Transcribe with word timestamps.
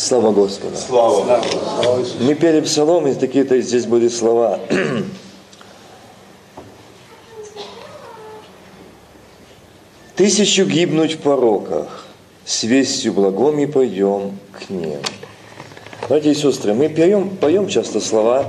Слава 0.00 0.32
Господу. 0.32 0.76
Слава. 0.78 1.42
Мы 2.20 2.34
пели 2.34 2.62
псалом, 2.62 3.06
и 3.06 3.12
такие-то 3.12 3.60
здесь 3.60 3.84
были 3.84 4.08
слова. 4.08 4.58
Тысячу 10.16 10.64
гибнуть 10.64 11.16
в 11.16 11.18
пороках, 11.18 12.06
с 12.46 12.62
вестью 12.62 13.12
благом 13.12 13.58
и 13.58 13.66
пойдем 13.66 14.38
к 14.52 14.70
ним. 14.70 15.00
Братья 16.08 16.30
и 16.30 16.34
сестры, 16.34 16.72
мы 16.72 16.88
поем, 16.88 17.36
поем 17.36 17.68
часто 17.68 18.00
слова 18.00 18.46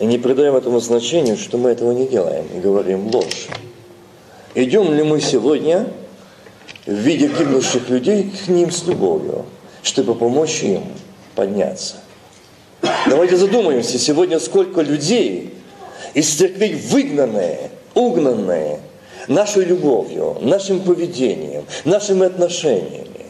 и 0.00 0.04
не 0.04 0.18
придаем 0.18 0.54
этому 0.54 0.80
значению, 0.80 1.38
что 1.38 1.56
мы 1.56 1.70
этого 1.70 1.92
не 1.92 2.06
делаем 2.06 2.44
и 2.54 2.60
говорим 2.60 3.06
ложь. 3.06 3.48
Идем 4.54 4.92
ли 4.92 5.02
мы 5.02 5.18
сегодня 5.22 5.88
в 6.84 6.92
виде 6.92 7.28
гибнущих 7.28 7.88
людей 7.88 8.30
к 8.30 8.48
ним 8.48 8.70
с 8.70 8.84
любовью, 8.84 9.46
чтобы 9.82 10.14
помочь 10.14 10.62
им 10.62 10.84
подняться? 11.34 11.96
Давайте 13.06 13.36
задумаемся 13.36 13.98
сегодня, 13.98 14.38
сколько 14.40 14.80
людей 14.80 15.54
из 16.14 16.34
церквей 16.34 16.74
выгнанные, 16.74 17.70
угнанные 17.94 18.80
нашей 19.28 19.64
любовью, 19.64 20.36
нашим 20.40 20.80
поведением, 20.80 21.64
нашими 21.84 22.26
отношениями. 22.26 23.26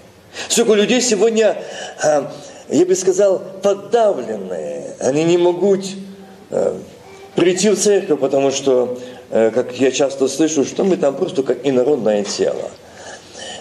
Сколько 0.48 0.74
людей 0.74 1.00
сегодня, 1.02 1.62
а, 2.02 2.32
я 2.70 2.86
бы 2.86 2.94
сказал, 2.94 3.42
подавленные. 3.62 4.94
Они 5.00 5.24
не 5.24 5.36
могут 5.36 5.84
а, 6.50 6.80
прийти 7.34 7.68
в 7.70 7.78
церковь, 7.78 8.20
потому 8.20 8.50
что, 8.50 8.98
э, 9.30 9.50
как 9.50 9.78
я 9.78 9.90
часто 9.90 10.28
слышу, 10.28 10.64
что 10.64 10.84
мы 10.84 10.96
там 10.96 11.16
просто 11.16 11.42
как 11.42 11.66
инородное 11.66 12.24
тело. 12.24 12.70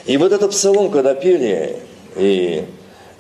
И 0.05 0.17
вот 0.17 0.31
этот 0.31 0.51
псалом, 0.51 0.91
когда 0.91 1.13
пели, 1.13 1.77
и 2.15 2.65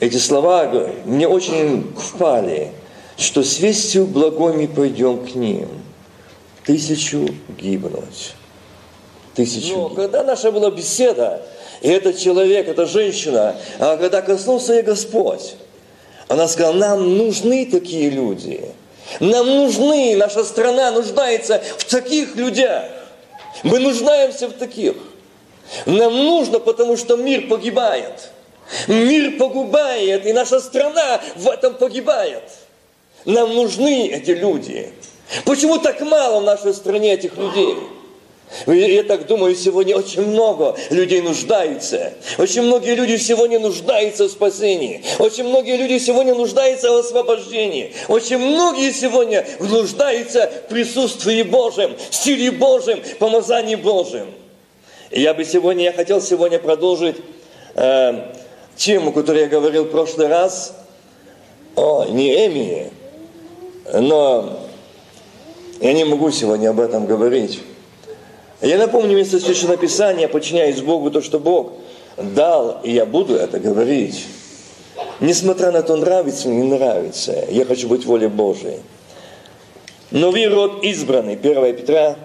эти 0.01 0.17
слова 0.17 0.67
мне 1.05 1.27
очень 1.27 1.93
впали, 1.95 2.71
что 3.17 3.43
с 3.43 3.59
вестью 3.59 4.07
благой 4.07 4.67
пойдем 4.67 5.23
к 5.23 5.35
ним, 5.35 5.69
тысячу 6.65 7.29
гибнуть. 7.57 8.33
Тысячу 9.35 9.77
Но 9.77 9.89
когда 9.89 10.23
наша 10.23 10.51
была 10.51 10.71
беседа, 10.71 11.45
и 11.81 11.87
этот 11.87 12.17
человек, 12.17 12.67
эта 12.67 12.87
женщина, 12.87 13.55
а 13.77 13.95
когда 13.97 14.23
коснулся 14.23 14.73
ей 14.73 14.81
Господь, 14.81 15.53
она 16.27 16.47
сказала, 16.47 16.73
нам 16.73 17.17
нужны 17.17 17.67
такие 17.67 18.09
люди. 18.09 18.65
Нам 19.19 19.45
нужны, 19.45 20.15
наша 20.17 20.43
страна 20.43 20.89
нуждается 20.91 21.61
в 21.77 21.83
таких 21.85 22.35
людях. 22.35 22.85
Мы 23.61 23.77
нуждаемся 23.77 24.47
в 24.47 24.53
таких. 24.53 24.95
Нам 25.85 26.15
нужно, 26.15 26.59
потому 26.59 26.97
что 26.97 27.17
мир 27.17 27.47
погибает. 27.47 28.31
Мир 28.87 29.37
погибает, 29.37 30.25
и 30.25 30.33
наша 30.33 30.59
страна 30.59 31.21
в 31.35 31.47
этом 31.47 31.75
погибает. 31.75 32.43
Нам 33.25 33.53
нужны 33.53 34.07
эти 34.07 34.31
люди. 34.31 34.89
Почему 35.45 35.77
так 35.77 36.01
мало 36.01 36.39
в 36.41 36.43
нашей 36.43 36.73
стране 36.73 37.13
этих 37.13 37.37
людей? 37.37 37.75
Я 38.67 39.03
так 39.03 39.27
думаю, 39.27 39.55
сегодня 39.55 39.95
очень 39.95 40.23
много 40.23 40.75
людей 40.89 41.21
нуждаются. 41.21 42.13
Очень 42.37 42.63
многие 42.63 42.95
люди 42.95 43.15
сегодня 43.15 43.59
нуждаются 43.59 44.25
в 44.25 44.31
спасении. 44.31 45.03
Очень 45.19 45.45
многие 45.45 45.77
люди 45.77 45.97
сегодня 45.99 46.35
нуждаются 46.35 46.91
в 46.91 46.97
освобождении. 46.97 47.93
Очень 48.09 48.39
многие 48.39 48.91
сегодня 48.91 49.47
нуждаются 49.59 50.51
в 50.65 50.69
присутствии 50.69 51.43
Божьем, 51.43 51.95
в 52.09 52.15
силе 52.15 52.51
Божьем, 52.51 53.01
помазании 53.19 53.75
Божьем. 53.75 54.27
Я 55.11 55.33
бы 55.33 55.45
сегодня, 55.45 55.85
я 55.85 55.93
хотел 55.93 56.21
сегодня 56.21 56.59
продолжить 56.59 57.17
э, 57.75 58.33
тему, 58.75 59.11
которую 59.11 59.43
я 59.43 59.49
говорил 59.49 59.85
в 59.85 59.91
прошлый 59.91 60.27
раз, 60.27 60.73
о 61.75 62.05
Неемии, 62.05 62.91
но 63.93 64.59
я 65.79 65.93
не 65.93 66.03
могу 66.03 66.31
сегодня 66.31 66.69
об 66.69 66.79
этом 66.79 67.05
говорить. 67.05 67.61
Я 68.61 68.77
напомню 68.77 69.15
место 69.17 69.39
Священного 69.39 69.77
Писания, 69.77 70.27
подчиняюсь 70.27 70.81
Богу, 70.81 71.09
то, 71.09 71.21
что 71.21 71.39
Бог 71.39 71.73
дал, 72.17 72.79
и 72.83 72.91
я 72.91 73.05
буду 73.05 73.35
это 73.35 73.59
говорить. 73.59 74.25
Несмотря 75.19 75.71
на 75.71 75.81
то, 75.81 75.95
нравится 75.95 76.49
или 76.49 76.55
не 76.55 76.63
нравится, 76.71 77.45
я 77.49 77.65
хочу 77.65 77.87
быть 77.87 78.05
волей 78.05 78.27
Божией. 78.27 78.79
Но 80.11 80.29
вы 80.29 80.45
род 80.45 80.83
избранный, 80.83 81.33
1 81.33 81.75
Петра, 81.75 82.17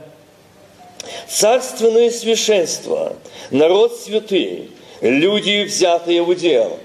царственное 1.29 2.11
священство, 2.11 3.15
народ 3.51 3.97
святый, 3.97 4.71
люди, 5.01 5.65
взятые 5.65 6.23
в 6.23 6.29
удел, 6.29 6.79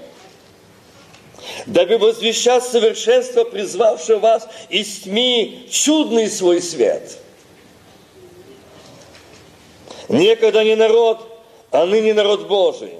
дабы 1.66 1.98
возвещать 1.98 2.64
совершенство, 2.64 3.44
призвавшего 3.44 4.18
вас 4.18 4.48
из 4.68 5.00
тьми 5.00 5.66
чудный 5.70 6.28
свой 6.28 6.60
свет– 6.60 7.18
Некогда 10.12 10.62
не 10.62 10.76
народ, 10.76 11.26
а 11.70 11.86
ныне 11.86 12.12
народ 12.12 12.46
Божий. 12.46 12.92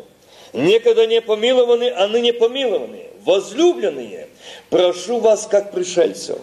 Некогда 0.55 1.07
не 1.07 1.21
помилованы, 1.21 1.91
а 1.91 2.09
ныне 2.09 2.33
помилованы. 2.33 3.09
Возлюбленные, 3.25 4.29
прошу 4.71 5.21
вас, 5.21 5.47
как 5.47 5.73
пришельцев. 5.73 6.39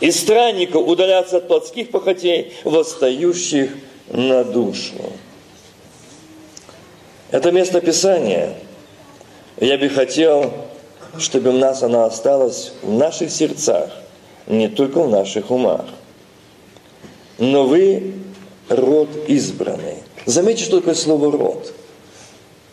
И 0.00 0.10
странников 0.10 0.86
удаляться 0.86 1.38
от 1.38 1.46
плотских 1.46 1.90
похотей, 1.90 2.52
восстающих 2.64 3.70
на 4.08 4.42
душу. 4.42 5.12
Это 7.30 7.50
место 7.50 7.80
Писания. 7.80 8.54
Я 9.58 9.78
бы 9.78 9.88
хотел, 9.88 10.52
чтобы 11.18 11.50
у 11.50 11.58
нас 11.58 11.82
оно 11.82 12.04
осталось 12.04 12.72
в 12.82 12.92
наших 12.92 13.30
сердцах, 13.30 13.90
не 14.46 14.68
только 14.68 15.02
в 15.02 15.10
наших 15.10 15.50
умах. 15.50 15.86
Но 17.38 17.66
вы 17.66 18.14
род 18.68 19.08
избранный. 19.26 20.02
Заметьте, 20.24 20.64
что 20.64 20.78
такое 20.78 20.94
слово 20.94 21.32
род. 21.32 21.72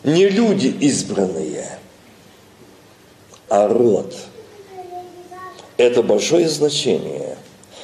Не 0.04 0.28
люди 0.28 0.68
избранные, 0.80 1.78
а 3.48 3.66
род. 3.68 4.14
Это 5.76 6.02
большое 6.02 6.48
значение. 6.48 7.36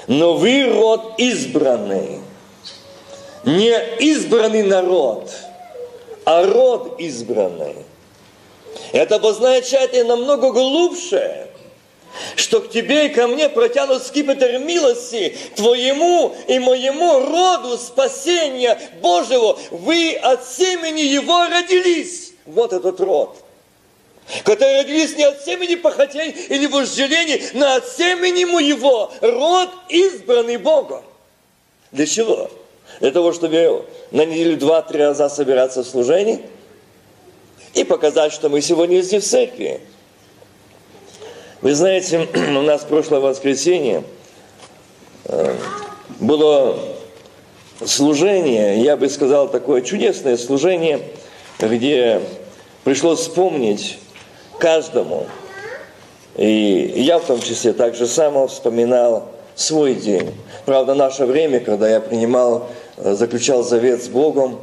Но 0.07 0.37
вы 0.37 0.69
род 0.69 1.15
избранный. 1.19 2.21
Не 3.45 3.75
избранный 4.01 4.63
народ, 4.63 5.33
а 6.25 6.47
род 6.47 7.01
избранный. 7.01 7.77
Это 8.93 9.17
обозначает 9.17 9.93
намного 10.07 10.53
глубже, 10.53 11.49
что 12.37 12.61
к 12.61 12.71
тебе 12.71 13.07
и 13.07 13.09
ко 13.11 13.27
мне 13.27 13.49
протянут 13.49 14.05
скипетр 14.05 14.59
милости, 14.59 15.37
твоему 15.57 16.35
и 16.49 16.59
моему 16.59 17.21
роду 17.21 17.79
спасения 17.79 18.79
Божьего. 19.01 19.59
Вы 19.71 20.15
от 20.15 20.47
семени 20.47 21.03
его 21.03 21.47
родились. 21.47 22.33
Вот 22.47 22.73
этот 22.73 23.01
род 23.01 23.37
которые 24.45 24.83
родились 24.83 25.17
не 25.17 25.25
от 25.25 25.45
семени 25.45 25.75
похотей 25.75 26.31
или 26.31 26.67
вожделений, 26.67 27.43
но 27.53 27.75
от 27.75 27.89
семени 27.89 28.45
моего, 28.45 29.13
род 29.21 29.71
избранный 29.89 30.57
Богом. 30.57 31.03
Для 31.93 32.07
чего? 32.07 32.51
Для 32.99 33.13
того, 33.13 33.33
чтобы 33.33 33.85
на 34.11 34.25
неделю 34.25 34.57
два-три 34.57 34.99
раза 34.99 35.29
собираться 35.29 35.83
в 35.83 35.87
служении 35.87 36.41
и 37.75 37.85
показать, 37.85 38.33
что 38.33 38.49
мы 38.49 38.61
сегодня 38.61 39.01
здесь 39.01 39.25
в 39.25 39.29
церкви. 39.29 39.81
Вы 41.63 41.75
знаете, 41.75 42.27
у 42.35 42.63
нас 42.63 42.83
прошлое 42.83 43.21
воскресенье 43.21 44.03
э, 45.27 45.55
было 46.19 46.79
служение, 47.85 48.83
я 48.83 48.97
бы 48.97 49.09
сказал, 49.09 49.49
такое 49.49 49.83
чудесное 49.83 50.37
служение, 50.37 51.01
где 51.59 52.21
пришлось 52.85 53.21
вспомнить 53.21 53.99
каждому. 54.59 55.27
И 56.37 56.93
я 56.97 57.19
в 57.19 57.25
том 57.25 57.41
числе 57.41 57.73
так 57.73 57.95
же 57.95 58.07
само 58.07 58.47
вспоминал 58.47 59.29
свой 59.55 59.95
день. 59.95 60.33
Правда, 60.65 60.95
наше 60.95 61.27
время, 61.27 61.61
когда 61.61 61.89
я 61.89 62.01
принимал, 62.01 62.69
заключал 63.05 63.63
завет 63.63 64.03
с 64.03 64.09
Богом, 64.09 64.59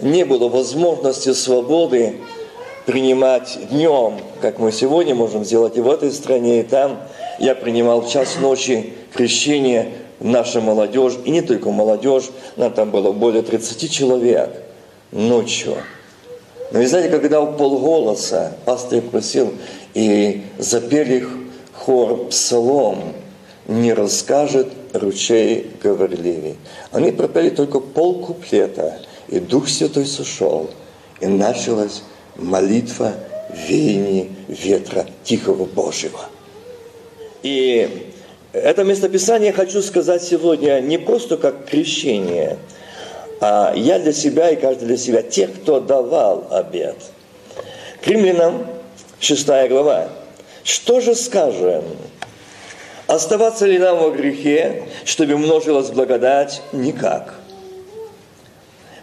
не 0.00 0.24
было 0.24 0.48
возможности 0.48 1.32
свободы 1.32 2.16
принимать 2.84 3.58
днем, 3.70 4.20
как 4.40 4.58
мы 4.58 4.72
сегодня 4.72 5.14
можем 5.14 5.44
сделать 5.44 5.76
и 5.76 5.80
в 5.80 5.90
этой 5.90 6.12
стране, 6.12 6.60
и 6.60 6.62
там. 6.62 7.00
Я 7.38 7.54
принимал 7.54 8.00
в 8.00 8.08
час 8.08 8.36
ночи 8.40 8.94
крещение 9.12 9.92
наша 10.20 10.60
молодежь, 10.60 11.14
и 11.24 11.30
не 11.30 11.42
только 11.42 11.70
молодежь, 11.70 12.30
нам 12.56 12.72
там 12.72 12.90
было 12.90 13.12
более 13.12 13.42
30 13.42 13.90
человек 13.90 14.50
ночью. 15.12 15.74
Но 16.72 16.78
вы 16.78 16.86
знаете, 16.86 17.10
когда 17.10 17.40
в 17.40 17.56
полголоса 17.56 18.56
пастор 18.64 19.00
просил, 19.02 19.52
и 19.94 20.42
запели 20.58 21.26
хор 21.72 22.26
псалом, 22.26 23.12
не 23.66 23.92
расскажет 23.92 24.68
ручей 24.98 25.70
говорливый. 25.82 26.56
Они 26.92 27.12
пропели 27.12 27.50
только 27.50 27.80
пол 27.80 28.24
куплета, 28.24 28.98
и 29.28 29.40
Дух 29.40 29.68
Святой 29.68 30.06
сошел, 30.06 30.70
и 31.20 31.26
началось 31.26 32.02
молитва 32.36 33.12
веянии 33.52 34.30
ветра 34.48 35.06
Тихого 35.24 35.64
Божьего. 35.64 36.20
И 37.42 38.12
это 38.52 38.84
местописание 38.84 39.52
хочу 39.52 39.82
сказать 39.82 40.22
сегодня 40.22 40.80
не 40.80 40.98
просто 40.98 41.36
как 41.36 41.66
крещение, 41.66 42.58
а 43.40 43.72
я 43.76 43.98
для 43.98 44.12
себя 44.12 44.50
и 44.50 44.56
каждый 44.56 44.86
для 44.86 44.96
себя, 44.96 45.22
тех, 45.22 45.52
кто 45.54 45.80
давал 45.80 46.46
обед. 46.50 46.96
К 48.02 48.06
римлянам 48.08 48.66
6 49.20 49.46
глава. 49.68 50.08
Что 50.64 51.00
же 51.00 51.14
скажем? 51.14 51.84
Оставаться 53.06 53.66
ли 53.66 53.78
нам 53.78 53.98
во 53.98 54.10
грехе, 54.10 54.82
чтобы 55.04 55.38
множилась 55.38 55.90
благодать? 55.90 56.62
Никак. 56.72 57.34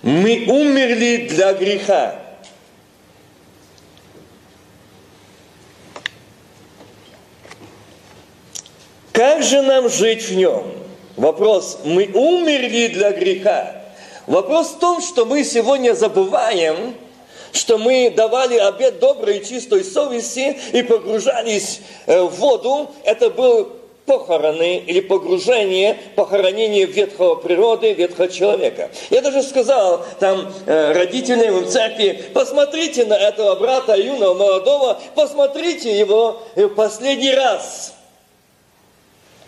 Мы 0.01 0.45
умерли 0.47 1.27
для 1.29 1.53
греха. 1.53 2.15
Как 9.13 9.41
же 9.41 9.61
нам 9.61 9.89
жить 9.89 10.23
в 10.23 10.35
нем? 10.35 10.65
Вопрос, 11.15 11.79
мы 11.85 12.09
умерли 12.13 12.87
для 12.87 13.11
греха. 13.11 13.83
Вопрос 14.27 14.71
в 14.71 14.79
том, 14.79 15.01
что 15.01 15.25
мы 15.25 15.45
сегодня 15.45 15.93
забываем, 15.93 16.95
что 17.53 17.77
мы 17.77 18.11
давали 18.13 18.57
обед 18.57 18.99
доброй 18.99 19.37
и 19.37 19.45
чистой 19.45 19.85
совести 19.85 20.57
и 20.73 20.81
погружались 20.81 21.81
э, 22.07 22.21
в 22.21 22.35
воду. 22.39 22.89
Это 23.03 23.29
был 23.29 23.82
похороны 24.05 24.79
или 24.79 24.99
погружение, 24.99 25.97
похоронение 26.15 26.85
ветхого 26.85 27.35
природы, 27.35 27.93
ветхого 27.93 28.27
человека. 28.27 28.89
Я 29.09 29.21
даже 29.21 29.43
сказал 29.43 30.05
там 30.19 30.53
э, 30.65 30.91
родителям 30.91 31.63
в 31.63 31.69
церкви, 31.69 32.23
посмотрите 32.33 33.05
на 33.05 33.13
этого 33.13 33.55
брата 33.55 33.95
юного, 33.95 34.33
молодого, 34.33 34.99
посмотрите 35.15 35.97
его 35.97 36.43
в 36.55 36.69
последний 36.69 37.33
раз. 37.33 37.93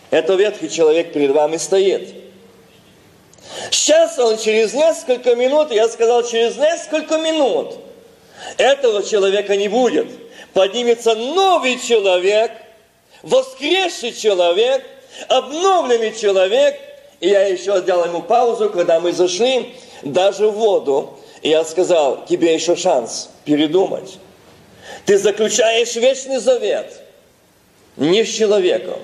Это 0.09 0.35
ветхий 0.35 0.69
человек 0.69 1.11
перед 1.11 1.31
вами 1.31 1.57
стоит. 1.57 2.13
Сейчас 3.71 4.17
он 4.19 4.37
через 4.37 4.73
несколько 4.73 5.35
минут, 5.35 5.71
я 5.71 5.87
сказал, 5.89 6.23
через 6.23 6.55
несколько 6.57 7.17
минут, 7.17 7.75
этого 8.57 9.03
человека 9.03 9.55
не 9.55 9.67
будет. 9.67 10.07
Поднимется 10.53 11.15
новый 11.15 11.79
человек, 11.79 12.51
воскресший 13.25 14.13
человек, 14.13 14.83
обновленный 15.27 16.13
человек. 16.15 16.79
И 17.19 17.29
я 17.29 17.47
еще 17.47 17.79
сделал 17.79 18.05
ему 18.05 18.21
паузу, 18.21 18.69
когда 18.69 18.99
мы 18.99 19.11
зашли 19.11 19.75
даже 20.03 20.47
в 20.47 20.53
воду. 20.53 21.19
И 21.41 21.49
я 21.49 21.63
сказал, 21.65 22.25
тебе 22.25 22.53
еще 22.53 22.75
шанс 22.75 23.29
передумать. 23.43 24.17
Ты 25.05 25.17
заключаешь 25.17 25.95
вечный 25.95 26.37
завет 26.37 27.01
не 27.97 28.23
с 28.23 28.29
человеком, 28.29 28.99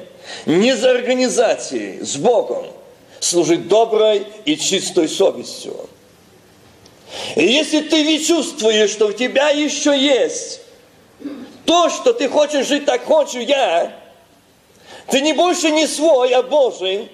не 0.45 0.75
за 0.75 0.91
организацией, 0.91 2.03
с 2.03 2.17
Богом, 2.17 2.65
служить 3.19 3.67
доброй 3.67 4.25
и 4.45 4.57
чистой 4.57 5.07
совестью. 5.07 5.75
И 7.35 7.43
если 7.43 7.81
ты 7.81 8.03
не 8.03 8.23
чувствуешь, 8.23 8.89
что 8.89 9.07
у 9.07 9.11
тебя 9.11 9.49
еще 9.49 9.97
есть 9.97 10.61
то, 11.65 11.89
что 11.89 12.13
ты 12.13 12.27
хочешь 12.27 12.67
жить 12.67 12.85
так 12.85 13.05
хочу 13.05 13.39
я, 13.39 13.93
ты 15.09 15.21
не 15.21 15.33
больше 15.33 15.71
не 15.71 15.87
свой, 15.87 16.33
а 16.33 16.41
Божий, 16.41 17.09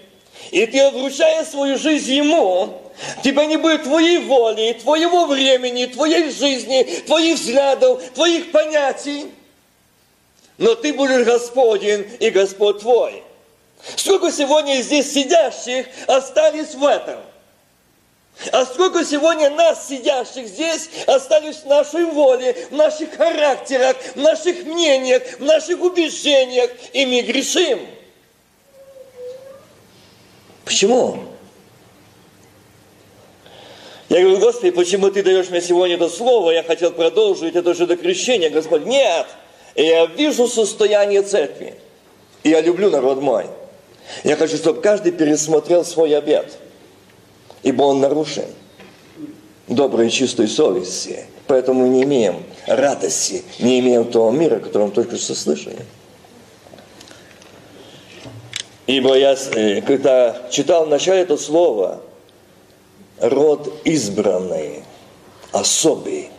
и 0.51 0.66
ты 0.66 0.89
вручаешь 0.92 1.48
свою 1.48 1.78
жизнь 1.78 2.13
Ему, 2.13 2.81
тебя 3.24 3.45
не 3.45 3.57
будет 3.57 3.84
твоей 3.84 4.19
воли, 4.19 4.78
твоего 4.81 5.25
времени, 5.25 5.86
твоей 5.86 6.31
жизни, 6.31 6.84
твоих 7.06 7.39
взглядов, 7.39 8.01
твоих 8.13 8.51
понятий, 8.51 9.31
но 10.57 10.75
ты 10.75 10.94
будешь 10.94 11.25
Господень 11.25 12.07
и 12.19 12.30
Господь 12.30 12.80
твой. 12.80 13.24
Сколько 13.95 14.31
сегодня 14.31 14.81
здесь 14.81 15.13
сидящих 15.13 15.86
остались 16.07 16.74
в 16.74 16.83
этом? 16.83 17.19
А 18.51 18.66
сколько 18.66 19.04
сегодня 19.04 19.50
нас, 19.50 19.88
сидящих 19.88 20.48
здесь, 20.48 20.89
остались 21.07 21.57
в 21.57 21.66
нашей 21.66 22.06
воле, 22.06 22.56
в 22.69 22.75
наших 22.75 23.16
характерах, 23.16 23.98
в 24.13 24.18
наших 24.18 24.63
мнениях, 24.63 25.24
в 25.39 25.44
наших 25.44 25.81
убеждениях, 25.81 26.69
и 26.94 27.06
мы 27.06 27.22
грешим. 27.22 27.80
Почему? 30.66 31.24
Я 34.10 34.22
говорю, 34.22 34.40
Господи, 34.40 34.72
почему 34.72 35.10
ты 35.10 35.24
даешь 35.24 35.50
мне 35.50 35.62
сегодня 35.62 35.95
это 35.95 36.07
слово? 36.07 36.51
Я 36.51 36.63
хотел 36.63 36.92
продолжить 36.92 37.56
это 37.56 37.74
же 37.74 37.88
до 37.88 37.98
крещения. 37.98 38.50
Господь, 38.50 38.86
нет. 38.86 39.28
Я 39.75 40.06
вижу 40.06 40.48
состояние 40.48 41.24
церкви. 41.24 41.75
И 42.44 42.50
я 42.50 42.62
люблю 42.62 42.90
народ 42.90 43.22
мой. 43.22 43.48
Я 44.24 44.36
хочу, 44.38 44.57
чтобы 44.57 44.81
каждый 44.81 45.12
пересмотрел 45.12 45.83
свой 45.83 46.18
обед, 46.18 46.57
ибо 47.63 47.83
он 47.83 48.00
нарушен 48.00 48.45
доброй 49.68 50.07
и 50.07 50.12
чистой 50.12 50.48
совести. 50.48 51.25
Поэтому 51.48 51.81
мы 51.83 51.89
не 51.89 52.04
имеем 52.04 52.44
радости, 52.68 53.44
не 53.59 53.80
имеем 53.80 54.06
того 54.06 54.31
мира, 54.31 54.57
о 54.57 54.59
котором 54.59 54.92
только 54.92 55.18
что 55.18 55.36
слышали. 55.36 55.80
Ибо 58.86 59.15
я, 59.18 59.36
э, 59.54 59.81
когда 59.81 60.48
читал 60.50 60.86
вначале 60.86 61.21
это 61.21 61.38
слово, 61.38 62.01
род 63.19 63.81
избранный, 63.83 64.83
особый 65.51 66.30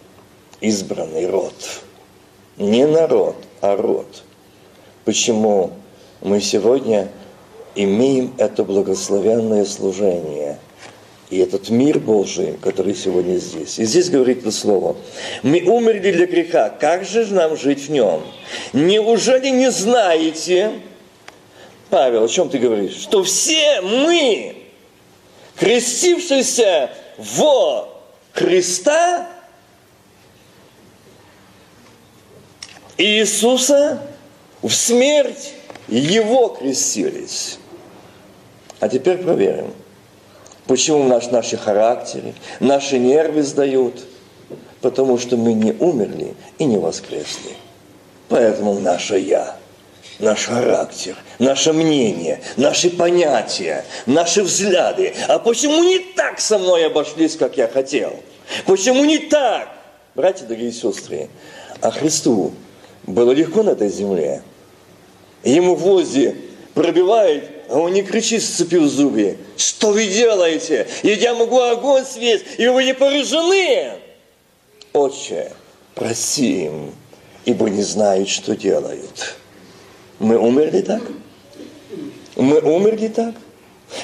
избранный 0.61 1.27
род. 1.27 1.55
Не 2.57 2.87
народ, 2.87 3.37
а 3.61 3.77
род. 3.77 4.25
Почему 5.05 5.73
мы 6.21 6.41
сегодня 6.41 7.09
имеем 7.75 8.35
это 8.39 8.65
благословенное 8.65 9.65
служение 9.65 10.59
и 11.31 11.39
этот 11.39 11.69
мир 11.69 11.99
Божий, 11.99 12.57
который 12.63 12.95
сегодня 12.95 13.37
здесь. 13.37 13.79
И 13.79 13.85
здесь 13.85 14.09
говорит 14.09 14.41
это 14.41 14.51
слово. 14.51 14.97
Мы 15.43 15.61
умерли 15.63 16.11
для 16.11 16.27
греха. 16.27 16.71
Как 16.71 17.05
же 17.05 17.27
нам 17.27 17.57
жить 17.57 17.89
в 17.89 17.91
нем? 17.91 18.23
Неужели 18.73 19.49
не 19.49 19.71
знаете, 19.71 20.81
Павел, 21.91 22.25
о 22.25 22.29
чем 22.29 22.49
ты 22.49 22.59
говоришь? 22.59 22.97
Что 22.97 23.23
все 23.25 23.83
мы, 23.83 24.57
крестившиеся 25.57 26.91
во 27.19 27.89
Христа, 28.33 29.29
Иисуса 32.97 34.03
в 34.63 34.71
смерть 34.71 35.53
Его 35.89 36.49
крестились. 36.49 37.59
А 38.81 38.89
теперь 38.89 39.19
проверим, 39.19 39.73
почему 40.69 41.05
наш, 41.05 41.31
наши 41.31 41.57
характеры, 41.57 42.35
наши 42.61 42.99
нервы 42.99 43.43
сдают. 43.43 44.05
Потому 44.81 45.19
что 45.19 45.37
мы 45.37 45.55
не 45.55 45.73
умерли 45.73 46.35
и 46.59 46.65
не 46.65 46.79
воскресли. 46.79 47.57
Поэтому 48.29 48.79
наше 48.79 49.19
«я», 49.19 49.57
наш 50.21 50.45
характер, 50.45 51.17
наше 51.41 51.73
мнение, 51.73 52.41
наши 52.57 52.91
понятия, 52.91 53.85
наши 54.07 54.45
взгляды. 54.45 55.15
А 55.27 55.41
почему 55.41 55.83
не 55.83 55.99
так 55.99 56.39
со 56.39 56.59
мной 56.59 56.87
обошлись, 56.87 57.37
как 57.37 57.57
я 57.57 57.67
хотел? 57.67 58.13
Почему 58.67 59.05
не 59.05 59.19
так? 59.19 59.69
Братья, 60.15 60.45
дорогие 60.45 60.73
сестры, 60.73 61.29
а 61.81 61.91
Христу 61.91 62.53
было 63.05 63.33
легко 63.33 63.65
на 63.65 63.71
этой 63.71 63.89
земле. 63.89 64.43
Ему 65.43 65.75
гвозди 65.75 66.37
пробивает 66.75 67.58
а 67.69 67.79
он 67.79 67.93
не 67.93 68.03
кричит, 68.03 68.43
сцепил 68.43 68.89
зубы. 68.89 69.37
Что 69.57 69.93
вы 69.93 70.07
делаете? 70.07 70.87
Я 71.03 71.35
могу 71.35 71.61
огонь 71.61 72.05
свесть, 72.05 72.45
и 72.57 72.67
вы 72.69 72.85
не 72.85 72.95
поражены. 72.95 73.93
Отче, 74.93 75.53
проси 75.95 76.65
им, 76.65 76.95
ибо 77.45 77.69
не 77.69 77.83
знают, 77.83 78.29
что 78.29 78.57
делают. 78.57 79.37
Мы 80.19 80.39
умерли 80.39 80.81
так? 80.81 81.03
Мы 82.37 82.61
умерли 82.61 83.09
так? 83.09 83.35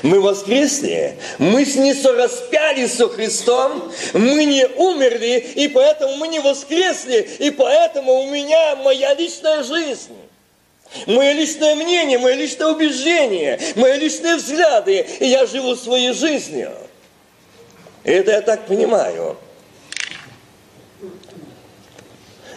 Мы 0.03 0.21
воскресли, 0.21 1.19
мы 1.39 1.65
с 1.67 1.77
не 1.77 1.93
распялись 1.93 2.95
со 2.95 3.07
Христом, 3.09 3.93
мы 4.15 4.45
не 4.47 4.67
умерли, 4.67 5.47
и 5.57 5.69
поэтому 5.69 6.17
мы 6.17 6.29
не 6.29 6.41
воскресли, 6.41 7.29
и 7.39 7.51
поэтому 7.51 8.23
у 8.23 8.31
меня 8.31 8.77
моя 8.77 9.15
личная 9.15 9.63
жизнь. 9.63 10.15
Мое 11.07 11.33
личное 11.33 11.75
мнение, 11.75 12.19
мое 12.19 12.35
личное 12.35 12.69
убеждение, 12.69 13.59
мои 13.75 13.99
личные 13.99 14.37
взгляды, 14.37 15.07
и 15.21 15.27
я 15.27 15.47
живу 15.47 15.75
своей 15.75 16.13
жизнью. 16.13 16.73
Это 18.05 18.33
я 18.33 18.43
так 18.43 18.67
понимаю. 18.67 19.37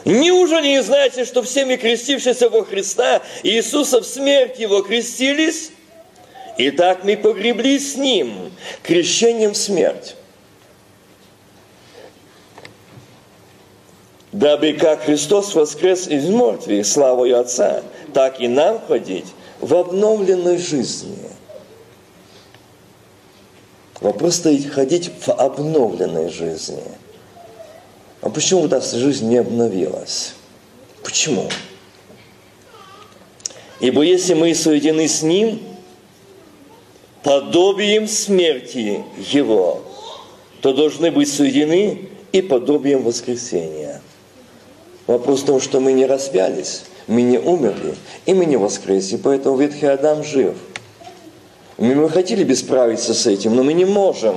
Неужели 0.06 0.68
не 0.68 0.84
знаете, 0.84 1.26
что 1.26 1.42
всеми 1.42 1.76
крестившиеся 1.76 2.50
во 2.50 2.64
Христа 2.64 3.22
Иисуса 3.44 4.02
в 4.02 4.06
смерть 4.06 4.60
Его 4.60 4.82
крестились? 4.82 5.72
И 6.58 6.72
так 6.72 7.04
мы 7.04 7.18
погребли 7.18 7.80
с 7.80 7.96
Ним 7.96 8.52
крещением 8.84 9.52
в 9.52 9.58
смерть. 9.58 10.16
дабы 14.38 14.74
как 14.74 15.04
Христос 15.04 15.56
воскрес 15.56 16.08
из 16.08 16.26
мертвых 16.26 16.86
славою 16.86 17.40
Отца, 17.40 17.82
так 18.18 18.42
и 18.42 18.48
нам 18.48 18.82
ходить 18.88 19.28
в 19.60 19.76
обновленной 19.76 20.58
жизни. 20.58 21.30
Вопрос 24.02 24.38
стоит 24.38 24.72
ходить 24.72 25.12
в 25.24 25.30
обновленной 25.30 26.30
жизни. 26.30 26.82
А 28.22 28.32
почему 28.32 28.62
у 28.62 28.68
нас 28.68 28.92
жизнь 28.92 29.30
не 29.30 29.38
обновилась? 29.38 30.34
Почему? 31.04 31.48
Ибо 33.82 34.02
если 34.02 34.34
мы 34.34 34.56
соединены 34.56 35.08
с 35.08 35.22
Ним, 35.22 35.62
подобием 37.22 38.08
смерти 38.08 39.04
Его, 39.32 39.84
то 40.62 40.74
должны 40.74 41.12
быть 41.12 41.32
соединены 41.32 42.10
и 42.32 42.42
подобием 42.42 43.04
воскресения. 43.04 44.02
Вопрос 45.06 45.42
в 45.42 45.46
том, 45.46 45.62
что 45.62 45.80
мы 45.80 45.94
не 45.94 46.08
распялись, 46.08 46.86
мы 47.08 47.22
не 47.22 47.38
умерли, 47.40 47.96
и 48.26 48.34
мы 48.34 48.46
не 48.46 48.58
воскресли, 48.58 49.18
поэтому 49.18 49.58
ветхий 49.58 49.88
Адам 49.88 50.24
жив. 50.24 50.56
Мы, 51.78 51.96
мы 51.96 52.10
хотели 52.10 52.44
бы 52.44 52.56
справиться 52.56 53.14
с 53.14 53.26
этим, 53.28 53.56
но 53.56 53.64
мы 53.64 53.74
не 53.74 53.86
можем. 53.86 54.36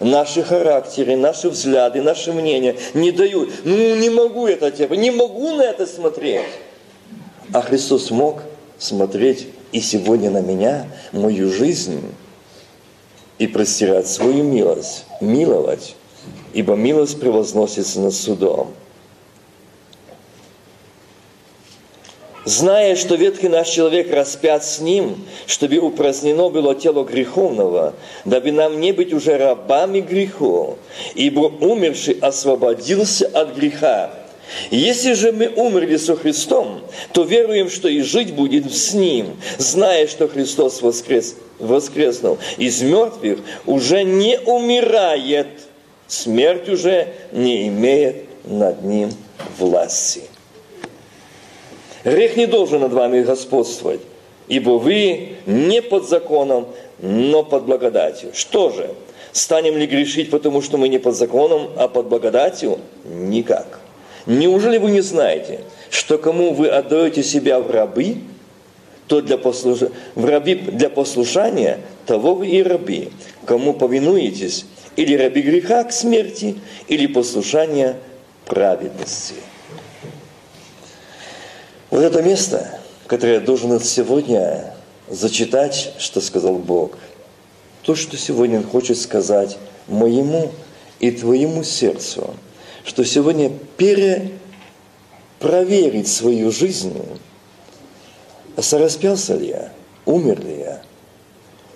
Наши 0.00 0.42
характеры, 0.42 1.16
наши 1.16 1.48
взгляды, 1.48 2.02
наши 2.02 2.32
мнения 2.32 2.76
не 2.94 3.10
дают. 3.10 3.50
Ну, 3.64 3.96
не 3.96 4.10
могу 4.10 4.46
это 4.46 4.70
тебе, 4.70 4.96
не 4.96 5.10
могу 5.10 5.54
на 5.56 5.62
это 5.62 5.86
смотреть. 5.86 6.42
А 7.52 7.62
Христос 7.62 8.10
мог 8.10 8.42
смотреть 8.78 9.48
и 9.72 9.80
сегодня 9.80 10.30
на 10.30 10.40
меня, 10.40 10.86
мою 11.12 11.50
жизнь, 11.50 12.00
и 13.38 13.46
простирать 13.46 14.08
свою 14.08 14.44
милость, 14.44 15.04
миловать, 15.20 15.94
ибо 16.52 16.74
милость 16.74 17.20
превозносится 17.20 18.00
над 18.00 18.14
судом. 18.14 18.72
Зная, 22.48 22.96
что 22.96 23.14
ветхий 23.14 23.48
наш 23.48 23.68
человек 23.68 24.12
распят 24.12 24.64
с 24.64 24.80
ним, 24.80 25.24
чтобы 25.46 25.76
упразднено 25.78 26.48
было 26.48 26.74
тело 26.74 27.04
греховного, 27.04 27.94
дабы 28.24 28.52
нам 28.52 28.80
не 28.80 28.92
быть 28.92 29.12
уже 29.12 29.36
рабами 29.36 30.00
греху, 30.00 30.78
ибо 31.14 31.40
умерший 31.40 32.18
освободился 32.20 33.26
от 33.26 33.54
греха. 33.54 34.10
Если 34.70 35.12
же 35.12 35.30
мы 35.30 35.48
умерли 35.48 35.98
со 35.98 36.16
Христом, 36.16 36.80
то 37.12 37.22
веруем, 37.24 37.68
что 37.68 37.86
и 37.86 38.00
жить 38.00 38.32
будем 38.32 38.70
с 38.70 38.94
Ним, 38.94 39.36
зная, 39.58 40.06
что 40.06 40.26
Христос 40.26 40.80
воскрес, 40.80 41.36
воскреснул 41.58 42.38
из 42.56 42.80
мертвых, 42.80 43.40
уже 43.66 44.04
не 44.04 44.40
умирает, 44.40 45.48
смерть 46.06 46.70
уже 46.70 47.08
не 47.30 47.68
имеет 47.68 48.24
над 48.46 48.82
Ним 48.84 49.10
власти. 49.58 50.22
Грех 52.08 52.36
не 52.36 52.46
должен 52.46 52.80
над 52.80 52.92
вами 52.92 53.22
господствовать, 53.22 54.00
ибо 54.48 54.70
вы 54.70 55.36
не 55.46 55.82
под 55.82 56.08
законом, 56.08 56.66
но 57.00 57.42
под 57.44 57.64
благодатью. 57.64 58.30
Что 58.32 58.70
же, 58.70 58.90
станем 59.32 59.76
ли 59.76 59.86
грешить, 59.86 60.30
потому 60.30 60.62
что 60.62 60.78
мы 60.78 60.88
не 60.88 60.98
под 60.98 61.16
законом, 61.16 61.70
а 61.76 61.88
под 61.88 62.06
благодатью? 62.06 62.78
Никак. 63.04 63.80
Неужели 64.26 64.78
вы 64.78 64.90
не 64.90 65.00
знаете, 65.00 65.60
что 65.90 66.18
кому 66.18 66.54
вы 66.54 66.68
отдаете 66.68 67.22
себя 67.22 67.60
в 67.60 67.70
рабы, 67.70 68.16
то 69.06 69.20
для, 69.20 69.38
послуш... 69.38 69.80
в 70.14 70.24
раби 70.24 70.54
для 70.54 70.90
послушания 70.90 71.80
того 72.06 72.34
вы 72.34 72.48
и 72.48 72.62
раби. 72.62 73.10
Кому 73.46 73.72
повинуетесь, 73.72 74.66
или 74.96 75.14
раби 75.14 75.40
греха 75.40 75.84
к 75.84 75.92
смерти, 75.92 76.56
или 76.88 77.06
послушания 77.06 77.96
праведности. 78.44 79.34
Вот 81.90 82.02
это 82.02 82.22
место, 82.22 82.80
которое 83.06 83.34
я 83.34 83.40
должен 83.40 83.78
сегодня 83.80 84.74
зачитать, 85.08 85.92
что 85.98 86.20
сказал 86.20 86.56
Бог. 86.56 86.98
То, 87.82 87.94
что 87.94 88.18
сегодня 88.18 88.58
Он 88.58 88.64
хочет 88.64 88.98
сказать 88.98 89.56
моему 89.86 90.52
и 91.00 91.10
твоему 91.10 91.64
сердцу, 91.64 92.34
что 92.84 93.04
сегодня 93.04 93.50
перепроверить 93.78 96.08
свою 96.08 96.52
жизнь, 96.52 96.94
сораспялся 98.60 99.34
ли 99.34 99.48
я, 99.48 99.72
умер 100.04 100.44
ли 100.44 100.58
я, 100.58 100.82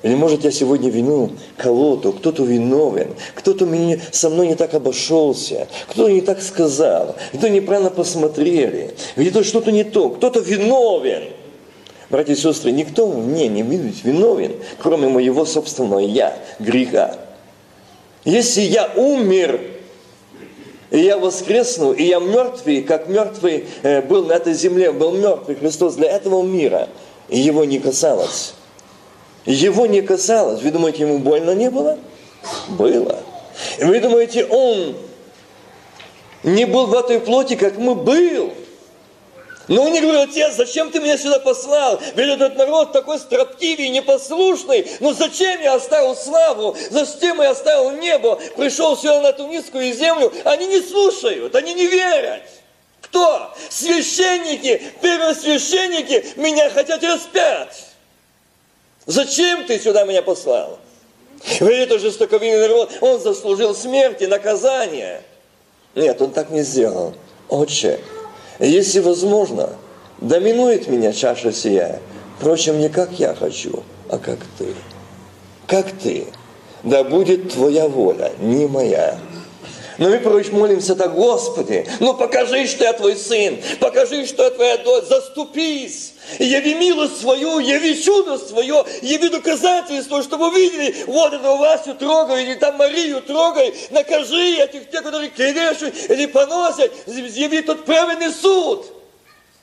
или, 0.02 0.14
может, 0.14 0.44
я 0.44 0.50
сегодня 0.50 0.90
вину 0.90 1.30
кого-то, 1.56 2.12
кто-то 2.12 2.42
виновен, 2.42 3.14
кто-то 3.34 3.66
меня, 3.66 3.98
со 4.10 4.30
мной 4.30 4.48
не 4.48 4.56
так 4.56 4.74
обошелся, 4.74 5.68
кто-то 5.88 6.10
не 6.10 6.20
так 6.20 6.42
сказал, 6.42 7.14
кто 7.32 7.46
неправильно 7.46 7.90
посмотрели, 7.90 8.94
где-то 9.16 9.44
что-то 9.44 9.70
не 9.70 9.84
то, 9.84 10.10
кто-то 10.10 10.40
виновен. 10.40 11.30
Братья 12.10 12.32
и 12.32 12.36
сестры, 12.36 12.72
никто 12.72 13.06
мне 13.06 13.48
не 13.48 13.62
виновен, 13.62 14.56
кроме 14.78 15.08
моего 15.08 15.46
собственного 15.46 16.00
«я», 16.00 16.36
греха. 16.58 17.16
Если 18.24 18.60
я 18.62 18.90
умер, 18.96 19.60
и 20.90 20.98
я 20.98 21.16
воскресну, 21.16 21.92
и 21.92 22.02
я 22.02 22.18
мертвый, 22.18 22.82
как 22.82 23.08
мертвый 23.08 23.64
э, 23.82 24.02
был 24.02 24.26
на 24.26 24.34
этой 24.34 24.52
земле, 24.52 24.92
был 24.92 25.12
мертвый 25.12 25.56
Христос 25.56 25.94
для 25.94 26.10
этого 26.10 26.42
мира, 26.42 26.88
и 27.28 27.38
его 27.38 27.64
не 27.64 27.78
касалось. 27.78 28.54
Его 29.44 29.86
не 29.86 30.02
касалось. 30.02 30.62
Вы 30.62 30.70
думаете, 30.70 31.02
ему 31.02 31.18
больно 31.18 31.52
не 31.52 31.70
было? 31.70 31.98
Было. 32.68 33.20
Вы 33.78 34.00
думаете, 34.00 34.44
он 34.46 34.96
не 36.42 36.64
был 36.64 36.86
в 36.86 36.94
этой 36.94 37.20
плоти, 37.20 37.56
как 37.56 37.76
мы 37.76 37.94
был? 37.94 38.52
Но 39.68 39.84
он 39.84 39.92
не 39.92 40.00
говорил, 40.00 40.22
отец, 40.22 40.54
зачем 40.56 40.90
ты 40.90 41.00
меня 41.00 41.16
сюда 41.16 41.38
послал? 41.38 42.00
Ведь 42.16 42.28
этот 42.28 42.56
народ 42.56 42.92
такой 42.92 43.18
строптивый, 43.18 43.90
непослушный. 43.90 44.86
Ну 45.00 45.12
зачем 45.14 45.60
я 45.60 45.74
оставил 45.74 46.16
славу? 46.16 46.76
Зачем 46.90 47.40
я 47.40 47.50
оставил 47.50 47.92
небо? 47.92 48.40
Пришел 48.56 48.96
сюда 48.96 49.20
на 49.20 49.26
эту 49.28 49.46
низкую 49.46 49.94
землю. 49.94 50.32
Они 50.44 50.66
не 50.66 50.80
слушают, 50.80 51.54
они 51.54 51.74
не 51.74 51.86
верят. 51.86 52.42
Кто? 53.02 53.52
Священники, 53.68 54.82
первосвященники 55.00 56.26
меня 56.36 56.68
хотят 56.70 57.02
распять. 57.04 57.91
Зачем 59.06 59.66
ты 59.66 59.78
сюда 59.78 60.04
меня 60.04 60.22
послал? 60.22 60.78
Вы 61.60 61.74
это 61.74 61.98
жестоковинный 61.98 62.68
народ, 62.68 62.90
он 63.00 63.20
заслужил 63.20 63.74
смерти, 63.74 64.24
наказания. 64.24 65.22
Нет, 65.94 66.22
он 66.22 66.30
так 66.30 66.50
не 66.50 66.62
сделал. 66.62 67.14
Отче, 67.48 67.98
если 68.60 69.00
возможно, 69.00 69.70
доминует 70.20 70.86
меня 70.86 71.12
чаша 71.12 71.52
сия. 71.52 72.00
Впрочем, 72.38 72.78
не 72.78 72.88
как 72.88 73.12
я 73.18 73.34
хочу, 73.34 73.82
а 74.08 74.18
как 74.18 74.38
ты. 74.58 74.74
Как 75.66 75.90
ты. 75.92 76.26
Да 76.82 77.04
будет 77.04 77.52
твоя 77.52 77.88
воля, 77.88 78.32
не 78.38 78.66
моя. 78.66 79.18
Но 80.02 80.08
мы 80.08 80.18
порой 80.18 80.44
молимся 80.50 80.96
так, 80.96 81.14
Господи, 81.14 81.86
ну 82.00 82.14
покажи, 82.14 82.66
что 82.66 82.82
я 82.82 82.92
твой 82.92 83.14
сын, 83.14 83.56
покажи, 83.78 84.26
что 84.26 84.42
я 84.42 84.50
твоя 84.50 84.78
дочь, 84.78 85.04
заступись, 85.04 86.14
яви 86.40 86.74
милость 86.74 87.20
свою, 87.20 87.60
яви 87.60 87.94
чудо 88.02 88.36
свое, 88.36 88.84
яви 89.00 89.28
доказательство, 89.28 90.20
чтобы 90.24 90.48
увидели, 90.48 91.04
вот 91.06 91.32
этого 91.32 91.56
Васю 91.56 91.94
трогай, 91.94 92.42
или 92.42 92.54
там 92.54 92.78
Марию 92.78 93.22
трогай, 93.22 93.72
накажи 93.90 94.56
этих, 94.56 94.90
тех, 94.90 95.04
которые 95.04 95.30
клевещут 95.30 95.94
или 96.10 96.26
поносят, 96.26 96.92
яви 97.06 97.62
тот 97.62 97.84
праведный 97.84 98.32
суд. 98.32 98.86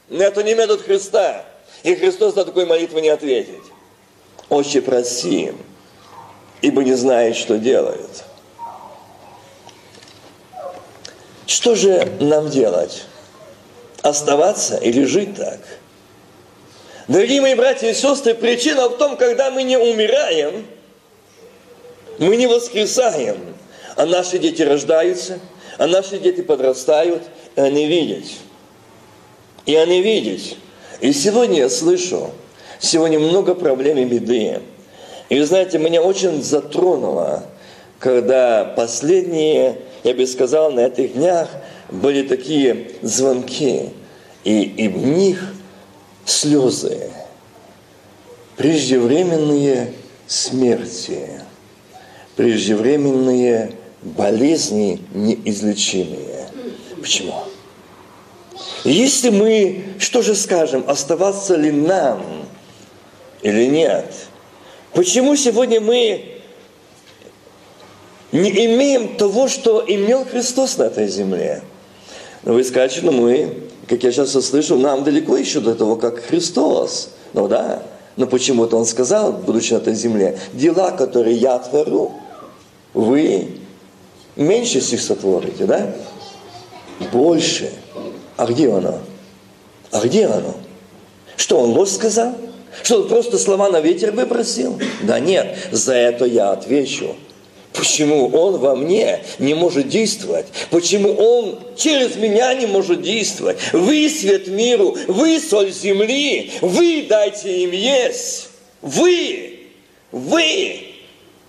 Но 0.07 0.23
это 0.23 0.41
не 0.41 0.55
метод 0.55 0.83
Христа. 0.83 1.43
И 1.83 1.95
Христос 1.95 2.35
на 2.35 2.45
такой 2.45 2.65
молитву 2.65 2.99
не 2.99 3.09
ответит. 3.09 3.59
Отче, 4.47 4.81
прости 4.81 5.51
ибо 6.61 6.83
не 6.83 6.93
знает, 6.93 7.35
что 7.35 7.57
делают. 7.57 8.25
Что 11.49 11.73
же 11.73 12.07
нам 12.19 12.51
делать? 12.51 13.05
Оставаться 14.03 14.77
или 14.77 15.03
жить 15.05 15.35
так? 15.35 15.57
Дорогие 17.07 17.41
мои 17.41 17.55
братья 17.55 17.89
и 17.89 17.95
сестры, 17.95 18.35
причина 18.35 18.87
в 18.87 18.99
том, 18.99 19.17
когда 19.17 19.49
мы 19.49 19.63
не 19.63 19.75
умираем, 19.75 20.67
мы 22.19 22.35
не 22.35 22.45
воскресаем, 22.45 23.37
а 23.95 24.05
наши 24.05 24.37
дети 24.37 24.61
рождаются, 24.61 25.39
а 25.79 25.87
наши 25.87 26.19
дети 26.19 26.41
подрастают, 26.41 27.23
и 27.55 27.61
они 27.61 27.87
видят. 27.87 28.25
И 29.65 29.75
они 29.75 30.03
видят. 30.03 30.55
И 31.01 31.11
сегодня 31.11 31.61
я 31.61 31.69
слышу, 31.71 32.29
сегодня 32.77 33.17
много 33.17 33.55
проблем 33.55 33.97
и 33.97 34.05
беды. 34.05 34.61
И 35.29 35.39
вы 35.39 35.45
знаете, 35.47 35.79
меня 35.79 36.03
очень 36.03 36.43
затронуло, 36.43 37.43
когда 37.97 38.65
последние 38.65 39.79
я 40.03 40.13
бы 40.13 40.25
сказал, 40.25 40.71
на 40.71 40.81
этих 40.81 41.13
днях 41.13 41.49
были 41.89 42.27
такие 42.27 42.91
звонки, 43.01 43.89
и, 44.43 44.61
и 44.61 44.87
в 44.87 44.97
них 44.97 45.53
слезы, 46.25 47.11
преждевременные 48.55 49.93
смерти, 50.27 51.41
преждевременные 52.35 53.73
болезни 54.01 55.01
неизлечимые. 55.13 56.47
Почему? 57.01 57.43
Если 58.83 59.29
мы, 59.29 59.83
что 59.99 60.21
же 60.21 60.35
скажем, 60.35 60.85
оставаться 60.87 61.55
ли 61.55 61.71
нам 61.71 62.45
или 63.41 63.65
нет? 63.65 64.13
Почему 64.93 65.35
сегодня 65.35 65.81
мы 65.81 66.38
не 68.31 68.49
имеем 68.65 69.15
того, 69.15 69.47
что 69.47 69.83
имел 69.85 70.25
Христос 70.25 70.77
на 70.77 70.83
этой 70.83 71.07
земле? 71.07 71.63
Но 72.43 72.53
вы 72.53 72.63
скажете, 72.63 73.01
ну 73.03 73.11
мы, 73.11 73.63
как 73.87 74.03
я 74.03 74.11
сейчас 74.11 74.35
услышу, 74.35 74.77
нам 74.77 75.03
далеко 75.03 75.35
еще 75.35 75.59
до 75.59 75.75
того, 75.75 75.95
как 75.95 76.23
Христос. 76.23 77.09
Ну 77.33 77.47
да, 77.47 77.83
но 78.15 78.27
почему-то 78.27 78.77
Он 78.77 78.85
сказал, 78.85 79.33
будучи 79.33 79.73
на 79.73 79.77
этой 79.77 79.95
земле, 79.95 80.37
дела, 80.53 80.91
которые 80.91 81.37
я 81.37 81.57
творю, 81.59 82.11
вы 82.93 83.59
меньше 84.35 84.79
всех 84.79 85.01
сотворите, 85.01 85.65
да? 85.65 85.93
Больше. 87.11 87.71
А 88.37 88.45
где 88.45 88.71
оно? 88.71 88.99
А 89.91 89.99
где 90.01 90.25
оно? 90.25 90.55
Что, 91.35 91.59
он 91.59 91.71
ложь 91.71 91.91
сказал? 91.91 92.35
Что, 92.83 93.01
он 93.01 93.07
просто 93.07 93.37
слова 93.37 93.69
на 93.69 93.79
ветер 93.79 94.11
выбросил? 94.11 94.79
Да 95.01 95.19
нет, 95.19 95.57
за 95.71 95.93
это 95.93 96.25
я 96.25 96.51
отвечу. 96.51 97.15
Почему 97.73 98.27
он 98.29 98.57
во 98.57 98.75
мне 98.75 99.23
не 99.37 99.53
может 99.53 99.89
действовать? 99.89 100.47
Почему 100.71 101.13
он 101.13 101.59
через 101.77 102.15
меня 102.15 102.53
не 102.53 102.65
может 102.65 103.01
действовать? 103.01 103.57
Вы 103.73 104.09
свет 104.09 104.47
миру, 104.47 104.97
вы 105.07 105.39
соль 105.39 105.71
земли, 105.71 106.51
вы 106.61 107.05
дайте 107.07 107.63
им 107.63 107.71
есть. 107.71 108.49
Вы, 108.81 109.67
вы. 110.11 110.81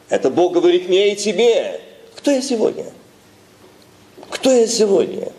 Это 0.09 0.31
Бог 0.31 0.53
говорит 0.53 0.89
мне 0.89 1.13
и 1.13 1.17
тебе. 1.17 1.81
Кто 2.15 2.31
я 2.31 2.43
сегодня? 2.43 2.87
Кто 4.29 4.51
я 4.51 4.67
сегодня? 4.67 5.33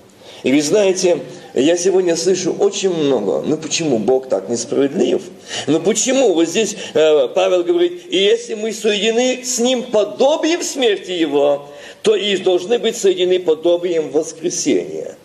И 0.44 0.52
вы 0.52 0.62
знаете, 0.62 1.20
я 1.54 1.76
сегодня 1.76 2.16
слышу 2.16 2.54
очень 2.54 2.94
много. 2.94 3.42
Ну 3.46 3.58
почему 3.58 4.00
Бог 4.00 4.30
так 4.30 4.48
несправедлив? 4.48 5.22
Ну 5.68 5.80
почему? 5.82 6.34
Вот 6.34 6.48
здесь 6.48 6.76
э, 6.94 7.28
Павел 7.30 7.64
говорит, 7.64 8.04
и 8.10 8.18
если 8.18 8.54
мы 8.54 8.72
соединены 8.72 9.44
с 9.44 9.60
Ним 9.60 9.84
подобием 9.84 10.62
смерти 10.62 11.12
Его, 11.12 11.68
то 12.02 12.16
и 12.16 12.38
должны 12.38 12.80
быть 12.80 12.96
соединены 12.96 13.40
подобием 13.40 14.12
воскресения. 14.12 15.16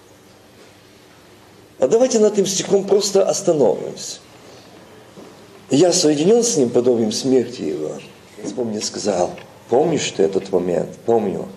А 1.78 1.86
давайте 1.86 2.18
над 2.18 2.32
этим 2.32 2.46
стихом 2.46 2.84
просто 2.84 3.24
остановимся. 3.24 4.18
Я 5.70 5.92
соединен 5.92 6.42
с 6.42 6.56
Ним 6.56 6.70
подобием 6.70 7.12
смерти 7.12 7.62
Его. 7.62 7.92
Господь 8.42 8.66
мне 8.66 8.80
сказал, 8.80 9.30
помнишь 9.68 10.12
ты 10.16 10.24
этот 10.24 10.50
момент? 10.50 10.90
Помню. 11.04 11.48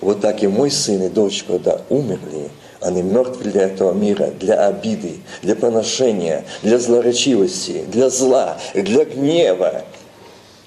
Вот 0.00 0.20
так 0.20 0.42
и 0.42 0.46
мой 0.46 0.70
сын 0.70 1.02
и 1.02 1.08
дочь, 1.08 1.44
когда 1.46 1.80
умерли, 1.88 2.50
они 2.84 3.02
мертвы 3.02 3.50
для 3.50 3.62
этого 3.62 3.92
мира, 3.92 4.30
для 4.38 4.66
обиды, 4.66 5.20
для 5.42 5.56
поношения, 5.56 6.44
для 6.62 6.78
злоречивости, 6.78 7.84
для 7.88 8.10
зла, 8.10 8.58
для 8.74 9.06
гнева. 9.06 9.84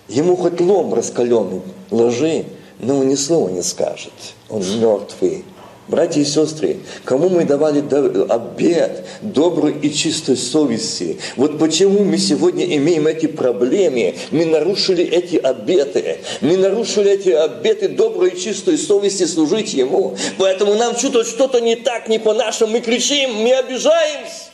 Ему 0.08 0.36
хоть 0.36 0.60
лом 0.60 0.94
раскаленный 0.94 1.62
ложи, 1.92 2.46
но 2.80 3.00
он 3.00 3.08
ни 3.08 3.16
слова 3.16 3.50
не 3.50 3.62
скажет. 3.62 4.14
Он 4.50 4.64
мертвый. 4.80 5.46
Братья 5.88 6.20
и 6.20 6.26
сестры, 6.26 6.80
кому 7.06 7.30
мы 7.30 7.46
давали 7.46 7.80
обед 8.28 9.06
доброй 9.22 9.80
и 9.82 9.94
чистой 9.94 10.36
совести? 10.36 11.18
Вот 11.38 11.58
почему 11.58 12.04
мы 12.04 12.18
сегодня 12.18 12.66
имеем 12.76 13.08
эти 13.08 13.28
проблемы? 13.28 14.16
Мы 14.32 14.46
нарушили 14.46 15.06
эти 15.06 15.38
обеты. 15.38 16.18
Мы 16.42 16.58
нарушили 16.58 17.12
эти 17.12 17.30
обеты 17.30 17.88
доброй 17.88 18.32
и 18.32 18.38
чистой 18.38 18.78
совести 18.78 19.24
служить 19.24 19.74
Ему. 19.74 20.18
Поэтому 20.38 20.76
нам 20.76 20.98
что-то 20.98 21.24
что 21.24 21.48
не 21.60 21.78
так, 21.78 22.10
не 22.10 22.20
по-нашему. 22.20 22.74
Мы 22.74 22.82
кричим, 22.82 23.34
мы 23.36 23.54
обижаемся. 23.54 24.52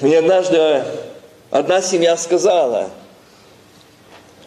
Мне 0.00 0.18
однажды 0.18 0.82
одна 1.50 1.82
семья 1.82 2.16
сказала– 2.16 2.88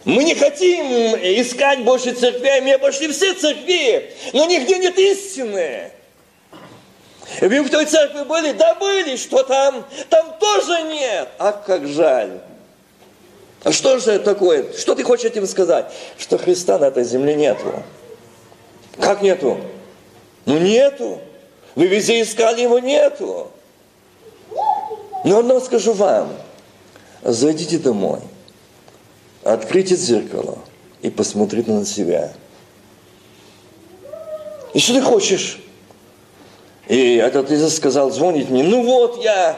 мы 0.05 0.23
не 0.23 0.35
хотим 0.35 0.85
искать 1.15 1.83
больше 1.83 2.13
церквей, 2.13 2.61
мы 2.61 2.73
обошли 2.73 3.07
все 3.07 3.33
церкви, 3.33 4.11
но 4.33 4.45
нигде 4.45 4.77
нет 4.77 4.97
истины. 4.99 5.91
Вы 7.41 7.63
в 7.63 7.69
той 7.71 7.85
церкви 7.85 8.23
были? 8.23 8.51
Да 8.51 8.75
были, 8.75 9.15
что 9.15 9.41
там? 9.41 9.83
Там 10.09 10.37
тоже 10.39 10.83
нет. 10.83 11.29
А 11.39 11.51
как 11.51 11.87
жаль. 11.87 12.39
А 13.63 13.71
что 13.71 13.97
же 13.97 14.11
это 14.11 14.25
такое? 14.25 14.71
Что 14.77 14.93
ты 14.93 15.03
хочешь 15.03 15.25
этим 15.25 15.47
сказать? 15.47 15.91
Что 16.19 16.37
Христа 16.37 16.77
на 16.77 16.85
этой 16.85 17.03
земле 17.03 17.33
нету. 17.33 17.83
Как 18.99 19.23
нету? 19.23 19.59
Ну 20.45 20.59
нету. 20.59 21.19
Вы 21.73 21.87
везде 21.87 22.21
искали 22.21 22.61
его, 22.61 22.77
нету. 22.77 23.51
Но 25.23 25.39
одно 25.39 25.59
скажу 25.59 25.93
вам. 25.93 26.31
Зайдите 27.23 27.79
домой– 27.79 28.19
открыть 29.45 29.89
зеркало 29.89 30.57
и 31.01 31.09
посмотреть 31.09 31.67
на 31.67 31.85
себя. 31.85 32.33
И 34.73 34.79
что 34.79 34.95
ты 34.95 35.01
хочешь? 35.01 35.59
И 36.87 37.15
этот 37.15 37.51
Иисус 37.51 37.75
сказал, 37.75 38.11
звонит 38.11 38.49
мне, 38.49 38.63
ну 38.63 38.83
вот 38.83 39.23
я 39.23 39.57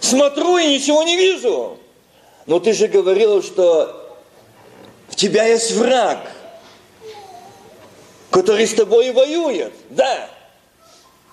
смотрю 0.00 0.56
и 0.58 0.78
ничего 0.78 1.02
не 1.02 1.16
вижу. 1.16 1.76
Но 2.46 2.60
ты 2.60 2.72
же 2.72 2.88
говорил, 2.88 3.42
что 3.42 4.16
в 5.08 5.16
тебя 5.16 5.44
есть 5.44 5.72
враг, 5.72 6.18
который 8.30 8.66
с 8.66 8.74
тобой 8.74 9.08
и 9.08 9.12
воюет. 9.12 9.72
Да. 9.90 10.28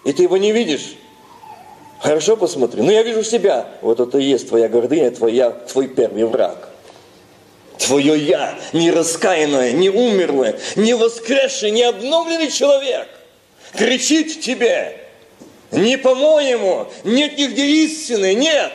И 0.03 0.13
ты 0.13 0.23
его 0.23 0.37
не 0.37 0.51
видишь. 0.51 0.95
Хорошо 1.99 2.35
посмотри. 2.37 2.81
Ну 2.81 2.91
я 2.91 3.03
вижу 3.03 3.23
себя. 3.23 3.67
Вот 3.81 3.99
это 3.99 4.17
и 4.17 4.23
есть 4.23 4.49
твоя 4.49 4.67
гордыня, 4.67 5.11
твоя, 5.11 5.51
твой 5.51 5.87
первый 5.87 6.25
враг. 6.25 6.70
Твое 7.85 8.17
«я» 8.17 8.57
не 8.73 8.91
раскаянное, 8.91 9.71
не 9.71 9.89
умерлое, 9.89 10.59
не 10.75 10.93
воскресший, 10.93 11.71
не 11.71 11.83
обновленный 11.83 12.51
человек 12.51 13.07
кричит 13.73 14.41
тебе, 14.41 14.97
не 15.71 15.97
по-моему, 15.97 16.87
нет 17.03 17.37
нигде 17.37 17.65
истины, 17.85 18.33
нет. 18.33 18.71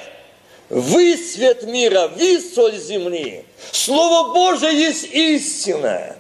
Вы 0.69 1.17
свет 1.17 1.63
мира, 1.65 2.09
вы 2.09 2.41
соль 2.41 2.77
земли. 2.77 3.45
Слово 3.71 4.33
Божие 4.33 4.77
есть 4.77 5.05
истина. 5.05 6.17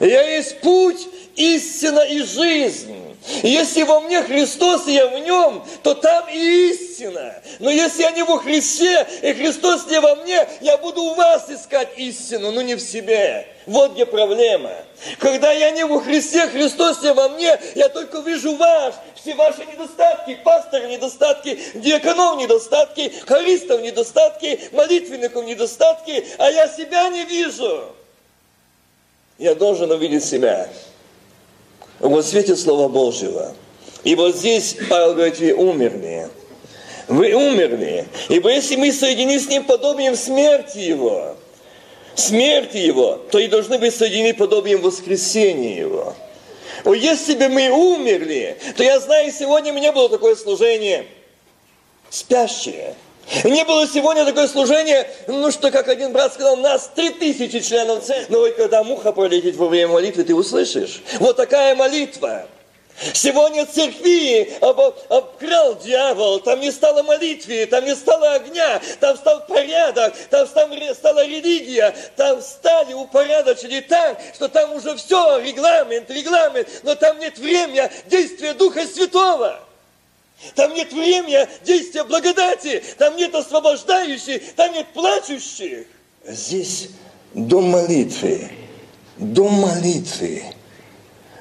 Я 0.00 0.22
есть 0.22 0.60
путь, 0.60 1.08
истина 1.36 2.00
и 2.00 2.22
жизнь. 2.22 2.96
Если 3.42 3.84
во 3.84 4.00
мне 4.00 4.20
Христос, 4.22 4.88
и 4.88 4.94
я 4.94 5.06
в 5.06 5.18
нем, 5.20 5.64
то 5.82 5.94
там 5.94 6.28
и 6.28 6.70
истина. 6.70 7.34
Но 7.60 7.70
если 7.70 8.02
я 8.02 8.10
не 8.10 8.24
во 8.24 8.38
Христе, 8.38 9.06
и 9.22 9.32
Христос 9.32 9.86
не 9.86 10.00
во 10.00 10.16
мне, 10.16 10.46
я 10.60 10.76
буду 10.76 11.02
у 11.02 11.14
вас 11.14 11.48
искать 11.48 11.90
истину, 11.96 12.50
но 12.50 12.62
не 12.62 12.74
в 12.74 12.80
себе. 12.80 13.46
Вот 13.66 13.92
где 13.92 14.06
проблема. 14.06 14.72
Когда 15.20 15.52
я 15.52 15.70
не 15.70 15.84
во 15.84 16.00
Христе, 16.00 16.48
Христос 16.48 17.00
не 17.02 17.12
во 17.12 17.28
мне, 17.28 17.58
я 17.76 17.88
только 17.88 18.18
вижу 18.18 18.56
ваш, 18.56 18.94
все 19.14 19.34
ваши 19.34 19.64
недостатки, 19.66 20.36
пастора 20.42 20.86
недостатки, 20.88 21.58
диаконов 21.74 22.38
недостатки, 22.38 23.12
хористов 23.24 23.82
недостатки, 23.82 24.58
молитвенников 24.72 25.44
недостатки, 25.44 26.26
а 26.38 26.50
я 26.50 26.66
себя 26.66 27.08
не 27.08 27.24
вижу. 27.24 27.84
Я 29.42 29.56
должен 29.56 29.90
увидеть 29.90 30.24
себя 30.24 30.68
во 31.98 32.22
свете 32.22 32.54
Слова 32.54 32.86
Божьего. 32.86 33.52
И 34.04 34.14
вот 34.14 34.36
здесь 34.36 34.76
Павел 34.88 35.14
говорит, 35.14 35.36
вы 35.40 35.52
умерли. 35.52 36.28
Вы 37.08 37.34
умерли. 37.34 38.06
Ибо 38.28 38.52
если 38.52 38.76
мы 38.76 38.92
соединены 38.92 39.40
с 39.40 39.48
Ним 39.48 39.64
подобием 39.64 40.14
смерти 40.14 40.78
Его, 40.78 41.34
смерти 42.14 42.76
Его, 42.76 43.20
то 43.32 43.40
и 43.40 43.48
должны 43.48 43.78
быть 43.78 43.92
соединены 43.96 44.32
подобием 44.32 44.80
воскресения 44.80 45.76
Его. 45.76 46.14
О, 46.84 46.94
если 46.94 47.34
бы 47.34 47.48
мы 47.48 47.68
умерли, 47.68 48.56
то 48.76 48.84
я 48.84 49.00
знаю, 49.00 49.32
сегодня 49.32 49.72
меня 49.72 49.90
было 49.90 50.08
такое 50.08 50.36
служение 50.36 51.04
спящее– 52.10 52.94
не 53.44 53.64
было 53.64 53.86
сегодня 53.86 54.24
такое 54.24 54.48
служение, 54.48 55.08
ну 55.26 55.50
что, 55.50 55.70
как 55.70 55.88
один 55.88 56.12
брат 56.12 56.34
сказал, 56.34 56.56
нас 56.56 56.90
три 56.94 57.10
тысячи 57.10 57.60
членов 57.60 58.04
церкви. 58.04 58.32
Но 58.32 58.40
вот 58.40 58.54
когда 58.56 58.82
муха 58.82 59.12
пролетит 59.12 59.56
во 59.56 59.68
время 59.68 59.92
молитвы, 59.92 60.24
ты 60.24 60.34
услышишь. 60.34 61.02
Вот 61.18 61.36
такая 61.36 61.74
молитва. 61.74 62.46
Сегодня 63.14 63.66
церкви 63.66 64.52
об, 64.60 64.78
обкрал 65.08 65.76
дьявол, 65.76 66.40
там 66.40 66.60
не 66.60 66.70
стало 66.70 67.02
молитвы, 67.02 67.66
там 67.66 67.84
не 67.84 67.96
стало 67.96 68.34
огня, 68.34 68.80
там 69.00 69.16
стал 69.16 69.46
порядок, 69.46 70.14
там 70.30 70.46
стала 70.46 71.24
религия, 71.24 71.94
там 72.16 72.40
стали 72.40 72.92
упорядочили 72.92 73.80
так, 73.80 74.20
что 74.34 74.48
там 74.48 74.74
уже 74.74 74.94
все, 74.96 75.38
регламент, 75.40 76.10
регламент, 76.10 76.68
но 76.82 76.94
там 76.94 77.18
нет 77.18 77.38
времени 77.38 77.90
действия 78.06 78.52
Духа 78.52 78.86
Святого. 78.86 79.58
Там 80.54 80.74
нет 80.74 80.92
времени 80.92 81.46
действия 81.64 82.04
благодати, 82.04 82.82
там 82.98 83.16
нет 83.16 83.34
освобождающих, 83.34 84.54
там 84.54 84.72
нет 84.72 84.86
плачущих. 84.92 85.86
Здесь 86.26 86.88
до 87.34 87.60
молитвы, 87.60 88.50
до 89.18 89.48
молитвы 89.48 90.42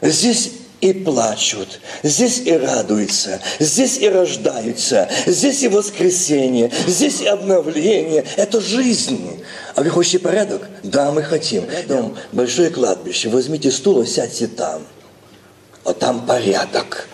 Здесь 0.01 0.53
и 0.81 0.93
плачут, 0.93 1.79
здесь 2.01 2.39
и 2.39 2.53
радуются, 2.53 3.39
здесь 3.59 3.99
и 3.99 4.09
рождаются, 4.09 5.07
здесь 5.27 5.61
и 5.61 5.67
воскресение, 5.67 6.71
здесь 6.87 7.21
и 7.21 7.27
обновление. 7.27 8.25
Это 8.35 8.59
жизнь. 8.59 9.43
А 9.75 9.83
вы 9.83 9.91
хотите 9.91 10.17
порядок? 10.17 10.67
Да, 10.81 11.11
мы 11.11 11.21
хотим. 11.21 11.65
Дом, 11.87 12.17
большое 12.31 12.71
кладбище, 12.71 13.29
возьмите 13.29 13.69
стул 13.69 14.01
и 14.01 14.07
сядьте 14.07 14.47
там. 14.47 14.81
А 15.85 15.93
там 15.93 16.25
порядок. 16.25 17.07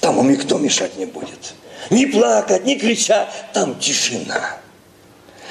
Там 0.00 0.16
вам 0.16 0.30
никто 0.30 0.58
мешать 0.58 0.96
не 0.96 1.06
будет. 1.06 1.54
Не 1.90 2.06
плакать, 2.06 2.64
не 2.64 2.76
кричать, 2.78 3.28
там 3.52 3.78
тишина. 3.78 4.58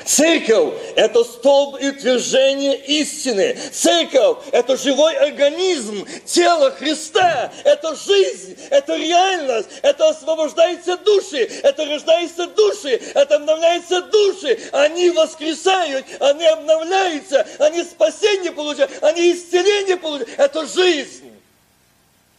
Церковь– 0.05 0.75
это 0.95 1.23
столб 1.23 1.81
и 1.81 1.89
утверждение 1.89 2.77
истины. 2.77 3.58
Церковь– 3.71 4.38
это 4.51 4.77
живой 4.77 5.15
организм, 5.17 6.05
тело 6.25 6.69
Христа. 6.69 7.51
Это 7.63 7.95
жизнь, 7.95 8.55
это 8.69 8.95
реальность, 8.95 9.69
это 9.81 10.10
освобождаются 10.10 10.97
души, 10.97 11.49
это 11.63 11.86
рождаются 11.86 12.45
души, 12.45 13.01
это 13.15 13.38
обновляются 13.38 14.03
души. 14.03 14.60
Они 14.73 15.10
воскресают, 15.10 16.05
они 16.19 16.45
обновляются, 16.45 17.47
они 17.58 17.84
спасение 17.84 18.51
получают, 18.51 18.91
они 19.01 19.34
исцеление 19.34 19.97
получают. 19.97 20.29
Это 20.38 20.67
жизнь. 20.67 21.31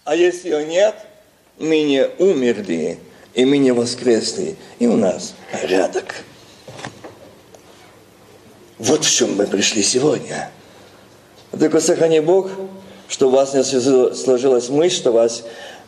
А 0.05 0.14
если 0.14 0.51
ее 0.51 0.64
нет, 0.64 0.95
мы 1.59 2.11
умерли, 2.19 2.99
и 3.35 3.45
мы 3.45 3.59
не 3.59 3.73
воскресли, 3.73 4.57
и 4.79 4.87
у 4.87 4.97
нас 4.97 5.35
порядок. 5.53 6.25
Вот 8.79 9.05
в 9.05 9.11
чем 9.11 9.37
мы 9.37 9.47
пришли 9.47 9.83
сегодня. 9.83 10.51
Только 11.59 11.81
сохрани 11.81 12.21
Бог, 12.21 12.51
что 13.09 13.29
у 13.29 13.31
вас 13.31 13.55
не 13.55 13.62
сложилась 13.62 14.69
мысль, 14.69 14.97
что 14.97 15.12
вас, 15.12 15.45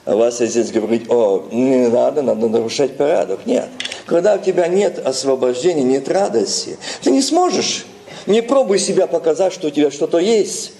вас 0.06 0.38
здесь 0.38 0.70
говорить, 0.70 1.10
о, 1.10 1.46
не 1.52 1.88
надо, 1.88 2.22
надо 2.22 2.48
нарушать 2.48 2.96
порядок. 2.96 3.44
Нет. 3.44 3.68
Когда 4.06 4.36
у 4.36 4.38
тебя 4.38 4.68
нет 4.68 4.98
освобождения, 4.98 5.82
нет 5.82 6.08
радости, 6.08 6.78
ты 7.02 7.10
не 7.10 7.20
сможешь. 7.20 7.84
Не 8.26 8.42
пробуй 8.42 8.78
себя 8.78 9.06
показать, 9.06 9.52
что 9.52 9.68
у 9.68 9.70
тебя 9.70 9.90
что-то 9.90 10.18
есть. 10.18 10.72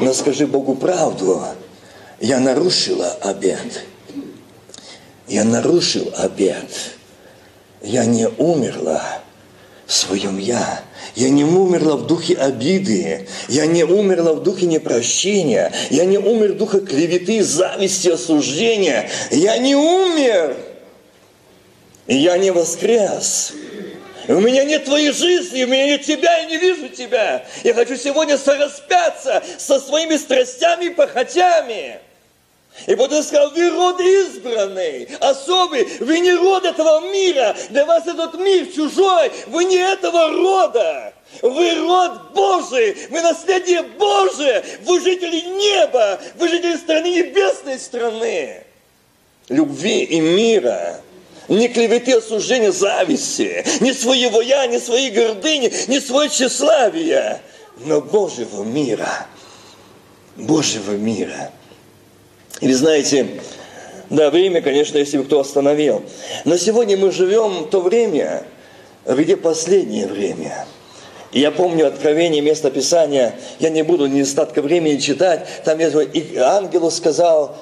Но 0.00 0.12
скажи 0.12 0.46
Богу 0.46 0.74
правду. 0.74 1.42
Я 2.20 2.38
нарушила 2.38 3.16
обед. 3.22 3.84
Я 5.30 5.44
нарушил 5.44 6.12
обед. 6.16 6.66
Я 7.82 8.04
не 8.04 8.26
умерла 8.28 9.22
в 9.86 9.92
своем 9.92 10.38
«я». 10.38 10.82
Я 11.16 11.28
не 11.28 11.44
умерла 11.44 11.96
в 11.96 12.06
духе 12.06 12.34
обиды, 12.34 13.26
я 13.48 13.66
не 13.66 13.82
умерла 13.82 14.34
в 14.34 14.44
духе 14.44 14.66
непрощения, 14.66 15.72
я 15.90 16.04
не 16.04 16.18
умер 16.18 16.52
в 16.52 16.56
духе 16.56 16.80
клеветы, 16.80 17.42
зависти, 17.42 18.10
осуждения. 18.10 19.10
Я 19.32 19.58
не 19.58 19.74
умер, 19.74 20.56
и 22.06 22.16
я 22.16 22.38
не 22.38 22.52
воскрес. 22.52 23.52
У 24.28 24.38
меня 24.38 24.62
нет 24.64 24.84
твоей 24.84 25.10
жизни, 25.10 25.64
у 25.64 25.66
меня 25.66 25.86
нет 25.86 26.02
тебя, 26.02 26.38
я 26.38 26.44
не 26.44 26.58
вижу 26.58 26.88
тебя. 26.90 27.44
Я 27.64 27.74
хочу 27.74 27.96
сегодня 27.96 28.38
сораспяться 28.38 29.42
со 29.58 29.80
своими 29.80 30.16
страстями 30.16 30.86
и 30.86 30.90
похотями. 30.90 31.98
И 32.86 32.94
потом 32.94 33.22
сказал, 33.22 33.50
вы 33.50 33.68
род 33.70 34.00
избранный, 34.00 35.08
особый, 35.20 35.86
вы 36.00 36.20
не 36.20 36.32
род 36.32 36.64
этого 36.64 37.00
мира, 37.12 37.54
для 37.68 37.84
вас 37.84 38.06
этот 38.06 38.34
мир 38.38 38.66
чужой, 38.66 39.30
вы 39.48 39.64
не 39.64 39.76
этого 39.76 40.30
рода. 40.30 41.12
Вы 41.42 41.74
род 41.76 42.32
Божий, 42.32 42.96
вы 43.10 43.20
наследие 43.20 43.82
Божие, 43.82 44.64
вы 44.84 45.00
жители 45.00 45.40
неба, 45.40 46.20
вы 46.36 46.48
жители 46.48 46.76
страны 46.76 47.06
небесной 47.06 47.78
страны. 47.78 48.64
Любви 49.48 50.02
и 50.04 50.20
мира, 50.20 51.00
не 51.48 51.68
клеветы, 51.68 52.14
осуждения, 52.14 52.72
зависти, 52.72 53.64
не 53.80 53.92
своего 53.92 54.40
я, 54.40 54.66
не 54.66 54.80
своей 54.80 55.10
гордыни, 55.10 55.72
не 55.88 56.00
свое 56.00 56.28
тщеславия, 56.28 57.40
но 57.84 58.00
Божьего 58.00 58.64
мира. 58.64 59.26
Божьего 60.36 60.92
мира. 60.92 61.52
И 62.60 62.66
вы 62.66 62.74
знаете, 62.74 63.40
да, 64.10 64.30
время, 64.30 64.60
конечно, 64.60 64.98
если 64.98 65.18
бы 65.18 65.24
кто 65.24 65.40
остановил. 65.40 66.02
Но 66.44 66.56
сегодня 66.56 66.96
мы 66.96 67.12
живем 67.12 67.68
то 67.70 67.80
время, 67.80 68.42
где 69.06 69.36
последнее 69.36 70.08
время. 70.08 70.66
И 71.32 71.40
я 71.40 71.52
помню 71.52 71.86
откровение 71.86 72.42
место 72.42 72.72
Писания, 72.72 73.36
я 73.60 73.70
не 73.70 73.82
буду 73.82 74.06
ни 74.06 74.22
остатка 74.22 74.62
времени 74.62 74.98
читать, 74.98 75.46
там 75.64 75.78
есть, 75.78 75.94
и 76.12 76.36
ангелу 76.36 76.90
сказал 76.90 77.56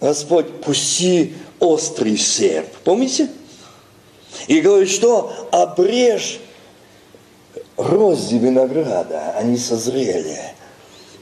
Господь, 0.00 0.62
пусти 0.62 1.34
острый 1.60 2.16
серп. 2.16 2.68
Помните? 2.84 3.28
И 4.46 4.62
говорит, 4.62 4.88
что 4.88 5.30
обрежь 5.52 6.40
розы 7.76 8.38
винограда, 8.38 9.34
они 9.36 9.58
созрели. 9.58 10.38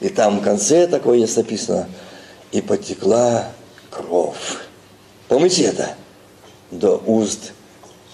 И 0.00 0.08
там 0.08 0.38
в 0.38 0.42
конце 0.44 0.86
такое 0.86 1.18
есть 1.18 1.36
написано– 1.36 1.88
и 2.52 2.60
потекла 2.60 3.46
кровь. 3.90 4.58
Помните 5.28 5.64
это? 5.64 5.94
До 6.70 6.96
уст 7.06 7.52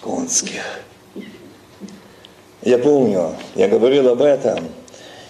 конских. 0.01 0.63
Я 2.63 2.79
помню, 2.79 3.35
я 3.55 3.69
говорил 3.69 4.09
об 4.09 4.23
этом, 4.23 4.59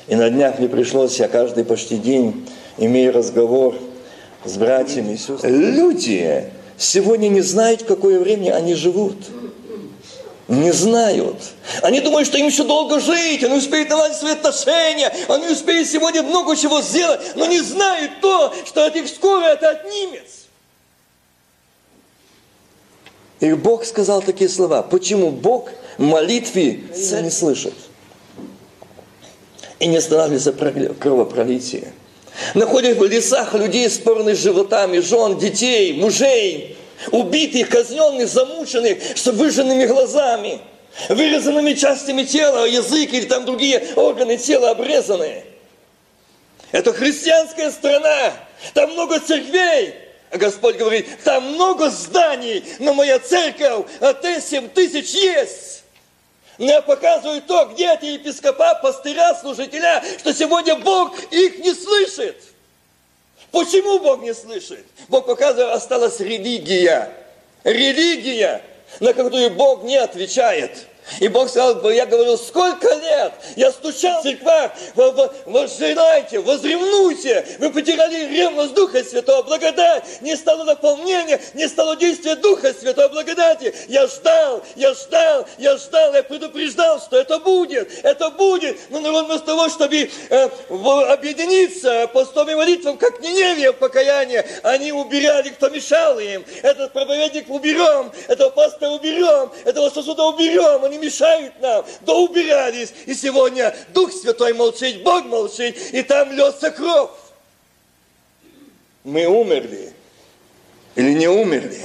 и 0.07 0.15
на 0.15 0.31
днях 0.31 0.59
мне 0.59 0.69
пришлось, 0.69 1.19
я 1.19 1.29
каждый 1.29 1.65
почти 1.65 1.99
день 1.99 2.49
имею 2.79 3.13
разговор 3.13 3.75
с 4.45 4.57
братьями 4.57 5.15
и 5.15 5.17
сестрами. 5.17 5.53
Люди 5.53 6.51
сегодня 6.79 7.29
не 7.29 7.43
знают, 7.43 7.83
какое 7.83 8.21
время 8.21 8.55
они 8.55 8.75
живут 8.75 9.17
не 10.49 10.73
знают. 10.73 11.37
Они 11.83 12.01
думают, 12.01 12.29
что 12.29 12.39
им 12.39 12.47
еще 12.47 12.65
долго 12.65 13.01
жить, 13.01 13.43
они 13.43 13.57
успеют 13.57 13.89
наладить 13.89 14.17
свои 14.17 14.33
отношения, 14.33 15.13
они 15.29 15.49
успеют 15.49 15.89
сегодня 15.89 16.23
много 16.23 16.57
чего 16.57 16.81
сделать, 16.83 17.21
но 17.35 17.47
не 17.47 17.61
знают 17.61 18.21
то, 18.21 18.55
что 18.65 18.87
от 18.87 18.95
них 18.95 19.09
скоро 19.09 19.45
это 19.45 19.71
отнимется. 19.71 20.47
И 23.41 23.53
Бог 23.53 23.85
сказал 23.85 24.23
такие 24.23 24.49
слова. 24.49 24.83
Почему 24.83 25.31
Бог 25.31 25.69
молитвы 25.99 26.85
не 26.95 27.31
слышит? 27.31 27.75
И 29.79 29.87
не 29.87 29.97
останавливается 29.97 30.53
кровопролитие. 30.53 31.93
Находит 32.55 32.99
в 32.99 33.05
лесах 33.05 33.55
людей 33.55 33.91
с 33.91 34.01
животами, 34.39 35.01
жен, 35.01 35.39
детей, 35.39 35.93
мужей, 35.95 36.77
убитых, 37.11 37.69
казненных, 37.69 38.29
замученных, 38.29 38.99
с 39.17 39.27
выжженными 39.27 39.87
глазами, 39.87 40.61
вырезанными 41.09 41.75
частями 41.75 42.25
тела, 42.25 42.65
язык 42.65 43.13
или 43.13 43.27
там 43.27 43.45
другие 43.45 43.87
органы 43.97 44.37
тела 44.37 44.71
обрезаны. 44.71 45.45
Это 46.73 46.93
христианская 46.93 47.71
страна, 47.71 48.33
там 48.75 48.93
много 48.93 49.21
церквей, 49.21 49.95
а 50.31 50.39
Господь 50.39 50.77
говорит, 50.77 51.07
там 51.23 51.55
много 51.55 51.91
зданий, 51.91 52.65
но 52.79 52.93
моя 52.95 53.19
церковь, 53.19 53.87
а 54.01 54.13
ты 54.13 54.41
7 54.41 54.69
тысяч 54.71 55.11
есть. 55.11 55.85
Мне 56.59 56.81
показывают 56.81 57.47
то, 57.47 57.67
где 57.67 57.93
эти 57.95 58.07
епископа, 58.07 58.79
пастыря, 58.83 59.35
служителя, 59.35 60.03
что 60.19 60.33
сегодня 60.33 60.75
Бог 60.77 61.15
их 61.31 61.59
не 61.59 61.75
слышит. 61.75 62.37
Почему 63.51 63.99
Бог 64.01 64.23
не 64.23 64.35
слышит? 64.35 64.85
Бог 65.09 65.27
показывает, 65.27 65.75
осталась 65.75 66.21
религия. 66.21 67.11
Религия, 67.65 68.63
на 69.01 69.13
которую 69.13 69.51
Бог 69.51 69.83
не 69.85 69.97
отвечает. 69.97 70.87
И 71.21 71.29
Бог 71.29 71.49
сказал, 71.49 71.89
я 71.91 72.07
говорил, 72.07 72.37
сколько 72.39 72.93
лет 72.95 73.33
я 73.57 73.71
стучал 73.71 74.21
в 74.21 74.23
церквах, 74.25 74.73
возжелайте, 75.47 76.41
возревнуйте, 76.41 77.47
вы 77.59 77.71
потеряли 77.71 78.27
ревность 78.27 78.75
Духа 78.75 79.03
Святого, 79.05 79.43
благодать, 79.43 80.21
не 80.21 80.37
стало 80.37 80.65
наполнения, 80.65 81.41
не 81.55 81.69
стало 81.69 81.97
действия 81.97 82.37
Духа 82.37 82.75
Святого, 82.75 83.09
благодати. 83.09 83.75
Я 83.89 84.07
ждал, 84.07 84.63
я 84.75 84.95
ждал, 84.95 85.47
я 85.59 85.77
ждал, 85.77 86.15
я 86.15 86.23
предупреждал, 86.23 87.01
что 87.01 87.19
это 87.19 87.39
будет, 87.39 87.91
это 88.05 88.31
будет. 88.31 88.79
Но 88.91 89.01
народ 89.01 89.27
вместо 89.27 89.47
того, 89.47 89.69
чтобы 89.69 90.11
э, 90.31 90.49
объединиться 91.09 92.09
постом 92.13 92.49
и 92.51 92.55
молитвам, 92.55 92.99
как 92.99 93.21
Ниневия 93.21 93.73
в 93.73 93.77
покаянии, 93.77 94.45
они 94.63 94.93
убирали, 94.93 95.51
кто 95.51 95.69
мешал 95.69 96.19
им. 96.19 96.45
Этот 96.63 96.93
проповедник 96.93 97.49
уберем, 97.49 98.13
этого 98.29 98.51
пастора 98.51 98.91
уберем, 98.91 99.51
этого 99.65 99.91
сосуда 99.91 100.25
уберем, 100.25 100.85
они 100.85 100.96
они 100.97 101.07
мешают 101.07 101.61
нам, 101.61 101.85
да 102.03 102.15
убирались. 102.15 102.93
И 103.07 103.15
сегодня 103.15 103.75
Дух 103.93 104.13
Святой 104.13 104.53
молчит, 104.55 105.03
Бог 105.03 105.25
молчит, 105.27 105.77
и 105.93 106.03
там 106.03 106.33
льется 106.33 106.71
кровь. 106.71 107.11
Мы 109.05 109.27
умерли 109.27 109.93
или 110.95 111.13
не 111.13 111.29
умерли? 111.29 111.81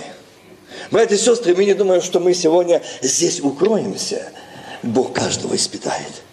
Братья 0.90 1.16
и 1.16 1.20
сестры, 1.20 1.56
мы 1.56 1.66
не 1.66 1.74
думаем, 1.74 2.02
что 2.02 2.20
мы 2.20 2.34
сегодня 2.34 2.82
здесь 3.02 3.40
укроемся. 3.42 4.32
Бог 4.82 5.14
каждого 5.14 5.56
испытает. 5.56 6.24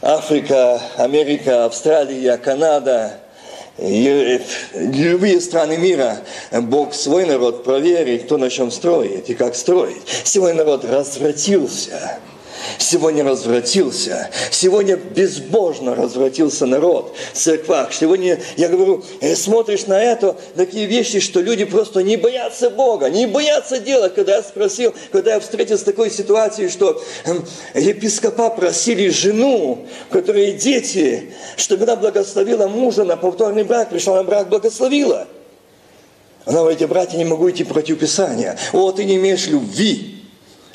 Африка, 0.00 0.80
Америка, 0.96 1.66
Австралия, 1.66 2.38
Канада, 2.38 3.20
любые 3.78 5.40
страны 5.40 5.76
мира 5.76 6.18
Бог 6.50 6.94
свой 6.94 7.26
народ 7.26 7.64
проверит, 7.64 8.24
кто 8.24 8.38
на 8.38 8.50
чем 8.50 8.70
строит 8.70 9.28
и 9.28 9.34
как 9.34 9.54
строит. 9.54 10.02
Свой 10.24 10.54
народ 10.54 10.84
развратился 10.84 12.18
сегодня 12.78 13.24
развратился, 13.24 14.30
сегодня 14.50 14.96
безбожно 14.96 15.94
развратился 15.94 16.66
народ 16.66 17.14
в 17.32 17.36
церквах. 17.36 17.92
Сегодня, 17.92 18.40
я 18.56 18.68
говорю, 18.68 19.04
э, 19.20 19.34
смотришь 19.34 19.86
на 19.86 20.02
это, 20.02 20.36
такие 20.56 20.86
вещи, 20.86 21.20
что 21.20 21.40
люди 21.40 21.64
просто 21.64 22.02
не 22.02 22.16
боятся 22.16 22.70
Бога, 22.70 23.08
не 23.08 23.26
боятся 23.26 23.78
делать. 23.78 24.14
Когда 24.14 24.36
я 24.36 24.42
спросил, 24.42 24.94
когда 25.12 25.34
я 25.34 25.40
встретился 25.40 25.82
с 25.82 25.86
такой 25.86 26.10
ситуацией, 26.10 26.68
что 26.68 27.02
эм, 27.24 27.44
епископа 27.74 28.50
просили 28.50 29.08
жену, 29.08 29.86
у 30.10 30.12
которой 30.12 30.52
дети, 30.52 31.34
чтобы 31.56 31.84
она 31.84 31.96
благословила 31.96 32.66
мужа 32.68 33.04
на 33.04 33.16
повторный 33.16 33.64
брак, 33.64 33.90
пришла 33.90 34.16
на 34.16 34.24
брак, 34.24 34.48
благословила. 34.48 35.26
Она 36.44 36.60
говорит, 36.60 36.88
братья, 36.88 37.18
не 37.18 37.24
могу 37.24 37.50
идти 37.50 37.64
против 37.64 37.98
Писания. 37.98 38.56
О, 38.72 38.92
ты 38.92 39.04
не 39.04 39.16
имеешь 39.16 39.48
любви 39.48 40.15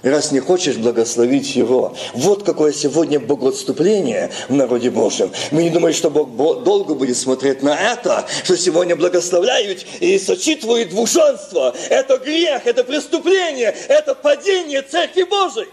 раз 0.10 0.32
не 0.32 0.40
хочешь 0.40 0.78
благословить 0.78 1.56
его. 1.56 1.96
Вот 2.14 2.44
какое 2.44 2.74
сегодня 2.74 3.20
богоотступление 3.20 4.32
в 4.50 4.54
народе 4.54 4.90
Божьем. 4.90 5.32
Мы 5.52 5.64
не 5.64 5.70
думаем, 5.70 5.96
что 5.96 6.10
Бог 6.10 6.64
долго 6.64 6.96
будет 6.96 7.18
смотреть 7.18 7.62
на 7.62 7.76
это, 7.76 8.26
что 8.44 8.58
сегодня 8.58 8.96
благословляют 8.96 9.86
и 10.00 10.18
сочитывают 10.18 10.90
двуженство. 10.90 11.76
Это 11.90 12.18
грех, 12.18 12.66
это 12.66 12.84
преступление, 12.84 13.76
это 13.88 14.16
падение 14.16 14.82
Церкви 14.82 15.24
Божией. 15.24 15.70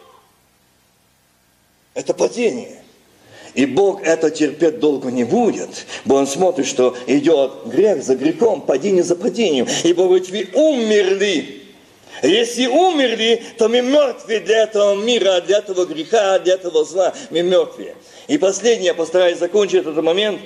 Это 1.95 2.15
падение. 2.15 2.83
И 3.55 3.67
Бог 3.67 4.03
это 4.03 4.31
терпеть 4.31 4.79
долго 4.79 5.11
не 5.11 5.25
будет, 5.25 5.87
бо 6.05 6.15
Он 6.15 6.27
смотрит, 6.27 6.67
что 6.67 6.97
идет 7.07 7.67
грех 7.67 8.05
за 8.05 8.15
грехом, 8.15 8.61
падение 8.61 9.03
за 9.03 9.17
падением. 9.17 9.67
И 9.83 9.93
Бог 9.93 10.07
говорит, 10.07 10.31
вы 10.31 10.49
умерли 10.55 11.58
если 12.23 12.67
умерли, 12.67 13.43
то 13.57 13.69
мы 13.69 13.81
мертвы 13.81 14.41
для 14.41 14.65
этого 14.65 14.97
мира, 14.97 15.41
для 15.41 15.59
этого 15.59 15.85
греха, 15.85 16.39
для 16.39 16.55
этого 16.55 16.85
зла. 16.85 17.15
Мы 17.31 17.43
мертвы. 17.43 17.95
И 18.27 18.39
последнее, 18.39 18.87
я 18.87 18.95
постараюсь 18.95 19.39
закончить 19.39 19.81
этот 19.81 20.03
момент, 20.03 20.41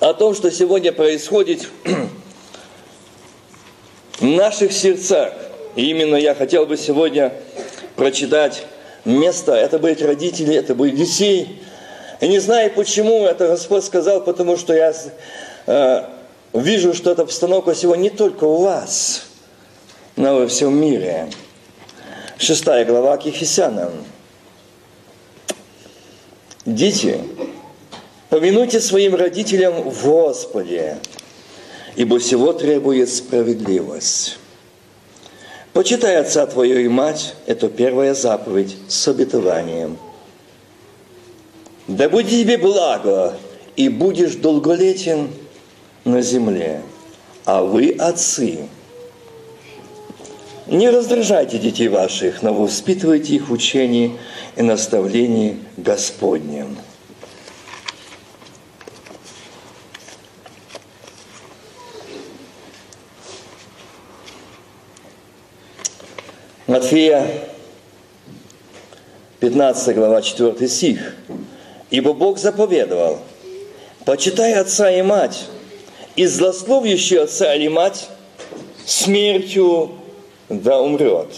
о 0.00 0.12
том, 0.12 0.34
что 0.34 0.50
сегодня 0.50 0.92
происходит 0.92 1.68
в 4.18 4.24
наших 4.24 4.72
сердцах. 4.72 5.32
И 5.74 5.90
именно 5.90 6.16
я 6.16 6.34
хотел 6.34 6.66
бы 6.66 6.76
сегодня 6.76 7.32
прочитать 7.94 8.64
место. 9.04 9.54
Это 9.54 9.78
будет 9.78 10.02
родители, 10.02 10.54
это 10.54 10.74
будет 10.74 10.96
детей. 10.96 11.62
И 12.20 12.28
не 12.28 12.40
знаю, 12.40 12.72
почему 12.72 13.24
это 13.24 13.48
Господь 13.48 13.84
сказал, 13.84 14.22
потому 14.22 14.56
что 14.56 14.74
я 14.74 14.92
э, 15.66 16.02
вижу, 16.52 16.92
что 16.92 17.10
эта 17.10 17.22
обстановка 17.22 17.74
сегодня 17.74 18.04
не 18.04 18.10
только 18.10 18.44
у 18.44 18.62
вас– 18.62 19.22
но 20.16 20.34
во 20.34 20.46
всем 20.46 20.80
мире. 20.80 21.28
Шестая 22.38 22.84
глава 22.84 23.16
к 23.18 23.26
Ефесянам. 23.26 23.92
Дети, 26.64 27.20
повинуйте 28.30 28.80
своим 28.80 29.14
родителям 29.14 29.88
в 29.88 30.02
Господе, 30.02 30.98
ибо 31.94 32.18
всего 32.18 32.52
требует 32.52 33.10
справедливость. 33.10 34.38
Почитай 35.72 36.16
отца 36.16 36.46
твою 36.46 36.80
и 36.80 36.88
мать, 36.88 37.34
это 37.44 37.68
первая 37.68 38.14
заповедь 38.14 38.76
с 38.88 39.06
обетованием. 39.08 39.98
Да 41.86 42.08
будет 42.08 42.30
тебе 42.30 42.56
благо, 42.56 43.36
и 43.76 43.90
будешь 43.90 44.36
долголетен 44.36 45.28
на 46.04 46.22
земле. 46.22 46.82
А 47.44 47.62
вы, 47.62 47.90
отцы, 47.90 48.68
не 50.66 50.90
раздражайте 50.90 51.58
детей 51.58 51.88
ваших, 51.88 52.42
но 52.42 52.52
воспитывайте 52.52 53.34
их 53.34 53.48
в 53.48 53.52
учении 53.52 54.18
и 54.56 54.62
наставлении 54.62 55.58
Господнем. 55.76 56.76
Матфея, 66.66 67.26
15 69.38 69.94
глава, 69.94 70.20
4 70.20 70.68
стих. 70.68 71.14
«Ибо 71.90 72.12
Бог 72.12 72.38
заповедовал, 72.38 73.20
почитай 74.04 74.54
отца 74.54 74.90
и 74.90 75.02
мать, 75.02 75.44
и 76.16 76.26
злословящий 76.26 77.20
отца 77.20 77.54
или 77.54 77.68
мать 77.68 78.08
смертью 78.84 79.92
да 80.48 80.80
умрет. 80.80 81.28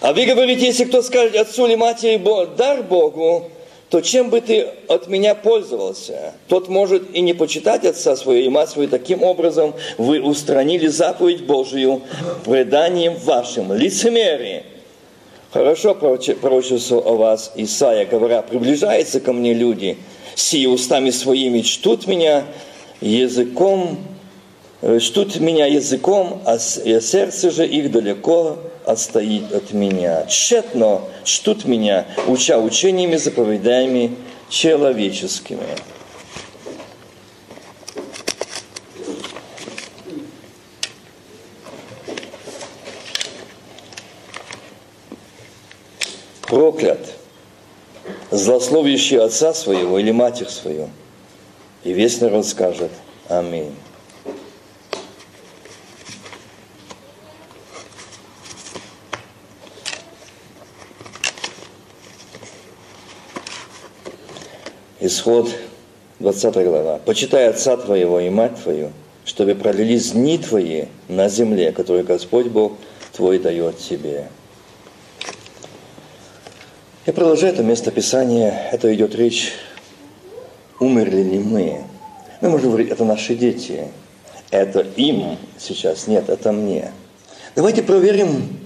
А 0.00 0.12
вы 0.12 0.26
говорите, 0.26 0.66
если 0.66 0.84
кто 0.84 1.00
скажет 1.00 1.34
отцу 1.34 1.66
или 1.66 1.76
матери 1.76 2.20
дар 2.56 2.82
Богу, 2.82 3.50
то 3.88 4.00
чем 4.00 4.28
бы 4.28 4.40
ты 4.40 4.66
от 4.88 5.08
меня 5.08 5.34
пользовался? 5.34 6.34
Тот 6.48 6.68
может 6.68 7.14
и 7.14 7.20
не 7.20 7.32
почитать 7.32 7.84
отца 7.84 8.16
своего 8.16 8.44
и 8.44 8.48
мать 8.48 8.68
свою. 8.68 8.88
Таким 8.88 9.22
образом 9.22 9.72
вы 9.96 10.20
устранили 10.20 10.88
заповедь 10.88 11.44
Божию 11.44 12.02
преданием 12.44 13.14
вашим. 13.16 13.72
Лицемерие. 13.72 14.64
Хорошо 15.52 15.94
пророчествовал 15.94 17.14
о 17.14 17.16
вас 17.16 17.52
Исаия, 17.54 18.04
говоря, 18.04 18.42
приближаются 18.42 19.20
ко 19.20 19.32
мне 19.32 19.54
люди, 19.54 19.96
сие 20.34 20.68
устами 20.68 21.10
своими 21.10 21.60
чтут 21.60 22.08
меня, 22.08 22.44
языком, 23.00 23.98
чтут 25.00 25.40
меня 25.40 25.66
языком, 25.66 26.42
а 26.44 26.58
сердце 26.58 27.50
же 27.50 27.66
их 27.66 27.90
далеко 27.90 28.58
отстоит 28.84 29.52
от 29.52 29.72
меня. 29.72 30.26
Тщетно 30.26 31.00
чтут 31.24 31.64
меня, 31.64 32.06
уча 32.26 32.58
учениями, 32.58 33.16
заповедями 33.16 34.16
человеческими. 34.48 35.60
Проклят, 46.42 47.00
злословящий 48.30 49.18
отца 49.18 49.54
своего 49.54 49.98
или 49.98 50.12
матерь 50.12 50.48
свою– 50.48 50.90
и 51.84 51.92
весь 51.92 52.20
народ 52.20 52.46
скажет 52.46 52.90
Аминь. 53.28 53.74
Исход 65.00 65.50
20 66.20 66.54
глава. 66.64 66.98
«Почитай 67.04 67.48
отца 67.48 67.76
твоего 67.76 68.20
и 68.20 68.30
мать 68.30 68.62
твою, 68.62 68.90
чтобы 69.26 69.54
пролились 69.54 70.12
дни 70.12 70.38
твои 70.38 70.86
на 71.08 71.28
земле, 71.28 71.72
которую 71.72 72.04
Господь 72.04 72.46
Бог 72.46 72.72
твой 73.12 73.38
дает 73.38 73.78
тебе». 73.78 74.28
Я 77.04 77.12
продолжаю 77.12 77.52
это 77.52 77.62
место 77.62 77.90
Писания. 77.90 78.70
Это 78.72 78.94
идет 78.94 79.14
речь 79.14 79.52
умерли 80.84 81.22
ли 81.22 81.38
мы. 81.38 81.82
Мы 82.40 82.50
можем 82.50 82.68
говорить, 82.68 82.90
это 82.90 83.04
наши 83.04 83.34
дети, 83.34 83.88
это 84.50 84.80
им 84.96 85.38
сейчас, 85.58 86.06
нет, 86.06 86.28
это 86.28 86.52
мне. 86.52 86.92
Давайте 87.56 87.82
проверим, 87.82 88.60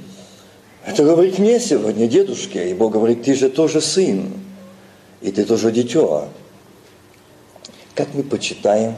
это 0.85 1.05
говорит 1.05 1.39
мне 1.39 1.61
сегодня, 1.61 2.09
дедушке, 2.09 2.71
и 2.71 2.75
Бог 2.75 2.93
говорит, 2.93 3.23
ты 3.23 3.35
же 3.35 3.49
тоже 3.49 3.81
сын, 3.81 4.33
и 5.21 5.31
ты 5.31 5.45
тоже 5.45 5.71
дитё. 5.71 6.29
Как 7.95 8.15
мы 8.15 8.23
почитаем 8.23 8.97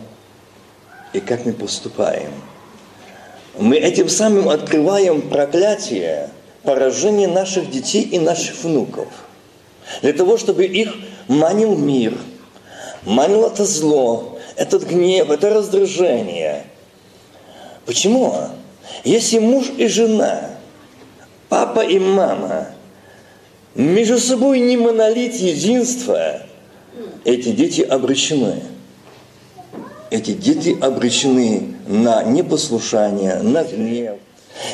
и 1.12 1.20
как 1.20 1.44
мы 1.44 1.52
поступаем. 1.52 2.30
Мы 3.58 3.76
этим 3.76 4.08
самым 4.08 4.48
открываем 4.48 5.22
проклятие, 5.28 6.30
поражение 6.62 7.28
наших 7.28 7.70
детей 7.70 8.02
и 8.02 8.18
наших 8.18 8.62
внуков. 8.62 9.08
Для 10.02 10.12
того, 10.12 10.38
чтобы 10.38 10.64
их 10.64 10.94
манил 11.28 11.76
мир– 11.76 12.16
манил 13.04 13.46
это 13.46 13.64
зло, 13.64 14.38
этот 14.56 14.84
гнев, 14.84 15.30
это 15.30 15.50
раздражение. 15.50 16.64
Почему? 17.86 18.34
Если 19.04 19.38
муж 19.38 19.66
и 19.76 19.86
жена, 19.86 20.50
папа 21.48 21.80
и 21.80 21.98
мама 21.98 22.68
между 23.74 24.18
собой 24.18 24.60
не 24.60 24.76
монолит 24.76 25.34
единства, 25.34 26.42
эти 27.24 27.50
дети 27.50 27.82
обречены. 27.82 28.62
Эти 30.10 30.32
дети 30.32 30.76
обречены 30.80 31.76
на 31.86 32.24
непослушание, 32.24 33.36
на 33.42 33.62
гнев, 33.62 34.18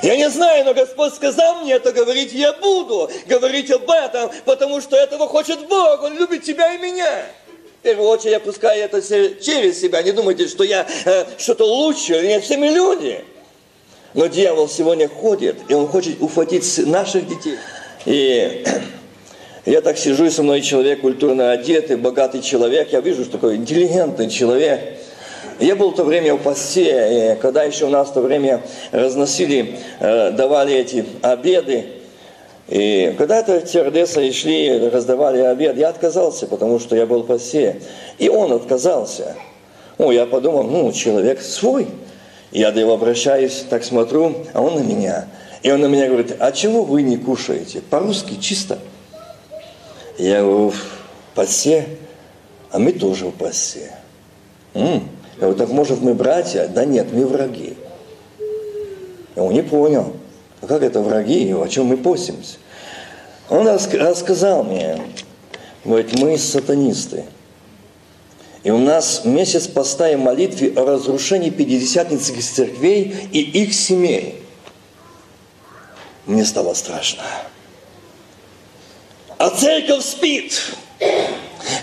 Я 0.02 0.16
не 0.16 0.30
знаю, 0.30 0.64
но 0.64 0.72
Господь 0.72 1.14
сказал 1.14 1.56
мне 1.56 1.74
это 1.74 1.92
говорить, 1.92 2.32
я 2.32 2.54
буду 2.54 3.10
говорить 3.26 3.70
об 3.70 3.88
этом, 3.90 4.30
потому 4.46 4.80
что 4.80 4.96
этого 4.96 5.28
хочет 5.28 5.68
Бог, 5.68 6.02
Он 6.02 6.16
любит 6.16 6.42
тебя 6.42 6.74
и 6.74 6.78
меня. 6.78 7.26
Первую 7.86 8.08
очередь 8.08 8.32
я 8.32 8.40
пускаю 8.40 8.82
это 8.82 9.00
через 9.00 9.80
себя. 9.80 10.02
Не 10.02 10.10
думайте, 10.10 10.48
что 10.48 10.64
я 10.64 10.84
э, 11.04 11.24
что-то 11.38 11.66
лучше. 11.66 12.20
Нет, 12.20 12.42
все 12.42 12.56
мы 12.56 12.66
люди. 12.66 13.20
Но 14.12 14.26
дьявол 14.26 14.68
сегодня 14.68 15.08
ходит, 15.08 15.54
и 15.68 15.74
он 15.74 15.86
хочет 15.86 16.20
ухватить 16.20 16.84
наших 16.84 17.28
детей. 17.28 17.54
И 18.04 18.64
я 19.66 19.80
так 19.82 19.98
сижу, 19.98 20.24
и 20.24 20.30
со 20.30 20.42
мной 20.42 20.62
человек 20.62 21.02
культурно 21.02 21.52
одетый, 21.52 21.96
богатый 21.96 22.42
человек. 22.42 22.88
Я 22.90 23.00
вижу, 23.00 23.22
что 23.22 23.34
такой 23.34 23.54
интеллигентный 23.54 24.30
человек. 24.30 24.80
Я 25.60 25.76
был 25.76 25.92
в 25.92 25.94
то 25.94 26.02
время 26.02 26.34
в 26.34 26.42
посте, 26.42 27.36
и 27.36 27.40
когда 27.40 27.62
еще 27.62 27.84
у 27.84 27.90
нас 27.90 28.08
в 28.08 28.14
то 28.14 28.20
время 28.20 28.62
разносили, 28.90 29.78
э, 30.00 30.32
давали 30.32 30.74
эти 30.74 31.04
обеды, 31.22 31.84
и 32.68 33.14
когда-то 33.16 33.60
тердеса 33.60 34.20
и 34.20 34.32
шли, 34.32 34.88
раздавали 34.88 35.40
обед, 35.40 35.76
я 35.76 35.88
отказался, 35.88 36.46
потому 36.46 36.80
что 36.80 36.96
я 36.96 37.06
был 37.06 37.22
в. 37.22 37.80
И 38.18 38.28
он 38.28 38.52
отказался. 38.52 39.36
Ну, 39.98 40.10
я 40.10 40.26
подумал, 40.26 40.64
ну, 40.64 40.92
человек 40.92 41.40
свой. 41.40 41.86
Я 42.50 42.72
до 42.72 42.80
него 42.80 42.94
обращаюсь, 42.94 43.64
так 43.68 43.84
смотрю, 43.84 44.34
а 44.52 44.62
он 44.62 44.74
на 44.74 44.80
меня. 44.80 45.28
И 45.62 45.70
он 45.70 45.80
на 45.80 45.86
меня 45.86 46.08
говорит, 46.08 46.36
а 46.38 46.52
чего 46.52 46.82
вы 46.82 47.02
не 47.02 47.16
кушаете? 47.16 47.82
По-русски 47.82 48.38
чисто. 48.40 48.78
Я 50.18 50.40
говорю, 50.40 50.70
в 50.70 51.34
пасе, 51.34 51.86
а 52.70 52.78
мы 52.78 52.92
тоже 52.92 53.26
в 53.26 53.32
пасе. 53.32 53.92
М-м. 54.74 55.08
Я 55.36 55.40
говорю, 55.40 55.56
так 55.56 55.68
может 55.68 56.00
мы 56.00 56.14
братья? 56.14 56.66
Да 56.68 56.84
нет, 56.84 57.12
мы 57.12 57.26
враги. 57.26 57.76
Я 59.36 59.42
он 59.42 59.52
не 59.52 59.62
понял. 59.62 60.14
А 60.66 60.68
как 60.68 60.82
это 60.82 61.00
враги? 61.00 61.52
О 61.52 61.68
чем 61.68 61.86
мы 61.86 61.96
постимся? 61.96 62.56
Он 63.48 63.68
рассказал 63.68 64.64
мне, 64.64 65.00
говорит, 65.84 66.18
мы 66.18 66.36
сатанисты. 66.36 67.24
И 68.64 68.72
у 68.72 68.78
нас 68.78 69.24
месяц 69.24 69.68
поста 69.68 70.10
и 70.10 70.16
молитвы 70.16 70.72
о 70.74 70.84
разрушении 70.84 71.50
пятидесятницких 71.50 72.42
церквей 72.44 73.14
и 73.30 73.42
их 73.62 73.72
семей. 73.72 74.42
Мне 76.26 76.44
стало 76.44 76.74
страшно. 76.74 77.22
А 79.38 79.50
церковь 79.50 80.04
спит. 80.04 80.74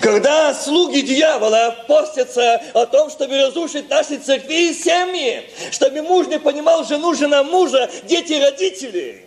Когда 0.01 0.53
слуги 0.53 1.01
дьявола 1.01 1.75
постятся 1.87 2.61
о 2.73 2.85
том, 2.85 3.09
чтобы 3.09 3.37
разрушить 3.37 3.89
наши 3.89 4.17
церкви 4.17 4.69
и 4.69 4.73
семьи, 4.73 5.43
чтобы 5.71 6.01
муж 6.01 6.27
не 6.27 6.39
понимал 6.39 6.85
жену, 6.85 7.13
жена 7.13 7.43
мужа, 7.43 7.89
дети 8.03 8.33
родителей. 8.33 9.25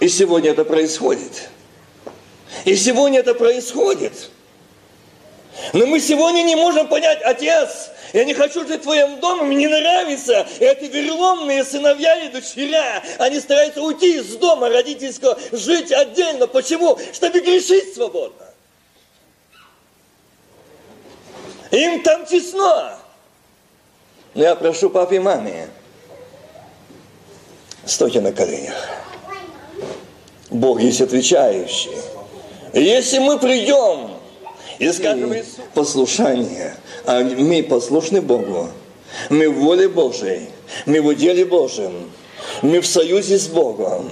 И 0.00 0.08
сегодня 0.08 0.50
это 0.50 0.64
происходит. 0.64 1.48
И 2.64 2.76
сегодня 2.76 3.20
это 3.20 3.34
происходит. 3.34 4.30
Но 5.72 5.86
мы 5.86 6.00
сегодня 6.00 6.42
не 6.42 6.56
можем 6.56 6.88
понять, 6.88 7.20
отец, 7.22 7.90
я 8.12 8.24
не 8.24 8.34
хочу 8.34 8.66
жить 8.66 8.80
в 8.80 8.84
твоем 8.84 9.20
доме, 9.20 9.42
мне 9.42 9.56
не 9.56 9.68
нравится. 9.68 10.46
эти 10.60 10.84
вероломные 10.84 11.64
сыновья 11.64 12.24
и 12.24 12.28
дочеря, 12.28 13.02
они 13.18 13.40
стараются 13.40 13.82
уйти 13.82 14.18
из 14.18 14.36
дома 14.36 14.68
родительского, 14.68 15.38
жить 15.52 15.92
отдельно. 15.92 16.46
Почему? 16.46 16.98
Чтобы 17.12 17.40
грешить 17.40 17.94
свободно. 17.94 18.46
Им 21.70 22.02
там 22.02 22.24
тесно. 22.26 22.98
Но 24.34 24.42
я 24.42 24.54
прошу 24.56 24.90
папе 24.90 25.16
и 25.16 25.18
маме, 25.20 25.68
стойте 27.84 28.20
на 28.20 28.32
коленях. 28.32 28.88
Бог 30.50 30.80
есть 30.80 31.00
отвечающий. 31.00 31.96
Если 32.72 33.18
мы 33.18 33.38
придем 33.38 34.18
и 34.78 34.90
скажем 34.92 35.34
послушание, 35.74 36.74
а 37.06 37.20
мы 37.20 37.62
послушны 37.62 38.20
Богу, 38.20 38.68
мы 39.30 39.48
в 39.48 39.60
воле 39.60 39.88
Божьей, 39.88 40.48
мы 40.86 41.00
в 41.00 41.06
уделе 41.06 41.44
Божьем, 41.44 41.92
мы 42.62 42.80
в 42.80 42.86
союзе 42.86 43.38
с 43.38 43.46
Богом. 43.46 44.10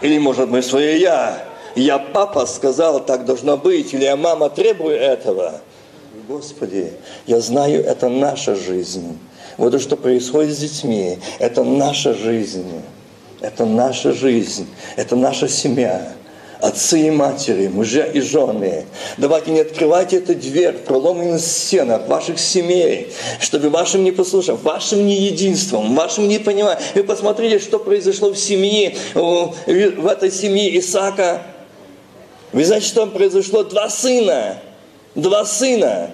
Или, 0.00 0.18
может 0.18 0.50
быть, 0.50 0.64
свое 0.64 1.00
«я», 1.00 1.44
я 1.74 1.98
папа 1.98 2.46
сказал, 2.46 3.04
так 3.04 3.24
должно 3.24 3.56
быть, 3.56 3.92
или 3.94 4.04
я 4.04 4.16
мама 4.16 4.50
требую 4.50 4.96
этого. 4.96 5.60
Господи, 6.26 6.92
я 7.26 7.40
знаю, 7.40 7.84
это 7.84 8.08
наша 8.08 8.54
жизнь. 8.54 9.18
Вот 9.56 9.72
то, 9.72 9.78
что 9.78 9.96
происходит 9.96 10.56
с 10.56 10.58
детьми, 10.58 11.18
это 11.38 11.64
наша 11.64 12.14
жизнь. 12.14 12.82
Это 13.40 13.64
наша 13.64 14.12
жизнь, 14.12 14.66
это 14.96 15.14
наша 15.14 15.48
семья 15.48 16.12
отцы 16.60 17.06
и 17.06 17.10
матери, 17.10 17.68
мужья 17.68 18.04
и 18.04 18.20
жены, 18.20 18.86
давайте 19.16 19.50
не 19.50 19.60
открывайте 19.60 20.16
эту 20.16 20.34
дверь 20.34 20.74
в 20.74 20.84
проломленных 20.84 21.40
стенах 21.40 22.08
ваших 22.08 22.38
семей, 22.38 23.12
чтобы 23.40 23.70
вашим 23.70 24.04
непослушным, 24.04 24.56
вашим 24.56 25.06
неединством, 25.06 25.94
вашим 25.94 26.26
непониманием. 26.28 26.82
Вы 26.94 27.04
посмотрите, 27.04 27.58
что 27.58 27.78
произошло 27.78 28.30
в 28.30 28.38
семье, 28.38 28.96
в 29.14 30.06
этой 30.06 30.30
семье 30.30 30.78
Исаака. 30.78 31.42
Вы 32.52 32.64
знаете, 32.64 32.86
что 32.86 33.02
там 33.02 33.10
произошло? 33.10 33.62
Два 33.62 33.88
сына. 33.88 34.58
Два 35.14 35.44
сына. 35.44 36.10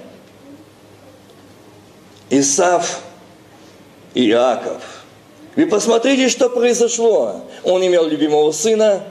Исав 2.30 3.00
и 4.14 4.28
Иаков. 4.28 4.82
Вы 5.56 5.66
посмотрите, 5.66 6.28
что 6.28 6.50
произошло. 6.50 7.42
Он 7.62 7.86
имел 7.86 8.06
любимого 8.06 8.50
сына, 8.50 9.04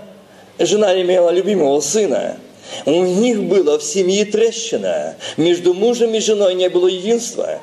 жена 0.60 1.02
имела 1.02 1.30
любимого 1.30 1.80
сына. 1.80 2.38
У 2.86 3.04
них 3.04 3.44
было 3.44 3.78
в 3.78 3.84
семье 3.84 4.26
трещина. 4.26 5.16
Между 5.38 5.74
мужем 5.74 6.13
и 6.13 6.20
женой 6.20 6.56
не 6.56 6.70
было 6.70 6.88
единства. 6.88 7.60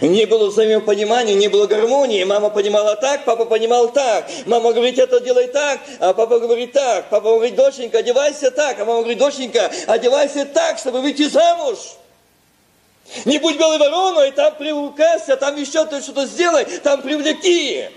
Не 0.00 0.26
было 0.26 0.48
взаимопонимания, 0.48 1.34
не 1.34 1.48
было 1.48 1.66
гармонии. 1.66 2.22
Мама 2.24 2.50
понимала 2.50 2.94
так, 2.96 3.24
папа 3.24 3.44
понимал 3.44 3.92
так. 3.92 4.28
Мама 4.46 4.72
говорит, 4.72 4.98
это 4.98 5.20
делай 5.20 5.48
так, 5.48 5.80
а 5.98 6.12
папа 6.12 6.38
говорит 6.38 6.72
так. 6.72 7.10
Папа 7.10 7.34
говорит, 7.34 7.56
доченька, 7.56 7.98
одевайся 7.98 8.50
так. 8.50 8.78
А 8.78 8.84
мама 8.84 9.00
говорит, 9.00 9.18
доченька, 9.18 9.70
одевайся 9.86 10.46
так, 10.46 10.78
чтобы 10.78 11.00
выйти 11.00 11.28
замуж. 11.28 11.78
Не 13.24 13.38
будь 13.38 13.58
белой 13.58 13.78
вороной, 13.78 14.30
там 14.30 14.54
привлекайся, 14.54 15.36
там 15.36 15.56
еще 15.56 15.84
ты 15.86 16.00
что-то 16.00 16.26
сделай, 16.26 16.64
там 16.64 17.02
привлеки 17.02 17.88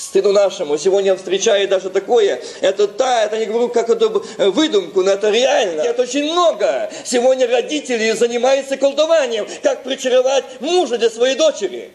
стыду 0.00 0.32
нашему. 0.32 0.78
Сегодня 0.78 1.12
я 1.12 1.16
встречаю 1.16 1.68
даже 1.68 1.90
такое, 1.90 2.42
это 2.60 2.88
та, 2.88 3.24
это 3.24 3.38
не 3.38 3.46
говорю 3.46 3.68
как 3.68 3.90
это 3.90 4.08
выдумку, 4.50 5.02
но 5.02 5.12
это 5.12 5.30
реально. 5.30 5.82
Это 5.82 6.02
очень 6.02 6.30
много. 6.30 6.90
Сегодня 7.04 7.46
родители 7.46 8.10
занимаются 8.12 8.76
колдованием, 8.76 9.46
как 9.62 9.82
причаровать 9.82 10.44
мужа 10.60 10.98
для 10.98 11.10
своей 11.10 11.36
дочери. 11.36 11.92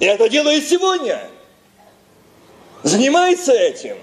И 0.00 0.06
это 0.06 0.28
делают 0.28 0.64
сегодня. 0.66 1.20
Занимается 2.82 3.52
этим. 3.52 3.96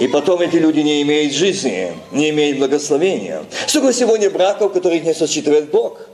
И 0.00 0.08
потом 0.08 0.40
эти 0.40 0.56
люди 0.56 0.80
не 0.80 1.02
имеют 1.02 1.34
жизни, 1.34 1.94
не 2.10 2.30
имеют 2.30 2.58
благословения. 2.58 3.44
Сколько 3.66 3.92
сегодня 3.92 4.30
браков, 4.30 4.72
которых 4.72 5.02
не 5.02 5.12
сосчитывает 5.14 5.70
Бог– 5.70 6.00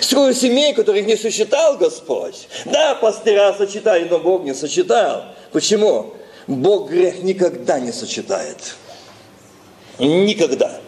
Сколько 0.00 0.34
семей, 0.34 0.74
которых 0.74 1.06
не 1.06 1.16
сочетал 1.16 1.76
Господь. 1.78 2.48
Да, 2.66 2.94
пастыра 2.94 3.54
сочетали, 3.56 4.06
но 4.08 4.18
Бог 4.18 4.44
не 4.44 4.54
сочетал. 4.54 5.24
Почему? 5.52 6.14
Бог 6.46 6.90
грех 6.90 7.22
никогда 7.22 7.78
не 7.80 7.92
сочетает. 7.92 8.74
Никогда. 9.98 10.80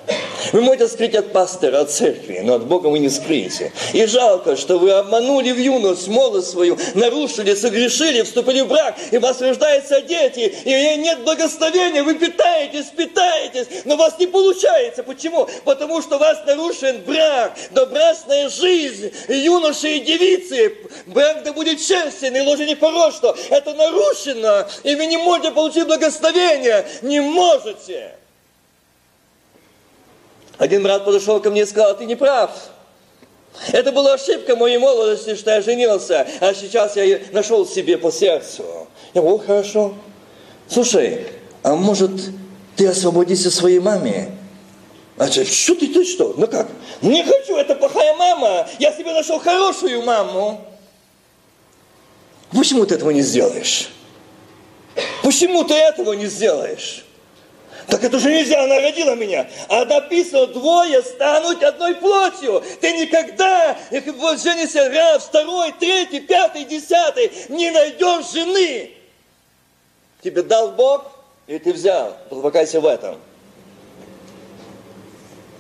Вы 0.52 0.60
можете 0.60 0.88
скрыть 0.88 1.14
от 1.14 1.32
пастора, 1.32 1.80
от 1.80 1.90
церкви, 1.90 2.40
но 2.42 2.54
от 2.54 2.66
Бога 2.66 2.88
вы 2.88 2.98
не 2.98 3.08
скрыете. 3.08 3.72
И 3.92 4.06
жалко, 4.06 4.56
что 4.56 4.78
вы 4.78 4.92
обманули 4.92 5.52
в 5.52 5.58
юность, 5.58 6.08
молодость 6.08 6.50
свою, 6.50 6.78
нарушили, 6.94 7.54
согрешили, 7.54 8.22
вступили 8.22 8.60
в 8.60 8.68
брак, 8.68 8.96
и 9.10 9.18
у 9.18 9.20
вас 9.20 9.40
рождаются 9.40 10.00
дети, 10.00 10.54
и 10.64 10.96
нет 10.96 11.20
благословения, 11.24 12.02
вы 12.02 12.14
питаетесь, 12.14 12.86
питаетесь, 12.86 13.66
но 13.84 13.94
у 13.94 13.98
вас 13.98 14.18
не 14.18 14.26
получается. 14.26 15.02
Почему? 15.02 15.48
Потому 15.64 16.02
что 16.02 16.16
у 16.16 16.18
вас 16.18 16.38
нарушен 16.46 17.02
брак, 17.06 17.56
добрачная 17.70 18.48
жизнь, 18.48 19.12
юноши 19.28 19.96
и 19.96 20.00
девицы, 20.00 20.76
брак 21.06 21.42
да 21.44 21.52
будет 21.52 21.80
честен, 21.80 22.36
и 22.36 22.40
ложь 22.40 22.58
не 22.60 22.74
порочно. 22.74 23.34
Это 23.50 23.74
нарушено, 23.74 24.66
и 24.82 24.94
вы 24.94 25.06
не 25.06 25.16
можете 25.16 25.50
получить 25.50 25.86
благословение, 25.86 26.86
не 27.02 27.20
можете. 27.20 28.19
Один 30.60 30.82
брат 30.82 31.06
подошел 31.06 31.40
ко 31.40 31.50
мне 31.50 31.62
и 31.62 31.64
сказал, 31.64 31.96
ты 31.96 32.04
не 32.04 32.16
прав. 32.16 32.50
Это 33.72 33.92
была 33.92 34.12
ошибка 34.12 34.56
моей 34.56 34.76
молодости, 34.76 35.34
что 35.34 35.52
я 35.52 35.62
женился, 35.62 36.26
а 36.38 36.52
сейчас 36.52 36.96
я 36.96 37.18
нашел 37.32 37.66
себе 37.66 37.96
по 37.96 38.12
сердцу. 38.12 38.86
Я 39.14 39.22
говорю, 39.22 39.38
хорошо. 39.38 39.94
Слушай, 40.68 41.28
а 41.62 41.74
может 41.74 42.10
ты 42.76 42.86
освободишься 42.86 43.50
своей 43.50 43.80
маме? 43.80 44.36
А 45.16 45.28
что 45.28 45.74
ты, 45.74 45.86
ты 45.86 46.04
что? 46.04 46.34
Ну 46.36 46.46
как? 46.46 46.68
Не 47.00 47.24
хочу, 47.24 47.56
это 47.56 47.74
плохая 47.74 48.14
мама. 48.16 48.68
Я 48.78 48.92
себе 48.92 49.14
нашел 49.14 49.38
хорошую 49.38 50.02
маму. 50.02 50.62
Почему 52.52 52.84
ты 52.84 52.96
этого 52.96 53.10
не 53.10 53.22
сделаешь? 53.22 53.88
Почему 55.22 55.64
ты 55.64 55.72
этого 55.72 56.12
не 56.12 56.26
сделаешь? 56.26 57.06
Так 57.90 58.04
это 58.04 58.20
же 58.20 58.32
нельзя, 58.32 58.62
она 58.62 58.76
родила 58.80 59.16
меня. 59.16 59.48
А 59.68 59.84
написано, 59.84 60.46
двое 60.46 61.02
станут 61.02 61.62
одной 61.62 61.96
плотью. 61.96 62.62
Ты 62.80 62.92
никогда, 62.92 63.76
женишься 63.90 64.88
раз, 64.90 65.24
второй, 65.24 65.72
третий, 65.72 66.20
пятый, 66.20 66.64
десятый, 66.64 67.32
не 67.48 67.70
найдешь 67.70 68.30
жены. 68.32 68.92
Тебе 70.22 70.42
дал 70.42 70.70
Бог, 70.72 71.10
и 71.48 71.58
ты 71.58 71.72
взял. 71.72 72.16
Полагайся 72.28 72.80
в 72.80 72.86
этом. 72.86 73.18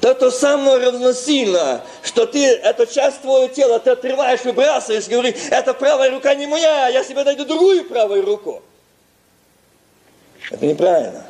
То 0.00 0.14
то 0.14 0.30
самое 0.30 0.78
равносильно, 0.78 1.82
что 2.02 2.26
ты 2.26 2.46
эту 2.46 2.86
часть 2.86 3.20
твоего 3.20 3.48
тела 3.48 3.80
ты 3.80 3.90
отрываешь, 3.90 4.44
выбрасываешь, 4.44 5.08
говоришь, 5.08 5.34
эта 5.50 5.74
правая 5.74 6.10
рука 6.10 6.34
не 6.34 6.46
моя, 6.46 6.88
я 6.88 7.04
себе 7.04 7.22
найду 7.24 7.44
другую 7.44 7.84
правую 7.86 8.24
руку. 8.24 8.62
Это 10.50 10.64
неправильно. 10.64 11.26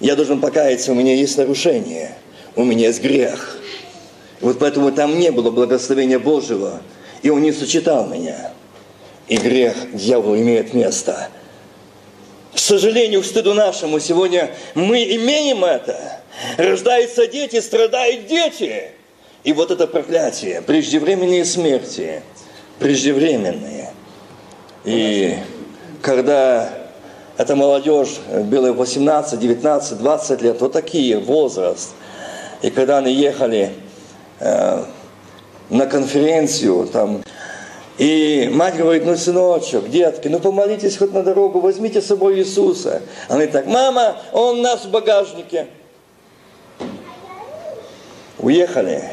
Я 0.00 0.16
должен 0.16 0.40
покаяться, 0.40 0.92
у 0.92 0.94
меня 0.94 1.14
есть 1.14 1.36
нарушение, 1.38 2.14
у 2.56 2.64
меня 2.64 2.88
есть 2.88 3.02
грех. 3.02 3.58
Вот 4.40 4.58
поэтому 4.58 4.92
там 4.92 5.18
не 5.18 5.30
было 5.30 5.50
благословения 5.50 6.18
Божьего, 6.18 6.82
и 7.22 7.30
он 7.30 7.42
не 7.42 7.52
сочетал 7.52 8.06
меня. 8.06 8.52
И 9.28 9.36
грех 9.36 9.74
дьяволу 9.94 10.36
имеет 10.36 10.74
место. 10.74 11.28
К 12.52 12.58
сожалению, 12.58 13.22
к 13.22 13.24
стыду 13.24 13.54
нашему, 13.54 13.98
сегодня 14.00 14.50
мы 14.74 15.02
имеем 15.02 15.64
это. 15.64 16.20
Рождаются 16.56 17.26
дети, 17.26 17.60
страдают 17.60 18.26
дети. 18.26 18.90
И 19.44 19.52
вот 19.52 19.70
это 19.70 19.86
проклятие, 19.86 20.62
преждевременные 20.62 21.44
смерти, 21.44 22.22
преждевременные. 22.78 23.92
И 24.84 25.36
когда 26.02 26.83
это 27.36 27.56
молодежь, 27.56 28.20
было 28.44 28.72
18, 28.72 29.38
19, 29.38 29.98
20 29.98 30.42
лет, 30.42 30.60
вот 30.60 30.72
такие 30.72 31.18
возраст. 31.18 31.90
И 32.62 32.70
когда 32.70 32.98
они 32.98 33.12
ехали 33.12 33.72
э, 34.40 34.84
на 35.70 35.86
конференцию, 35.86 36.86
там, 36.86 37.22
и 37.98 38.50
мать 38.52 38.76
говорит, 38.76 39.04
ну, 39.04 39.16
сыночек, 39.16 39.88
детки, 39.88 40.28
ну, 40.28 40.40
помолитесь 40.40 40.96
хоть 40.96 41.12
на 41.12 41.22
дорогу, 41.22 41.60
возьмите 41.60 42.00
с 42.00 42.06
собой 42.06 42.38
Иисуса. 42.38 43.02
Они 43.28 43.46
так, 43.46 43.66
мама, 43.66 44.16
он 44.32 44.60
у 44.60 44.62
нас 44.62 44.84
в 44.84 44.90
багажнике. 44.90 45.68
Уехали. 48.38 49.04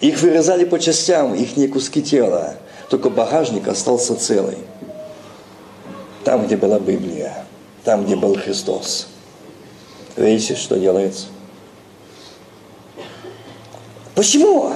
Их 0.00 0.20
вырезали 0.20 0.64
по 0.64 0.78
частям, 0.78 1.34
их 1.34 1.56
не 1.56 1.68
куски 1.68 2.02
тела. 2.02 2.54
Только 2.88 3.10
багажник 3.10 3.68
остался 3.68 4.16
целый. 4.16 4.58
Там, 6.24 6.46
где 6.46 6.56
была 6.56 6.78
Библия 6.78 7.46
там, 7.88 8.04
где 8.04 8.16
был 8.16 8.36
Христос. 8.36 9.06
Видите, 10.14 10.56
что 10.56 10.76
делается? 10.76 11.28
Почему? 14.14 14.74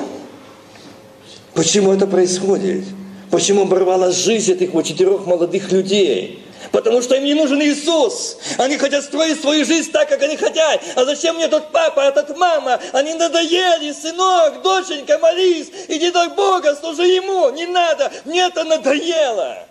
Почему 1.52 1.92
это 1.92 2.06
происходит? 2.06 2.84
Почему 3.30 3.64
оборвалась 3.64 4.16
жизнь 4.16 4.52
этих 4.52 4.72
вот 4.72 4.86
четырех 4.86 5.26
молодых 5.26 5.70
людей? 5.72 6.42
Потому 6.70 7.02
что 7.02 7.14
им 7.14 7.24
не 7.24 7.34
нужен 7.34 7.60
Иисус. 7.60 8.38
Они 8.56 8.78
хотят 8.78 9.04
строить 9.04 9.38
свою 9.42 9.66
жизнь 9.66 9.92
так, 9.92 10.08
как 10.08 10.22
они 10.22 10.38
хотят. 10.38 10.80
А 10.94 11.04
зачем 11.04 11.36
мне 11.36 11.48
тот 11.48 11.70
папа, 11.70 12.00
этот 12.00 12.34
мама? 12.38 12.80
Они 12.94 13.12
надоели, 13.12 13.92
сынок, 13.92 14.62
доченька, 14.62 15.18
молись, 15.18 15.70
иди 15.88 16.10
до 16.10 16.30
Бога, 16.30 16.74
служи 16.76 17.02
Ему. 17.02 17.50
Не 17.50 17.66
надо, 17.66 18.10
мне 18.24 18.40
это 18.46 18.64
надоело. 18.64 19.66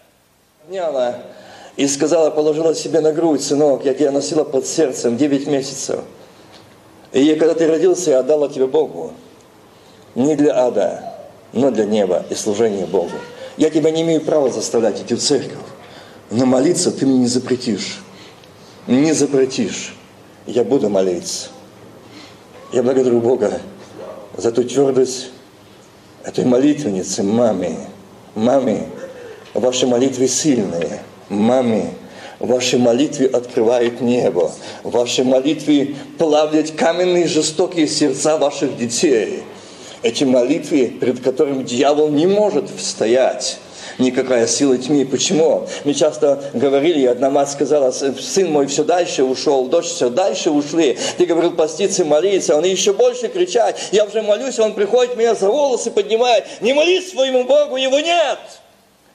Няла 0.70 1.16
и 1.78 1.88
сказала, 1.88 2.30
положила 2.30 2.76
себе 2.76 3.00
на 3.00 3.14
грудь, 3.14 3.42
сынок, 3.42 3.86
я 3.86 3.94
тебя 3.94 4.12
носила 4.12 4.44
под 4.44 4.66
сердцем 4.66 5.18
9 5.18 5.48
месяцев. 5.48 6.00
И 7.14 7.36
когда 7.36 7.54
ты 7.54 7.68
родился, 7.68 8.12
я 8.12 8.20
отдала 8.20 8.50
тебе 8.50 8.68
Богу. 8.68 9.14
Не 10.16 10.36
для 10.36 10.58
ада, 10.58 11.14
но 11.54 11.72
для 11.72 11.86
неба 11.86 12.26
и 12.30 12.36
служения 12.36 12.86
Богу. 12.86 13.12
Я 13.58 13.70
тебя 13.70 13.92
не 13.92 14.02
имею 14.02 14.22
права 14.22 14.50
заставлять 14.50 15.02
идти 15.02 15.16
в 15.16 15.22
церковь. 15.22 15.58
Но 16.30 16.46
молиться 16.46 16.92
ты 16.92 17.06
мне 17.06 17.20
не 17.20 17.28
запретишь. 17.28 18.02
Не 18.88 19.14
запретишь. 19.14 19.96
Я 20.46 20.64
буду 20.64 20.90
молиться. 20.90 21.50
Я 22.72 22.84
благодарю 22.84 23.20
Бога 23.20 23.60
за 24.38 24.52
ту 24.52 24.64
твердость 24.64 25.32
этой 26.24 26.46
молитвенницы, 26.46 27.24
маме. 27.24 27.78
Маме, 28.34 28.88
ваши 29.54 29.88
молитвы 29.88 30.28
сильные– 30.28 31.02
маме, 31.32 31.94
ваши 32.40 32.78
молитвы 32.78 33.26
открывают 33.26 34.02
небо. 34.02 34.52
Ваши 34.84 35.24
молитвы 35.24 35.96
плавят 36.18 36.72
каменные 36.72 37.28
жестокие 37.28 37.88
сердца 37.88 38.38
ваших 38.38 38.78
детей. 38.78 39.44
Эти 40.04 40.24
молитвы, 40.24 40.88
перед 40.88 41.22
которыми 41.22 41.64
дьявол 41.64 42.10
не 42.10 42.28
может 42.28 42.70
стоять 42.80 43.60
никакая 43.98 44.48
сила 44.48 44.78
тьмы. 44.78 45.06
Почему? 45.06 45.68
Мы 45.86 45.94
часто 45.94 46.44
говорили, 46.54 47.06
одна 47.06 47.30
мать 47.30 47.50
сказала, 47.50 47.92
сын 47.92 48.52
мой 48.52 48.68
все 48.68 48.84
дальше 48.84 49.24
ушел, 49.24 49.66
дочь 49.66 49.86
все 49.86 50.10
дальше 50.10 50.50
ушли. 50.50 50.98
Ты 51.18 51.26
говорил 51.26 51.52
поститься, 51.52 52.04
молиться, 52.04 52.58
он 52.58 52.66
еще 52.66 52.94
больше 52.94 53.28
кричать. 53.28 53.90
Я 53.92 54.06
уже 54.06 54.22
молюсь, 54.22 54.60
он 54.60 54.74
приходит, 54.74 55.16
меня 55.16 55.36
за 55.36 55.50
волосы 55.50 55.92
поднимает. 55.92 56.46
Не 56.62 56.74
молись 56.74 57.12
своему 57.12 57.44
Богу, 57.44 57.78
его 57.78 58.00
нет. 58.00 58.40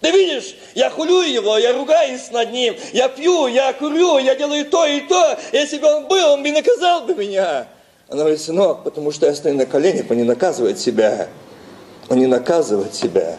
Ты 0.01 0.11
видишь, 0.11 0.55
я 0.75 0.91
хулю 0.91 1.23
его, 1.23 1.57
я 1.59 1.73
ругаюсь 1.73 2.31
над 2.31 2.53
ним, 2.53 2.77
я 2.93 3.09
пью, 3.09 3.47
я 3.47 3.73
курю, 3.73 4.19
я 4.19 4.35
делаю 4.35 4.67
то 4.67 4.85
и 4.87 5.01
то. 5.01 5.39
Если 5.53 5.79
бы 5.79 5.89
он 5.89 6.07
был, 6.07 6.33
он 6.33 6.43
бы 6.43 6.53
наказал 6.53 7.03
бы 7.03 7.15
меня. 7.15 7.67
Она 8.09 8.21
говорит, 8.21 8.41
сынок, 8.41 8.85
потому 8.85 9.11
что 9.11 9.27
я 9.27 9.35
стою 9.35 9.57
на 9.57 9.67
коленях, 9.67 10.07
он 10.11 10.17
не 10.19 10.25
наказывает 10.25 10.79
себя. 10.79 11.29
Он 12.09 12.19
не 12.19 12.27
наказывает 12.27 12.95
себя. 12.95 13.39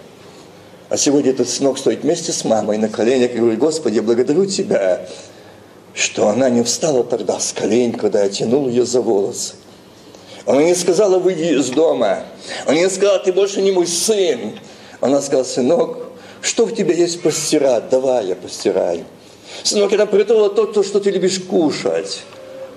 А 0.89 0.97
сегодня 0.97 1.31
этот 1.31 1.49
сынок 1.49 1.77
стоит 1.77 2.03
вместе 2.03 2.31
с 2.31 2.43
мамой 2.43 2.77
на 2.77 2.89
коленях 2.89 3.31
и 3.31 3.37
говорит, 3.37 3.59
Господи, 3.59 3.95
я 3.95 4.01
благодарю 4.01 4.45
Тебя, 4.45 5.07
что 5.93 6.27
она 6.29 6.49
не 6.49 6.63
встала 6.63 7.03
тогда 7.03 7.39
с 7.39 7.53
колен, 7.53 7.93
когда 7.93 8.23
я 8.23 8.29
тянул 8.29 8.67
ее 8.67 8.85
за 8.85 9.01
волосы. 9.01 9.55
Она 10.45 10.63
не 10.63 10.75
сказала, 10.75 11.19
выйди 11.19 11.59
из 11.59 11.69
дома. 11.69 12.23
Она 12.65 12.77
не 12.77 12.89
сказала, 12.89 13.19
ты 13.19 13.33
больше 13.33 13.61
не 13.61 13.71
мой 13.71 13.85
сын. 13.85 14.57
Она 15.01 15.21
сказала, 15.21 15.43
сынок, 15.43 16.06
что 16.47 16.65
в 16.65 16.73
тебе 16.73 16.95
есть 16.95 17.21
постирать? 17.21 17.89
Давай 17.89 18.27
я 18.27 18.35
постираю. 18.35 19.03
Сынок, 19.63 19.91
это 19.91 20.05
приготовила 20.05 20.49
то, 20.49 20.65
то, 20.65 20.81
что 20.81 20.99
ты 20.99 21.11
любишь 21.11 21.39
кушать. 21.39 22.23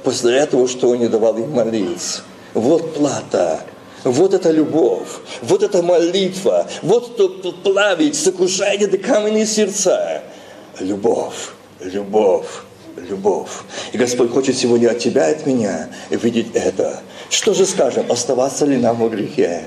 После 0.03 0.37
этого, 0.37 0.67
что 0.67 0.89
он 0.89 0.99
не 0.99 1.09
давал 1.09 1.39
им 1.39 1.53
молиться. 1.53 2.23
Вот 2.53 2.95
плата. 2.95 3.61
Вот 4.03 4.35
это 4.35 4.51
любовь, 4.51 5.09
вот 5.43 5.63
это 5.63 5.83
молитва, 5.83 6.67
вот 6.81 7.19
то 7.19 7.29
плавить, 7.53 8.17
сокрушает 8.17 8.91
до 8.91 8.97
каменные 8.97 9.45
сердца. 9.45 10.23
Любовь, 10.79 11.51
любовь, 11.81 12.47
любовь. 12.97 13.51
И 13.93 13.99
Господь 13.99 14.31
хочет 14.31 14.57
сегодня 14.57 14.89
от 14.89 15.01
тебя 15.01 15.31
и 15.31 15.35
от 15.35 15.47
меня 15.47 15.91
видеть 16.09 16.49
это. 16.55 17.01
Что 17.29 17.53
же 17.53 17.67
скажем, 17.67 18.11
оставаться 18.11 18.65
ли 18.65 18.79
нам 18.79 19.07
в 19.07 19.11
грехе? 19.11 19.65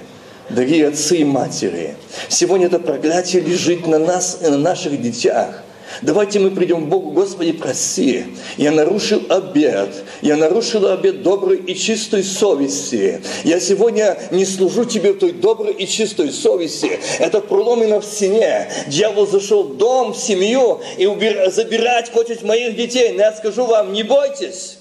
Дорогие 0.49 0.89
отцы 0.89 1.19
и 1.19 1.23
матери, 1.23 1.95
сегодня 2.27 2.65
это 2.65 2.77
проклятие 2.77 3.41
лежит 3.41 3.87
на 3.87 3.97
нас 3.97 4.39
и 4.43 4.47
на 4.47 4.57
наших 4.57 5.01
детях. 5.01 5.63
Давайте 6.01 6.39
мы 6.39 6.51
придем 6.51 6.85
к 6.85 6.89
Богу, 6.89 7.11
Господи, 7.11 7.53
прости. 7.53 8.25
Я 8.57 8.71
нарушил 8.71 9.21
обед. 9.29 10.03
Я 10.21 10.35
нарушил 10.35 10.87
обед 10.87 11.23
доброй 11.23 11.57
и 11.57 11.75
чистой 11.75 12.23
совести. 12.23 13.21
Я 13.43 13.59
сегодня 13.59 14.17
не 14.31 14.45
служу 14.45 14.85
Тебе 14.85 15.13
в 15.13 15.19
той 15.19 15.31
доброй 15.31 15.73
и 15.73 15.87
чистой 15.87 16.31
совести. 16.31 16.99
Это 17.19 17.39
проломено 17.39 18.01
в 18.01 18.05
стене. 18.05 18.69
Дьявол 18.87 19.27
зашел 19.27 19.63
в 19.63 19.77
дом, 19.77 20.13
в 20.13 20.17
семью 20.17 20.81
и 20.97 21.05
убир... 21.05 21.51
забирать 21.51 22.11
хочет 22.11 22.43
моих 22.43 22.75
детей. 22.75 23.13
Но 23.13 23.21
я 23.21 23.31
скажу 23.31 23.65
вам, 23.65 23.93
не 23.93 24.03
бойтесь. 24.03 24.77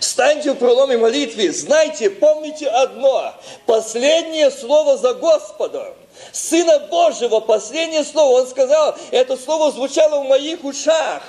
Станьте 0.00 0.52
в 0.52 0.56
проломе 0.56 0.96
молитвы, 0.96 1.50
знайте, 1.52 2.10
помните 2.10 2.68
одно, 2.68 3.34
последнее 3.66 4.50
слово 4.50 4.96
за 4.96 5.14
Господом. 5.14 5.94
Сына 6.32 6.78
Божьего, 6.90 7.40
последнее 7.40 8.04
слово. 8.04 8.40
Он 8.40 8.46
сказал, 8.46 8.96
это 9.10 9.36
слово 9.36 9.72
звучало 9.72 10.22
в 10.22 10.28
моих 10.28 10.64
ушах. 10.64 11.22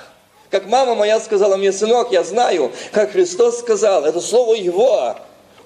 Как 0.50 0.66
мама 0.66 0.94
моя 0.94 1.18
сказала 1.20 1.56
мне, 1.56 1.72
сынок, 1.72 2.12
я 2.12 2.22
знаю, 2.22 2.72
как 2.92 3.12
Христос 3.12 3.58
сказал, 3.58 4.04
это 4.04 4.20
слово 4.20 4.54
Его. 4.54 5.16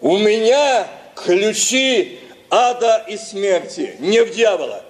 У 0.01 0.17
меня 0.17 0.87
ключи 1.15 2.19
ада 2.49 3.05
и 3.07 3.17
смерти, 3.17 3.97
не 3.99 4.23
в 4.23 4.35
дьявола. 4.35 4.83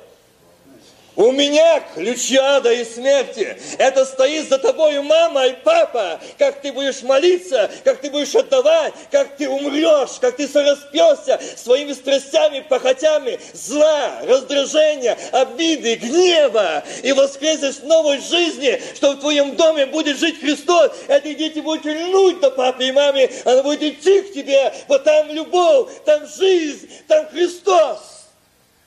У 1.21 1.33
меня 1.33 1.83
ключи 1.95 2.37
ада 2.37 2.73
и 2.73 2.83
смерти. 2.83 3.55
Это 3.77 4.07
стоит 4.07 4.49
за 4.49 4.57
тобой 4.57 5.03
мама 5.03 5.49
и 5.49 5.53
папа. 5.53 6.19
Как 6.39 6.63
ты 6.63 6.73
будешь 6.73 7.03
молиться, 7.03 7.71
как 7.85 8.01
ты 8.01 8.11
будешь 8.11 8.35
отдавать, 8.35 8.95
как 9.11 9.37
ты 9.37 9.47
умрешь, 9.47 10.19
как 10.19 10.37
ты 10.37 10.49
сораспьешься 10.49 11.39
своими 11.59 11.93
страстями, 11.93 12.65
похотями, 12.67 13.39
зла, 13.53 14.23
раздражения, 14.23 15.19
обиды, 15.33 15.97
гнева. 15.97 16.83
И 17.03 17.13
воскреснешь 17.13 17.81
в 17.81 17.87
новой 17.87 18.19
жизни, 18.21 18.81
что 18.95 19.11
в 19.11 19.21
твоем 19.21 19.57
доме 19.57 19.85
будет 19.85 20.19
жить 20.19 20.41
Христос. 20.41 20.93
Эти 21.07 21.35
дети 21.35 21.59
будут 21.59 21.85
льнуть 21.85 22.41
до 22.41 22.51
папы 22.51 22.85
и 22.85 22.93
мамы. 22.93 23.31
Она 23.45 23.63
будет 23.63 23.83
идти 23.83 24.23
к 24.23 24.33
тебе. 24.33 24.73
Вот 24.89 25.05
там 25.05 25.31
любовь, 25.31 25.91
там 26.07 26.27
жизнь, 26.27 26.89
там 27.07 27.29
Христос 27.29 28.10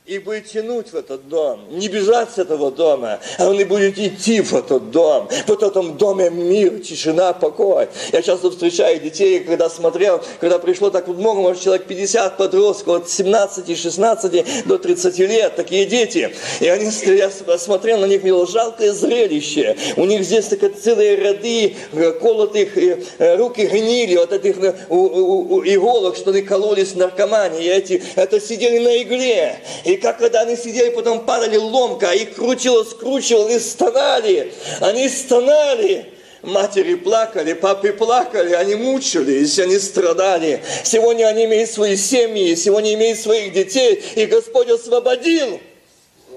и 0.05 0.19
будет 0.19 0.47
тянуть 0.47 0.91
в 0.91 0.95
этот 0.97 1.29
дом, 1.29 1.61
не 1.69 1.87
бежать 1.87 2.29
с 2.31 2.37
этого 2.37 2.71
дома, 2.71 3.21
а 3.37 3.47
он 3.47 3.57
и 3.57 3.63
будет 3.63 3.97
идти 3.97 4.41
в 4.41 4.53
этот 4.53 4.91
дом. 4.91 5.29
В 5.47 5.63
этом 5.63 5.95
доме 5.95 6.29
мир, 6.29 6.79
тишина, 6.79 7.31
покой. 7.31 7.87
Я 8.11 8.21
часто 8.21 8.51
встречаю 8.51 8.99
детей, 8.99 9.39
когда 9.39 9.69
смотрел, 9.69 10.21
когда 10.41 10.59
пришло 10.59 10.89
так 10.89 11.07
много, 11.07 11.39
может, 11.39 11.63
человек 11.63 11.85
50 11.87 12.35
подростков, 12.35 13.03
от 13.03 13.09
17, 13.09 13.79
16 13.79 14.65
до 14.65 14.77
30 14.77 15.19
лет, 15.19 15.55
такие 15.55 15.85
дети. 15.85 16.35
И 16.59 16.67
они, 16.67 16.91
я 17.05 17.29
смотрел 17.57 17.99
на 17.99 18.05
них, 18.05 18.23
было 18.23 18.45
жалкое 18.45 18.91
зрелище. 18.91 19.77
У 19.95 20.03
них 20.03 20.23
здесь 20.25 20.47
такие 20.47 20.73
целые 20.73 21.15
ряды 21.15 21.77
э, 21.93 22.11
колотых, 22.11 22.77
э, 22.77 23.37
руки 23.37 23.65
гнили 23.65 24.15
от 24.15 24.33
этих 24.33 24.57
э, 24.57 24.73
иголок, 24.89 26.17
что 26.17 26.31
они 26.31 26.41
кололись 26.41 26.93
наркомане. 26.93 27.63
И 27.63 27.69
эти, 27.69 28.03
это 28.15 28.41
сидели 28.41 28.79
на 28.79 29.01
игле. 29.01 29.61
И 29.85 29.92
и 29.93 29.97
как 29.97 30.17
когда 30.17 30.41
они 30.41 30.55
сидели, 30.55 30.89
потом 30.89 31.23
падали 31.23 31.55
ломка, 31.55 32.11
их 32.13 32.33
крутило, 32.33 32.83
скручивало, 32.83 33.47
они 33.47 33.59
стонали, 33.59 34.51
они 34.79 35.07
стонали. 35.07 36.05
Матери 36.41 36.95
плакали, 36.95 37.53
папы 37.53 37.93
плакали, 37.93 38.53
они 38.53 38.73
мучились, 38.75 39.59
они 39.59 39.77
страдали. 39.77 40.61
Сегодня 40.83 41.27
они 41.27 41.45
имеют 41.45 41.69
свои 41.69 41.95
семьи, 41.95 42.55
сегодня 42.55 42.95
имеют 42.95 43.19
своих 43.19 43.53
детей, 43.53 44.03
и 44.15 44.25
Господь 44.25 44.69
освободил. 44.69 45.61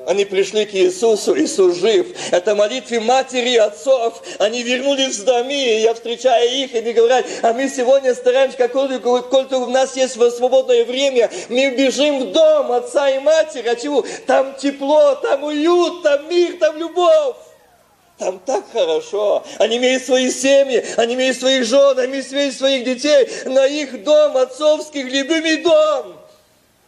Они 0.07 0.25
пришли 0.25 0.65
к 0.65 0.73
Иисусу, 0.73 1.37
Иисус 1.37 1.79
жив. 1.79 2.07
Это 2.31 2.55
молитвы 2.55 3.01
матери 3.01 3.51
и 3.51 3.57
отцов. 3.57 4.23
Они 4.39 4.63
вернулись 4.63 5.19
в 5.19 5.25
доме, 5.25 5.79
и 5.79 5.83
я 5.83 5.95
встречаю 5.95 6.49
их, 6.49 6.73
и 6.73 6.79
они 6.79 6.93
говорят, 6.93 7.27
а 7.43 7.53
мы 7.53 7.69
сегодня 7.69 8.15
стараемся, 8.15 8.57
как 8.57 8.73
только 8.73 9.57
у 9.57 9.67
нас 9.67 9.97
есть 9.97 10.15
свободное 10.15 10.85
время, 10.85 11.29
мы 11.49 11.71
бежим 11.71 12.21
в 12.21 12.33
дом 12.33 12.71
отца 12.71 13.11
и 13.11 13.19
матери. 13.19 13.67
А 13.67 13.75
чего? 13.75 14.05
Там 14.27 14.55
тепло, 14.55 15.17
там 15.17 15.43
уют, 15.43 16.05
там 16.05 16.29
мир, 16.31 16.57
там 16.61 16.79
любовь. 16.79 17.35
Там 18.17 18.39
так 18.47 18.65
хорошо. 18.73 19.43
Они 19.59 19.77
имеют 19.79 20.05
свои 20.05 20.31
семьи, 20.31 20.87
они 20.97 21.15
имеют 21.15 21.37
своих 21.37 21.65
жен, 21.65 21.99
они 21.99 22.21
имеют 22.21 22.55
своих 22.55 22.85
детей. 22.85 23.29
На 23.47 23.67
их 23.67 24.05
дом, 24.05 24.37
отцовский, 24.37 25.03
любимый 25.03 25.57
дом 25.57 26.17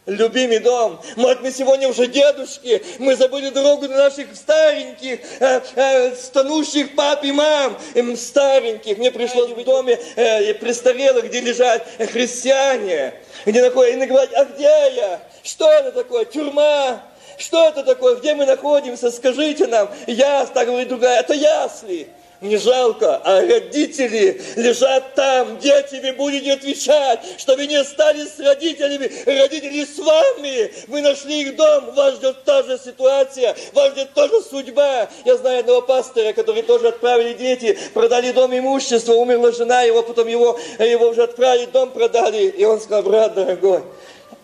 любимый 0.09 0.59
дом. 0.59 0.99
Может, 1.15 1.41
мы 1.41 1.51
сегодня 1.51 1.87
уже 1.87 2.07
дедушки, 2.07 2.83
мы 2.99 3.15
забыли 3.15 3.49
дорогу 3.49 3.87
на 3.87 3.95
наших 3.95 4.35
стареньких, 4.35 5.19
э, 5.39 5.61
э, 5.75 6.15
стонущих 6.15 6.95
пап 6.95 7.23
и 7.23 7.31
мам, 7.31 7.77
им 7.93 8.15
стареньких. 8.17 8.97
Мне 8.97 9.11
пришлось 9.11 9.51
в 9.51 9.63
доме 9.63 9.99
э, 10.15 10.53
престарелых, 10.55 11.25
где 11.25 11.41
лежат 11.41 11.85
христиане, 12.11 13.13
где 13.45 13.61
находят, 13.61 14.01
и 14.01 14.05
говорят, 14.05 14.33
а 14.33 14.45
где 14.45 14.63
я? 14.63 15.21
Что 15.43 15.71
это 15.71 15.91
такое? 15.91 16.25
Тюрьма? 16.25 17.03
Что 17.37 17.69
это 17.69 17.83
такое? 17.83 18.15
Где 18.15 18.35
мы 18.35 18.45
находимся? 18.45 19.11
Скажите 19.11 19.67
нам. 19.67 19.89
Я, 20.07 20.45
так 20.45 20.67
говорит 20.67 20.89
другая, 20.89 21.21
это 21.21 21.33
ясли 21.33 22.09
не 22.41 22.57
жалко, 22.57 23.17
а 23.17 23.41
родители 23.41 24.41
лежат 24.55 25.13
там, 25.15 25.59
дети 25.59 25.99
вы 26.01 26.13
будете 26.13 26.53
отвечать, 26.53 27.19
что 27.37 27.55
вы 27.55 27.67
не 27.67 27.75
остались 27.75 28.35
с 28.35 28.39
родителями, 28.39 29.11
родители 29.25 29.83
с 29.83 29.97
вами, 29.97 30.71
вы 30.87 31.01
нашли 31.01 31.41
их 31.41 31.55
дом, 31.57 31.93
вас 31.95 32.15
ждет 32.15 32.43
та 32.45 32.63
же 32.63 32.77
ситуация, 32.77 33.55
вас 33.73 33.91
ждет 33.91 34.13
тоже 34.13 34.41
судьба. 34.41 35.09
Я 35.25 35.35
знаю 35.35 35.59
одного 35.59 35.81
пастора, 35.81 36.31
который 36.31 36.63
тоже 36.63 36.87
отправили 36.89 37.33
дети, 37.33 37.77
продали 37.93 38.31
дом 38.31 38.57
имущество, 38.57 39.13
умерла 39.13 39.51
жена 39.51 39.81
его, 39.81 40.01
потом 40.01 40.27
его, 40.27 40.57
его 40.79 41.09
уже 41.09 41.23
отправили, 41.23 41.65
дом 41.65 41.91
продали, 41.91 42.45
и 42.47 42.63
он 42.63 42.79
сказал, 42.79 43.03
брат 43.03 43.33
дорогой, 43.33 43.83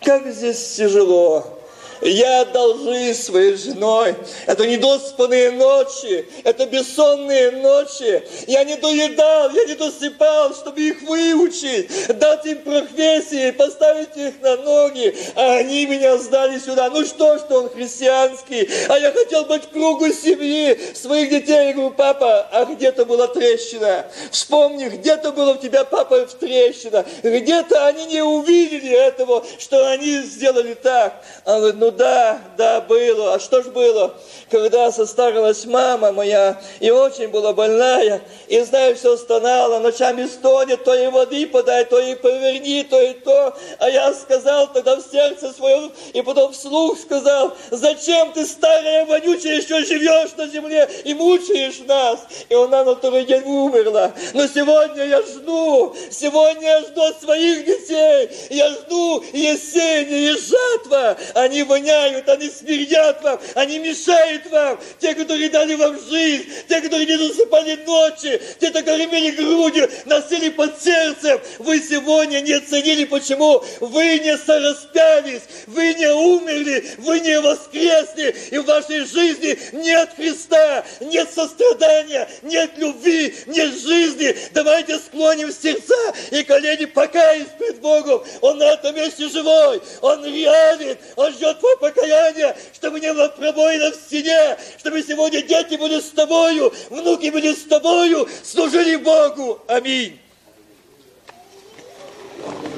как 0.02 0.26
здесь 0.26 0.74
тяжело, 0.76 1.55
я 2.02 2.42
отдал 2.42 2.78
жизнь 2.78 3.22
своей 3.22 3.56
женой. 3.56 4.14
Это 4.46 4.66
недоспанные 4.66 5.52
ночи, 5.52 6.26
это 6.44 6.66
бессонные 6.66 7.52
ночи. 7.52 8.22
Я 8.46 8.64
не 8.64 8.76
доедал, 8.76 9.50
я 9.50 9.64
не 9.64 9.74
досыпал, 9.74 10.54
чтобы 10.54 10.80
их 10.80 11.02
выучить, 11.02 11.90
дать 12.18 12.46
им 12.46 12.58
профессии, 12.58 13.50
поставить 13.50 14.16
их 14.16 14.40
на 14.40 14.56
ноги. 14.56 15.14
А 15.34 15.56
они 15.56 15.86
меня 15.86 16.16
сдали 16.18 16.58
сюда. 16.58 16.90
Ну 16.90 17.04
что, 17.04 17.38
что 17.38 17.62
он 17.62 17.70
христианский, 17.70 18.68
а 18.88 18.98
я 18.98 19.12
хотел 19.12 19.44
быть 19.44 19.70
кругу 19.70 20.12
семьи 20.12 20.78
своих 20.94 21.30
детей. 21.30 21.68
Я 21.68 21.72
говорю, 21.72 21.90
папа, 21.90 22.48
а 22.52 22.64
где-то 22.64 23.04
была 23.04 23.28
трещина. 23.28 24.06
Вспомни, 24.30 24.88
где-то 24.88 25.32
было 25.32 25.54
у 25.54 25.56
тебя, 25.56 25.84
папа, 25.84 26.26
в 26.26 26.34
трещина. 26.34 27.04
Где-то 27.22 27.86
они 27.86 28.06
не 28.06 28.22
увидели 28.22 28.90
этого, 28.90 29.44
что 29.58 29.88
они 29.90 30.22
сделали 30.22 30.74
так. 30.74 31.22
Он 31.44 31.58
говорит, 31.58 31.76
ну 31.80 31.85
ну 31.86 31.92
да, 31.92 32.40
да, 32.56 32.80
было. 32.80 33.34
А 33.34 33.38
что 33.38 33.62
ж 33.62 33.66
было? 33.66 34.12
Когда 34.50 34.90
состарилась 34.90 35.64
мама 35.66 36.10
моя, 36.10 36.60
и 36.80 36.90
очень 36.90 37.28
была 37.28 37.52
больная, 37.52 38.22
и 38.48 38.60
знаю, 38.62 38.96
все 38.96 39.16
стонала, 39.16 39.78
ночами 39.78 40.26
стонет, 40.26 40.82
то 40.82 40.94
и 40.94 41.06
воды 41.06 41.46
подай, 41.46 41.84
то 41.84 42.00
и 42.00 42.16
поверни, 42.16 42.82
то 42.82 43.00
и 43.00 43.12
то. 43.14 43.56
А 43.78 43.88
я 43.88 44.12
сказал 44.14 44.66
тогда 44.72 44.96
в 44.96 45.02
сердце 45.02 45.52
своем, 45.52 45.92
и 46.12 46.22
потом 46.22 46.52
вслух 46.52 46.98
сказал, 46.98 47.56
зачем 47.70 48.32
ты, 48.32 48.44
старая 48.46 49.06
вонючая, 49.06 49.58
еще 49.58 49.84
живешь 49.84 50.30
на 50.36 50.48
земле 50.48 50.88
и 51.04 51.14
мучаешь 51.14 51.78
нас? 51.86 52.18
И 52.48 52.54
она 52.54 52.82
на 52.82 52.96
второй 52.96 53.24
день 53.26 53.42
умерла. 53.44 54.10
Но 54.34 54.48
сегодня 54.48 55.04
я 55.04 55.22
жду, 55.22 55.94
сегодня 56.10 56.66
я 56.66 56.80
жду 56.80 57.02
своих 57.22 57.64
детей, 57.64 58.30
я 58.50 58.70
жду 58.70 59.22
Есения 59.32 60.32
и 60.32 60.36
жатва. 60.36 61.16
Они 61.34 61.62
воняют, 61.76 62.28
они 62.28 62.48
смердят 62.48 63.22
вам, 63.22 63.40
они 63.54 63.78
мешают 63.78 64.46
вам. 64.50 64.80
Те, 64.98 65.14
которые 65.14 65.50
дали 65.50 65.74
вам 65.74 65.98
жизнь, 66.08 66.46
те, 66.68 66.80
которые 66.80 67.06
не 67.06 67.16
засыпали 67.16 67.78
ночи, 67.86 68.40
те, 68.60 68.70
которые 68.70 69.04
имели 69.04 69.30
грудью, 69.32 69.90
носили 70.06 70.48
под 70.48 70.82
сердцем. 70.82 71.40
Вы 71.58 71.80
сегодня 71.80 72.40
не 72.40 72.54
оценили, 72.54 73.04
почему 73.04 73.62
вы 73.80 74.18
не 74.18 74.36
сораспялись, 74.38 75.42
вы 75.66 75.94
не 75.94 76.12
умерли, 76.12 76.84
вы 76.98 77.20
не 77.20 77.40
воскресли, 77.40 78.34
и 78.50 78.58
в 78.58 78.64
вашей 78.64 79.04
жизни 79.04 79.58
нет 79.72 80.10
Христа, 80.16 80.84
нет 81.00 81.28
сострадания, 81.34 82.28
нет 82.42 82.72
любви, 82.76 83.34
нет 83.46 83.74
жизни. 83.78 84.36
Давайте 84.52 84.98
склоним 84.98 85.52
сердца 85.52 86.14
и 86.30 86.42
колени 86.42 86.86
покаясь 86.86 87.48
пред 87.58 87.80
Богом. 87.80 88.22
Он 88.40 88.58
на 88.58 88.64
этом 88.64 88.94
месте 88.94 89.28
живой, 89.28 89.82
Он 90.00 90.24
реален, 90.24 90.96
Он 91.16 91.32
ждет 91.32 91.60
твое 91.66 91.76
покаяние, 91.76 92.56
чтобы 92.74 93.00
не 93.00 93.12
было 93.12 93.28
пробоина 93.28 93.90
в 93.90 93.94
стене, 93.94 94.56
чтобы 94.78 95.02
сегодня 95.02 95.42
дети 95.42 95.76
были 95.76 96.00
с 96.00 96.10
тобою, 96.10 96.72
внуки 96.90 97.30
были 97.30 97.52
с 97.52 97.64
тобою, 97.64 98.28
служили 98.44 98.96
Богу. 98.96 99.60
Аминь. 99.66 100.18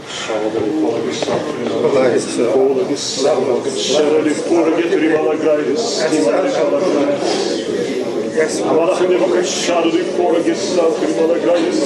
Sa 0.09 0.35
Amalakadeva 8.39 9.27
Kashadu 9.35 9.99
Poragis, 10.15 10.79
Kimalagayas, 10.79 11.81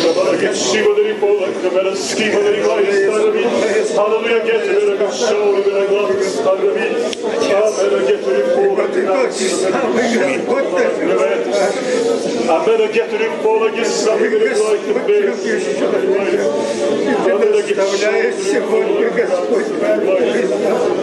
Kamalagashi, 0.00 0.80
Madripola, 0.80 1.46
Kamalaski, 1.60 2.26
Madripolis, 2.32 3.92
Hallelujah, 3.94 4.42
get 4.46 4.64
to 4.64 4.72
the 4.96 5.10
show, 5.12 5.60
and 5.60 5.76
I 5.76 5.92
love 5.92 6.08
this 6.16 6.38
Hallelujah. 6.40 7.10
I 12.50 12.64
better 12.66 12.88
get 12.92 13.10
to 13.10 13.18
the 13.18 13.26
Poragis, 13.44 13.86
something 13.86 14.32
like 14.32 14.84
the 14.86 14.94
best. 15.04 15.40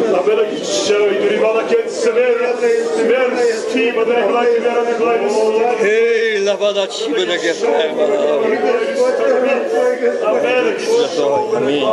I 0.07 0.25
better 0.25 0.65
show 0.65 1.05
you 1.09 1.29
the 1.29 1.35
Malakets, 1.37 1.91
Severus, 1.91 2.59
Severus, 2.95 3.65
Kima, 3.73 4.06
смерть, 4.07 4.57
смерть, 4.57 5.31
скива 5.31 5.75
Эй, 5.81 6.47
лавада 6.47 6.87
чибана 6.87 7.37
гефема. 7.37 8.07
Аминь. 11.57 11.83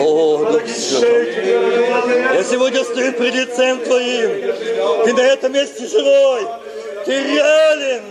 О, 0.00 0.50
Дух 0.52 0.68
Святой. 0.68 1.34
Я 2.34 2.44
сегодня 2.44 2.84
стою 2.84 3.12
пред 3.12 3.34
лицем 3.34 3.78
Твоим. 3.80 5.04
Ты 5.04 5.14
на 5.14 5.20
этом 5.20 5.52
месте 5.52 5.86
живой. 5.86 6.46
Ты 7.04 7.12
реален. 7.12 8.02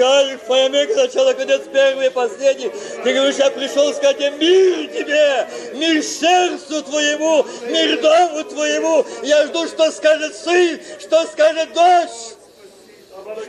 Альфа 0.00 0.54
и 0.54 0.60
омега, 0.66 0.94
начало, 0.96 1.32
конец, 1.34 1.62
первый 1.72 2.06
и 2.06 2.10
последний. 2.10 2.70
Ты 3.04 3.14
говоришь, 3.14 3.36
я 3.36 3.50
пришел 3.50 3.92
сказать 3.92 4.18
мир 4.38 4.88
тебе, 4.88 5.48
мир 5.74 6.02
сердцу 6.02 6.82
твоему, 6.82 7.46
мир 7.66 8.00
дому 8.00 8.44
твоему. 8.44 9.06
Я 9.22 9.46
жду, 9.46 9.66
что 9.66 9.90
скажет 9.90 10.34
сын, 10.34 10.80
что 11.00 11.24
скажет 11.26 11.72
дочь. 11.72 12.36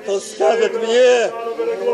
Что 0.03 0.19
скажет 0.19 0.73
мне, 0.73 1.31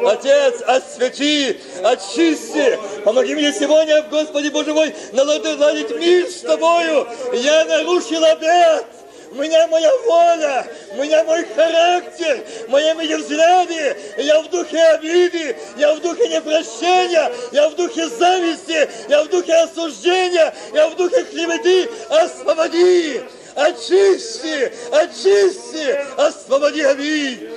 Отец, 0.09 0.61
освети, 0.65 1.59
очисти, 1.83 2.77
помоги 3.03 3.35
мне 3.35 3.53
сегодня, 3.53 4.01
Господи 4.09 4.49
Боже 4.49 4.73
мой, 4.73 4.93
наладить 5.13 5.91
мир 5.91 6.27
с 6.27 6.41
Тобою. 6.41 7.07
Я 7.33 7.65
нарушил 7.65 8.23
обет. 8.23 8.96
Меня 9.37 9.67
моя 9.67 9.91
воля, 9.97 10.67
меня 10.95 11.23
мой 11.23 11.45
характер, 11.55 12.43
мои 12.69 12.91
мои 12.93 13.13
взгляды. 13.13 13.95
Я 14.17 14.41
в 14.41 14.49
духе 14.49 14.81
обиды, 14.81 15.55
я 15.77 15.93
в 15.93 16.01
духе 16.01 16.27
непрощения, 16.27 17.31
я 17.51 17.69
в 17.69 17.75
духе 17.75 18.07
зависти, 18.07 18.89
я 19.07 19.23
в 19.23 19.29
духе 19.29 19.53
осуждения, 19.53 20.51
я 20.73 20.89
в 20.89 20.95
духе 20.95 21.23
клеветы. 21.25 21.87
Освободи, 22.09 23.21
очисти, 23.55 24.73
очисти, 24.91 25.99
освободи 26.17 26.81
обид. 26.81 27.51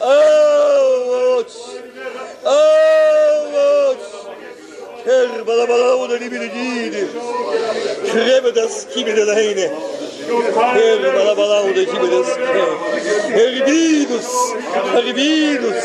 Ауч! 0.00 1.52
Ауч! 2.44 3.98
Kerbalabalauna 5.06 6.16
libidini. 6.20 7.06
Kremeda 8.12 8.68
skibidelaine. 8.68 9.66
Kerbalabalauna 9.70 10.15
libidesке. 11.72 12.86
Эрбидус, 13.34 14.54
Эрбидус, 14.94 15.84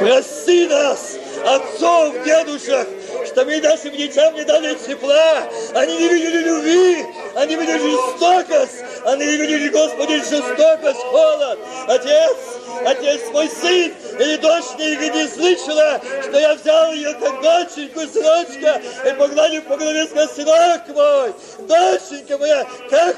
прости 0.00 0.66
нас, 0.66 1.16
отцов, 1.44 2.14
дедушек, 2.24 2.88
что 3.26 3.44
мы 3.44 3.60
нашим 3.60 3.92
детям 3.96 4.34
не 4.34 4.44
дали 4.44 4.74
тепла, 4.74 5.42
они 5.74 5.96
не 5.96 6.08
видели 6.08 6.38
любви, 6.44 7.06
они 7.34 7.56
видели 7.56 7.78
жестокость, 7.78 8.84
они 9.04 9.24
видели, 9.24 9.68
Господи, 9.68 10.18
жестокость, 10.18 11.00
холод. 11.00 11.58
Отец, 11.88 12.36
Отец 12.84 13.20
мой 13.32 13.48
сын 13.48 13.92
или 14.18 14.36
дочь 14.36 14.64
не, 14.78 14.96
не 14.96 15.28
слышала, 15.28 16.00
что 16.22 16.38
я 16.38 16.54
взял 16.54 16.92
ее 16.92 17.14
как 17.14 17.40
доченьку, 17.40 18.00
сыночка, 18.00 18.80
и 19.06 19.12
погладил 19.12 19.62
по 19.62 19.76
голове, 19.76 20.06
сказал, 20.06 20.28
сынок 20.28 20.88
мой, 20.88 21.34
доченька 21.68 22.38
моя, 22.38 22.66
как? 22.90 23.16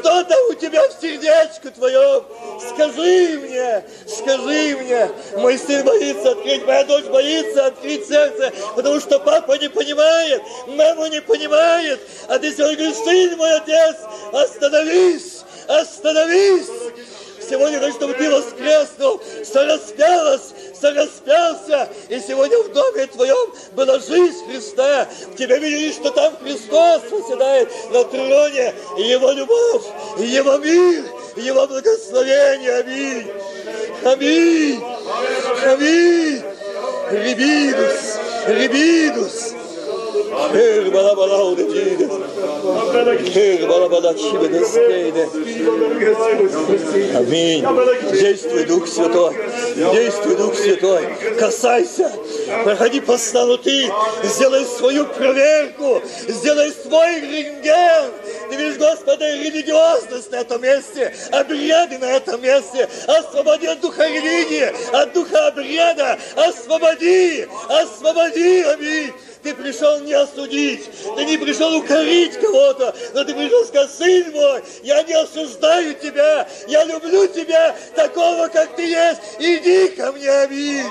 Что 0.00 0.24
там 0.24 0.38
у 0.48 0.54
тебя 0.54 0.80
в 0.88 0.98
сердечку 0.98 1.70
твоем? 1.72 2.24
Скажи 2.70 3.38
мне, 3.38 3.84
скажи 4.08 4.76
мне. 4.78 5.10
Мой 5.36 5.58
сын 5.58 5.84
боится 5.84 6.30
открыть, 6.30 6.64
моя 6.64 6.84
дочь 6.84 7.04
боится 7.04 7.66
открыть 7.66 8.08
сердце, 8.08 8.50
потому 8.74 8.98
что 8.98 9.18
папа 9.18 9.58
не 9.58 9.68
понимает, 9.68 10.42
мама 10.68 11.10
не 11.10 11.20
понимает. 11.20 12.00
А 12.28 12.38
ты 12.38 12.50
сегодня 12.50 12.76
говоришь, 12.76 12.96
сын 12.96 13.36
мой 13.36 13.56
отец, 13.56 13.96
остановись, 14.32 15.42
остановись. 15.68 16.69
Касайся. 51.40 52.12
Проходи 52.64 53.00
по 53.00 53.16
стану 53.16 53.56
ты. 53.56 53.90
Сделай 54.24 54.66
свою 54.66 55.06
проверку. 55.06 56.02
Сделай 56.28 56.70
свой 56.70 57.18
рентген. 57.18 58.12
Ты 58.50 58.56
видишь, 58.56 58.76
Господи, 58.76 59.22
религиозность 59.22 60.30
на 60.32 60.36
этом 60.36 60.60
месте, 60.60 61.14
обряды 61.32 61.96
на 61.96 62.12
этом 62.12 62.42
месте. 62.42 62.86
Освободи 63.06 63.68
от 63.68 63.80
духа 63.80 64.06
религии, 64.06 64.70
от 64.92 65.14
духа 65.14 65.46
обряда. 65.46 66.18
Освободи, 66.36 67.48
освободи, 67.70 68.60
аминь. 68.60 69.12
Ты 69.42 69.54
пришел 69.54 70.00
не 70.00 70.12
осудить, 70.12 70.90
ты 71.16 71.24
не 71.24 71.38
пришел 71.38 71.74
укорить 71.74 72.38
кого-то, 72.38 72.94
но 73.14 73.24
ты 73.24 73.34
пришел 73.34 73.64
сказать, 73.64 73.90
сын 73.90 74.32
мой, 74.32 74.62
я 74.82 75.02
не 75.02 75.14
осуждаю 75.14 75.94
тебя, 75.94 76.46
я 76.68 76.84
люблю 76.84 77.26
тебя 77.26 77.74
такого, 77.96 78.48
как 78.48 78.76
ты 78.76 78.82
есть, 78.82 79.20
иди 79.38 79.88
ко 79.96 80.12
мне, 80.12 80.30
аминь. 80.30 80.86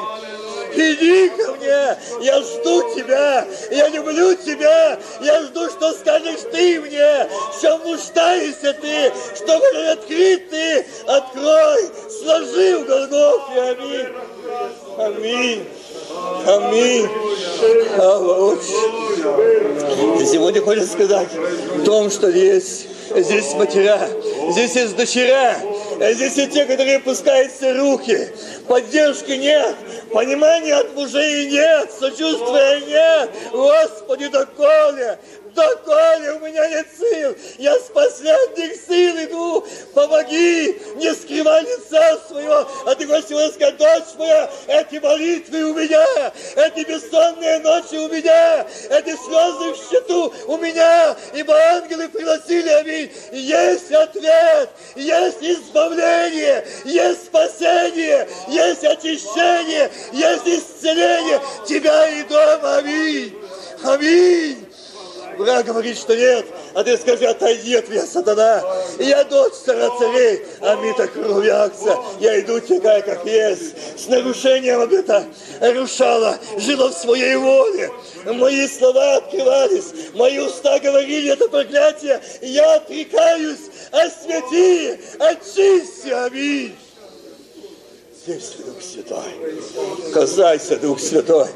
Иди 0.80 1.30
ко 1.30 1.52
мне, 1.56 1.98
я 2.22 2.42
жду 2.42 2.96
тебя, 2.96 3.46
я 3.70 3.90
люблю 3.90 4.34
тебя, 4.36 4.98
я 5.22 5.42
жду, 5.42 5.70
что 5.70 5.92
скажешь 5.92 6.40
ты 6.54 6.80
мне, 6.80 7.28
в 7.54 7.62
чем 7.62 7.84
нуждаешься 7.84 8.74
ты, 8.74 9.12
чтобы 9.36 9.66
открыть 9.92 10.50
ты, 10.50 10.86
открой, 11.06 11.90
сложи 12.22 12.78
в 12.78 12.86
Голгофе, 12.86 13.62
аминь. 13.62 14.08
Аминь. 14.98 15.66
Аминь. 16.46 17.08
Аллах. 17.98 18.60
И 20.22 20.26
сегодня 20.26 20.62
хочется 20.62 20.94
сказать 20.94 21.28
о 21.76 21.86
том, 21.86 22.10
что 22.10 22.30
есть 22.30 22.88
здесь 23.16 23.54
матеря, 23.54 24.10
здесь 24.52 24.76
есть 24.76 24.96
дочеря, 24.96 25.60
здесь 26.14 26.38
есть 26.38 26.54
те, 26.54 26.66
которые 26.66 26.98
опускаются 26.98 27.74
руки. 27.74 28.30
Поддержки 28.68 29.32
нет, 29.32 29.76
понимания 30.10 30.76
от 30.76 30.96
мужей 30.96 31.50
нет, 31.50 31.92
сочувствия 31.92 32.82
нет. 32.86 33.32
Господи, 33.52 34.28
доколе, 34.28 35.20
доколе 35.54 36.34
у 36.34 36.40
меня 36.40 36.68
нет 36.68 36.88
сил, 36.98 37.36
я 37.58 37.76
с 37.80 37.84
последних 37.84 38.76
сил 38.88 39.16
иду, 39.24 39.66
помоги, 39.94 40.80
не 40.96 41.14
скрывай 41.14 41.64
лица 41.64 42.20
своего, 42.28 42.68
а 42.86 42.96
ты 42.96 43.08
хочешь 43.08 43.54
сказать, 43.54 43.78
дочь 43.78 44.16
моя, 44.18 44.50
эти 44.68 44.96
молитвы 44.98 45.64
у 45.64 45.74
меня, 45.74 46.06
эти 46.56 46.88
бессонные 46.88 47.60
ночи 47.60 47.96
у 47.96 48.08
меня, 48.10 48.66
эти 48.90 49.16
слезы 49.16 49.74
в 49.74 49.90
счету 49.90 50.34
у 50.48 50.58
меня, 50.58 51.16
ибо 51.34 51.54
ангелы 51.54 52.10
приносили, 52.10 52.70
аминь, 52.70 53.12
есть 53.32 53.92
ответ, 53.92 54.70
есть 54.96 55.42
избавление, 55.42 56.66
есть 56.86 57.26
спасение, 57.26 58.28
есть 58.48 58.84
очищение, 58.84 59.92
есть 60.12 60.48
исцеление. 60.48 61.42
Тебя 61.68 62.10
и 62.10 62.24
дома, 62.24 62.78
аминь, 62.78 63.36
аминь. 63.84 64.69
Враг 65.40 65.68
говорит, 65.68 65.98
что 65.98 66.18
нет, 66.18 66.46
а 66.74 66.84
ты 66.84 66.98
скажи, 66.98 67.26
отойди 67.26 67.74
от 67.76 67.88
меня, 67.88 68.06
сатана. 68.06 68.62
Я 69.00 69.24
дочь 69.24 69.54
царя 69.54 69.90
царей, 69.98 70.46
а 70.60 70.76
ми-то 70.76 71.08
кровякся. 71.08 71.98
Я 72.20 72.42
иду 72.42 72.60
такая, 72.60 73.02
как 73.02 73.26
есть, 73.26 74.02
с 74.02 74.08
нарушением 74.10 74.82
обета. 74.82 75.24
Рушала, 75.62 76.38
жила 76.58 76.90
в 76.90 76.94
своей 76.94 77.38
воле. 77.38 77.90
Мои 78.26 78.68
слова 78.68 79.16
открывались, 79.16 80.12
мои 80.14 80.40
уста 80.40 80.78
говорили 80.80 81.32
это 81.32 81.48
проклятие. 81.48 82.20
Я 82.42 82.76
отрекаюсь, 82.76 83.70
освети, 83.92 85.00
очисти, 85.20 86.10
аминь. 86.10 86.76
Действуй, 88.30 88.66
Дух 88.66 88.84
Святой. 88.84 90.14
Касайся, 90.14 90.78
Дух 90.78 91.00
Святой. 91.00 91.48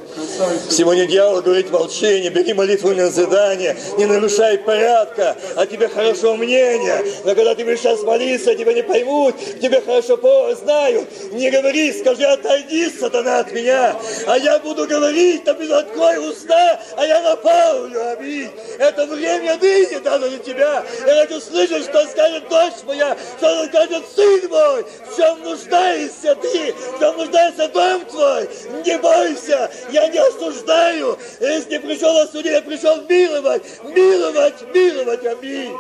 Сегодня 0.72 1.06
дьявол 1.06 1.44
говорит 1.44 1.70
молчание, 1.70 2.32
бери 2.32 2.52
молитву 2.54 2.96
на 2.96 3.12
задание, 3.12 3.78
не 4.00 4.08
нарушай 4.08 4.58
порядка, 4.58 5.38
а 5.56 5.68
тебе 5.68 5.88
хорошо 5.88 6.36
мнение. 6.36 7.06
Но 7.26 7.36
когда 7.36 7.54
ты 7.54 7.64
будешь 7.64 7.78
сейчас 7.78 8.02
молиться, 8.02 8.56
тебя 8.56 8.74
не 8.74 8.82
поймут, 8.82 9.36
тебе 9.62 9.82
хорошо 9.82 10.18
по 10.18 10.52
знают. 10.56 11.08
Не 11.32 11.52
говори, 11.52 11.94
скажи, 11.94 12.24
отойди, 12.24 12.90
сатана, 12.90 13.42
от 13.42 13.52
меня. 13.52 13.96
А 14.26 14.40
я 14.40 14.58
буду 14.58 14.88
говорить, 14.88 15.44
там 15.44 15.58
открой 15.72 16.28
уста, 16.28 16.82
а 16.98 17.06
я 17.06 17.22
направлю, 17.22 18.18
аминь. 18.18 18.50
Это 18.80 19.06
время 19.06 19.60
ныне 19.62 20.00
дано 20.00 20.28
для 20.28 20.40
тебя. 20.40 20.84
Я 21.06 21.28
хочу 21.28 21.40
слышать, 21.40 21.84
что 21.84 22.04
скажет 22.08 22.50
дочь 22.50 22.84
моя, 22.88 23.16
что 23.38 23.68
скажет 23.68 24.04
сын 24.16 24.50
мой, 24.50 24.84
в 24.84 25.16
чем 25.16 25.44
нуждаешься 25.44 26.36
ты, 26.42 26.63
Иди, 26.64 26.76
там 27.00 27.18
нуждается 27.18 27.68
дом 27.70 28.06
твой. 28.06 28.50
Не 28.86 28.98
бойся, 29.00 29.70
я 29.92 30.08
не 30.08 30.20
осуждаю. 30.20 31.18
Если 31.40 31.72
не 31.72 31.80
пришел 31.80 32.18
осудить, 32.18 32.52
я 32.52 32.62
пришел 32.62 33.02
миловать, 33.04 33.64
миловать, 33.84 34.56
миловать. 34.74 35.26
Аминь. 35.26 35.74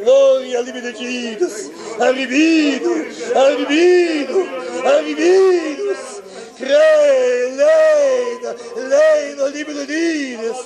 Gloria 0.00 0.62
Libidus, 0.62 1.70
Arribido, 1.98 2.90
Arribido, 3.34 4.48
Arribidus, 4.84 6.19
Crei, 6.60 7.56
Leino, 7.56 8.54
Leino, 8.76 9.46
Libidus. 9.48 10.58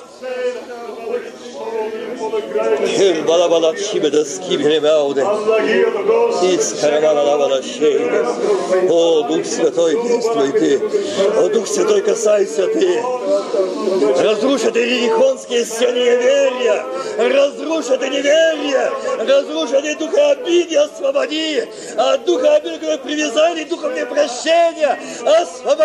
Балабала 3.26 3.76
чибеда 3.76 4.24
скиберевауде. 4.24 5.22
Из 6.52 6.80
каравалабала 6.80 7.62
шейда. 7.62 8.26
О, 8.88 9.22
Дух 9.22 9.44
Святой, 9.44 9.92
действуй 10.02 10.52
ты. 10.52 10.80
О, 11.38 11.48
Дух 11.48 11.66
Святой, 11.66 12.02
касайся 12.02 12.66
ты. 12.68 13.02
Разруши 14.22 14.70
ты 14.70 14.80
ерихонские 14.80 15.64
стены 15.64 15.98
неверия. 15.98 16.84
Разруши 17.18 17.98
ты 17.98 18.08
неверие. 18.08 18.90
Разруши 19.18 19.82
ты 19.82 19.96
духа 19.96 20.30
обиды, 20.32 20.76
освободи. 20.76 21.64
От 21.96 22.24
духа 22.24 22.56
обиды, 22.56 22.98
привязали 22.98 23.64
духом 23.64 23.94
непрощения. 23.94 24.98
Освободи. 25.24 25.83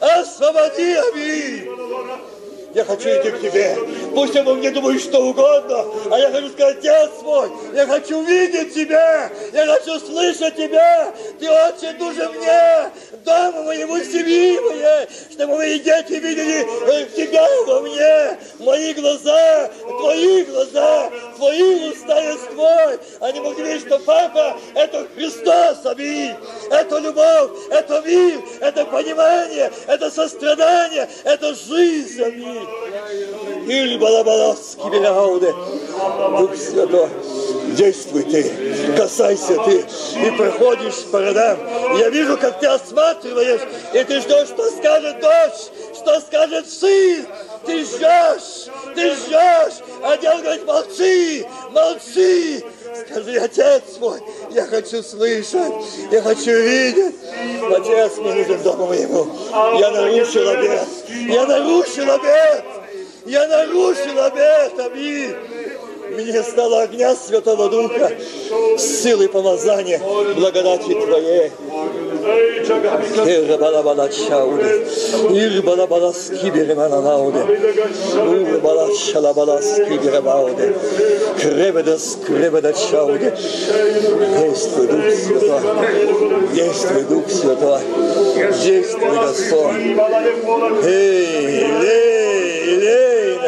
Освободи, 0.00 0.94
аминь. 0.94 2.33
Я 2.74 2.84
хочу 2.84 3.08
идти 3.08 3.30
к 3.30 3.40
тебе. 3.40 3.78
Пусть 4.12 4.36
обо 4.36 4.54
мне 4.54 4.70
думают 4.70 5.00
что 5.00 5.20
угодно, 5.20 5.84
а 6.10 6.18
я 6.18 6.30
хочу 6.30 6.48
сказать, 6.50 6.78
Отец 6.78 7.10
мой, 7.22 7.48
я 7.72 7.86
хочу 7.86 8.22
видеть 8.24 8.74
тебя, 8.74 9.30
я 9.52 9.66
хочу 9.66 9.98
слышать 10.00 10.56
тебя. 10.56 11.12
Ты 11.38 11.48
очень 11.48 11.96
нужен 11.98 12.32
мне, 12.32 12.90
дома 13.24 13.62
моему, 13.62 13.98
семьи 13.98 14.58
моей, 14.58 15.08
чтобы 15.30 15.56
мои 15.56 15.78
дети 15.78 16.14
видели 16.14 16.66
э, 16.90 17.06
тебя 17.16 17.46
во 17.66 17.80
мне, 17.80 18.38
мои 18.58 18.92
глаза, 18.94 19.70
твои 19.86 20.42
глаза, 20.42 21.10
твои 21.36 21.90
уста 21.90 22.20
есть 22.20 22.50
твой. 22.50 22.98
Они 23.20 23.40
могли 23.40 23.64
видеть, 23.64 23.86
что 23.86 23.98
папа– 24.00 24.58
это 24.74 25.06
Христос, 25.14 25.78
аминь. 25.84 26.34
Это 26.70 26.98
любовь, 26.98 27.50
это 27.70 28.02
мир, 28.04 28.40
это 28.60 28.84
понимание, 28.86 29.70
это 29.86 30.10
сострадание, 30.10 31.08
это 31.24 31.54
жизнь, 31.54 32.22
аминь. 32.22 32.63
Или 33.66 33.96
балабаласки 33.98 34.88
беляуды. 34.90 35.54
Дух 36.38 36.56
Святой, 36.56 37.08
действуй 37.76 38.22
ты, 38.24 38.94
касайся 38.96 39.56
ты 39.64 39.84
и 40.18 40.30
проходишь 40.36 41.04
по 41.10 41.20
родам. 41.20 41.58
Я 41.98 42.10
вижу, 42.10 42.36
как 42.36 42.60
ты 42.60 42.66
осматриваешь, 42.66 43.62
и 43.92 44.04
ты 44.04 44.20
ждешь, 44.20 44.48
что 44.48 44.70
скажет 44.70 45.20
дочь, 45.20 45.70
что 45.94 46.20
скажет 46.20 46.68
сын. 46.68 47.26
Ты 47.64 47.84
ждешь, 47.84 48.68
ты 48.94 49.14
ждешь, 49.14 49.82
а 50.02 50.16
дьявол 50.18 50.42
говорит, 50.42 50.66
молчи, 50.66 51.46
молчи. 51.72 52.64
Скажи, 53.00 53.36
отец 53.38 53.82
мой, 53.98 54.20
я 54.50 54.66
хочу 54.66 55.02
слышать, 55.02 55.72
я 56.10 56.22
хочу 56.22 56.50
видеть. 56.52 57.14
Отец, 57.70 58.18
мне 58.18 58.34
нужен 58.34 58.62
дома 58.62 58.86
моему. 58.86 59.26
Я 59.78 59.90
нарушил 59.90 60.48
обед, 60.48 60.86
я 61.08 61.46
нарушил 61.46 62.10
обед. 62.10 62.64
Я 63.26 63.48
нарушил 63.48 64.20
обет, 64.20 64.78
аминь. 64.78 65.34
Мне 66.10 66.42
стало 66.42 66.82
огня 66.82 67.16
Святого 67.16 67.68
Духа, 67.68 68.12
силы 68.78 69.28
помазания, 69.28 69.98
благодати 69.98 70.92
Твоей. 70.92 71.50
Ирбалабала 72.24 74.08
чауде, 74.08 74.86
Ирбалабала 75.30 76.12
скиберемананауде, 76.12 77.40
Урбала 78.18 78.88
шалабала 78.94 79.60
скиберебауде, 79.60 80.74
Кребеда 81.38 81.98
скребеда 81.98 82.72
чауде. 82.72 83.36
Действуй, 84.40 84.86
Дух 84.86 85.04
Святой, 85.14 85.60
действуй, 86.54 87.02
Дух 87.04 87.28
Святой, 87.28 87.80
действуй, 88.62 89.16
Господь. 89.18 89.76
Эй, 90.84 91.66
эй, 91.82 92.80
эй, 92.86 93.38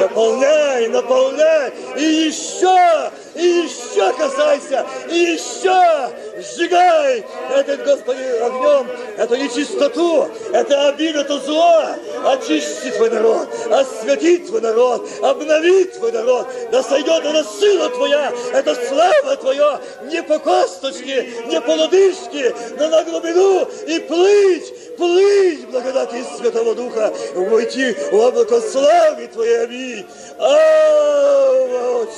наполняй, 0.00 0.88
наполняй, 0.88 1.72
и 1.98 2.04
еще, 2.04 3.10
и 3.34 3.46
еще 3.66 4.12
касайся, 4.12 4.86
и 5.10 5.16
еще 5.16 6.10
сжигай 6.42 7.24
этот, 7.54 7.84
Господи, 7.84 8.22
огнем, 8.40 8.88
эту 9.16 9.36
нечистоту, 9.36 10.28
это 10.52 10.88
обида, 10.88 11.20
это 11.20 11.38
зло, 11.40 11.84
очисти 12.26 12.90
твой 12.90 13.10
народ, 13.10 13.48
освяти 13.70 14.38
твой 14.38 14.60
народ, 14.60 15.08
обнови 15.22 15.84
твой 15.84 16.12
народ, 16.12 16.46
да 16.70 16.82
сойдет 16.82 17.24
эта 17.24 17.44
сила 17.44 17.88
твоя, 17.90 18.32
эта 18.52 18.74
слава 18.74 19.36
твоя, 19.36 19.80
не 20.04 20.22
по 20.22 20.38
косточке, 20.38 21.28
не 21.46 21.60
по 21.60 21.70
лодыжке, 21.70 22.54
но 22.78 22.88
на 22.88 23.04
глубину. 23.04 23.68
И 23.86 23.98
плыть, 24.00 24.96
плыть 24.96 25.68
благодати 25.68 26.24
Святого 26.38 26.74
Духа, 26.74 27.12
войти 27.34 27.92
в 28.10 28.14
облако 28.14 28.60
славы 28.60 29.26
Твоей, 29.28 29.64
аминь. 29.64 30.06
Авоч, 30.38 32.08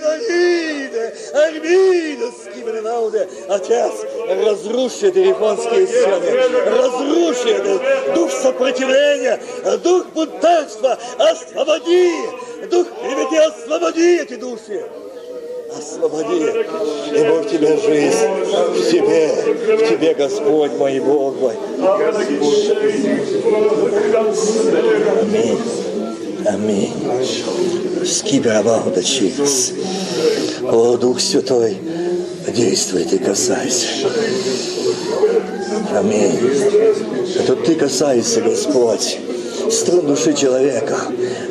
на 0.00 0.16
лиде, 0.16 1.14
армида, 1.34 2.32
скибренауде. 2.32 3.28
Отец, 3.48 3.92
разруши 4.28 5.10
телефонские 5.10 5.86
стены, 5.86 6.30
разруши 6.78 7.48
этот 7.50 8.14
дух 8.14 8.30
сопротивления, 8.30 9.40
дух 9.82 10.06
бунтарства, 10.14 10.98
освободи, 11.18 12.12
дух 12.70 12.86
клеветы, 13.00 13.38
освободи 13.38 14.18
эти 14.20 14.34
души 14.34 14.84
освободи, 15.78 16.46
ибо 17.14 17.42
в 17.42 17.50
тебе 17.50 17.76
жизнь, 17.76 18.26
в 18.70 18.90
тебе, 18.90 19.28
в 19.76 19.88
тебе 19.88 20.14
Господь 20.14 20.72
мой 20.72 21.00
Бог 21.00 21.34
мой. 21.40 21.54
Аминь. 25.22 25.85
Аминь. 26.46 26.92
Скиберабауда 28.04 29.02
чис. 29.02 29.72
О, 30.62 30.96
Дух 30.96 31.20
Святой, 31.20 31.76
действуй 32.48 33.04
ты, 33.04 33.18
касайся. 33.18 33.86
Аминь. 35.92 36.38
Это 37.38 37.56
ты 37.56 37.74
касаешься, 37.74 38.42
Господь 38.42 39.18
струн 39.70 40.06
души 40.06 40.34
человека. 40.34 40.96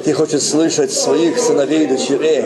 Ты 0.03 0.13
хочешь 0.13 0.43
слышать 0.43 0.91
своих 0.91 1.39
сыновей 1.39 1.83
и 1.83 1.87
дочерей, 1.87 2.43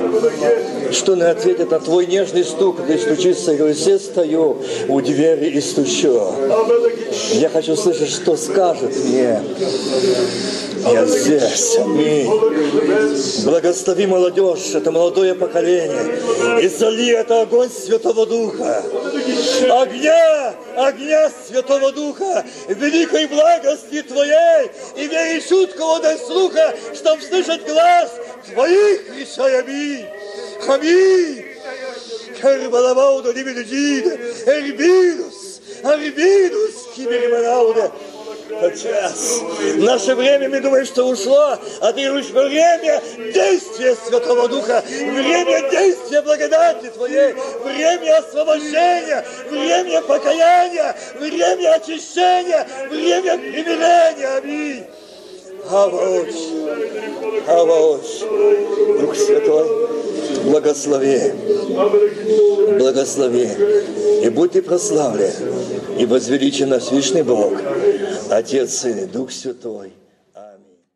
что 0.92 1.14
они 1.14 1.24
ответят 1.24 1.72
на 1.72 1.80
твой 1.80 2.06
нежный 2.06 2.44
стук, 2.44 2.78
ты 2.88 2.98
стучишься 2.98 3.54
и 3.54 3.74
все 3.74 4.00
стою 4.00 4.58
у 4.88 5.02
двери 5.02 5.50
и 5.50 5.62
стучу. 5.62 6.34
Я 7.34 7.50
хочу 7.50 7.76
слышать, 7.76 8.10
что 8.10 8.36
скажет 8.38 8.92
мне. 9.06 9.42
Я 10.94 11.06
здесь. 11.06 11.78
Аминь. 11.78 12.30
Благослови 13.46 14.08
молодежь, 14.08 14.74
это 14.74 14.92
молодое 14.92 15.36
поколение. 15.36 16.20
И 16.62 16.68
зали 16.68 17.12
это 17.12 17.42
огонь 17.42 17.70
Святого 17.70 18.26
Духа. 18.26 18.84
Огня, 19.70 20.56
огня 20.76 21.32
Святого 21.48 21.92
Духа, 21.92 22.46
великой 22.68 23.28
благости 23.28 24.02
Твоей, 24.02 24.72
и 24.96 25.08
веришь 25.08 25.48
чуткого 25.48 26.00
дай 26.00 26.18
слуха, 26.18 26.76
чтоб 26.96 27.22
слышать 27.22 27.66
глаз 27.68 28.12
Твоих 28.52 29.16
речей. 29.16 29.60
Аминь. 29.60 30.06
Аминь. 30.68 31.46
Карбалабауда 32.42 33.32
Либидஜீட, 33.32 34.18
Эрбидус, 34.46 35.62
Арбидус, 35.84 36.88
Киберманауда. 36.96 37.92
Отец, 38.52 39.42
наше 39.78 40.16
время, 40.16 40.50
мы 40.50 40.60
думаем, 40.60 40.84
что 40.86 41.06
ушло, 41.06 41.56
а 41.82 41.94
ты 41.94 42.08
говоришь, 42.08 42.32
время 42.32 43.00
действия 43.32 43.96
Святого 43.96 44.48
Духа, 44.48 44.84
время 44.88 45.70
действия 45.70 46.22
благодати 46.24 46.90
Твоей, 46.90 47.36
время 47.64 48.18
освобождения, 48.18 49.24
время 49.50 50.02
покаяния, 50.02 50.96
время 51.20 51.76
очищения, 51.76 52.68
время 52.90 53.38
примирения. 53.38 54.38
Аминь. 54.38 54.86
Авоч, 55.68 56.34
Авоч, 57.48 58.08
Дух 59.00 59.16
Святой, 59.16 59.88
благослови, 60.46 61.34
благослови, 62.78 63.50
и 64.24 64.30
будь 64.30 64.52
ты 64.52 64.62
прославлен, 64.62 65.34
и 65.98 66.06
возвеличен 66.06 66.70
наш 66.70 66.92
вечный 66.92 67.24
Бог, 67.24 67.54
Отец, 68.30 68.80
Сын 68.80 69.08
Дух 69.08 69.32
Святой. 69.32 69.94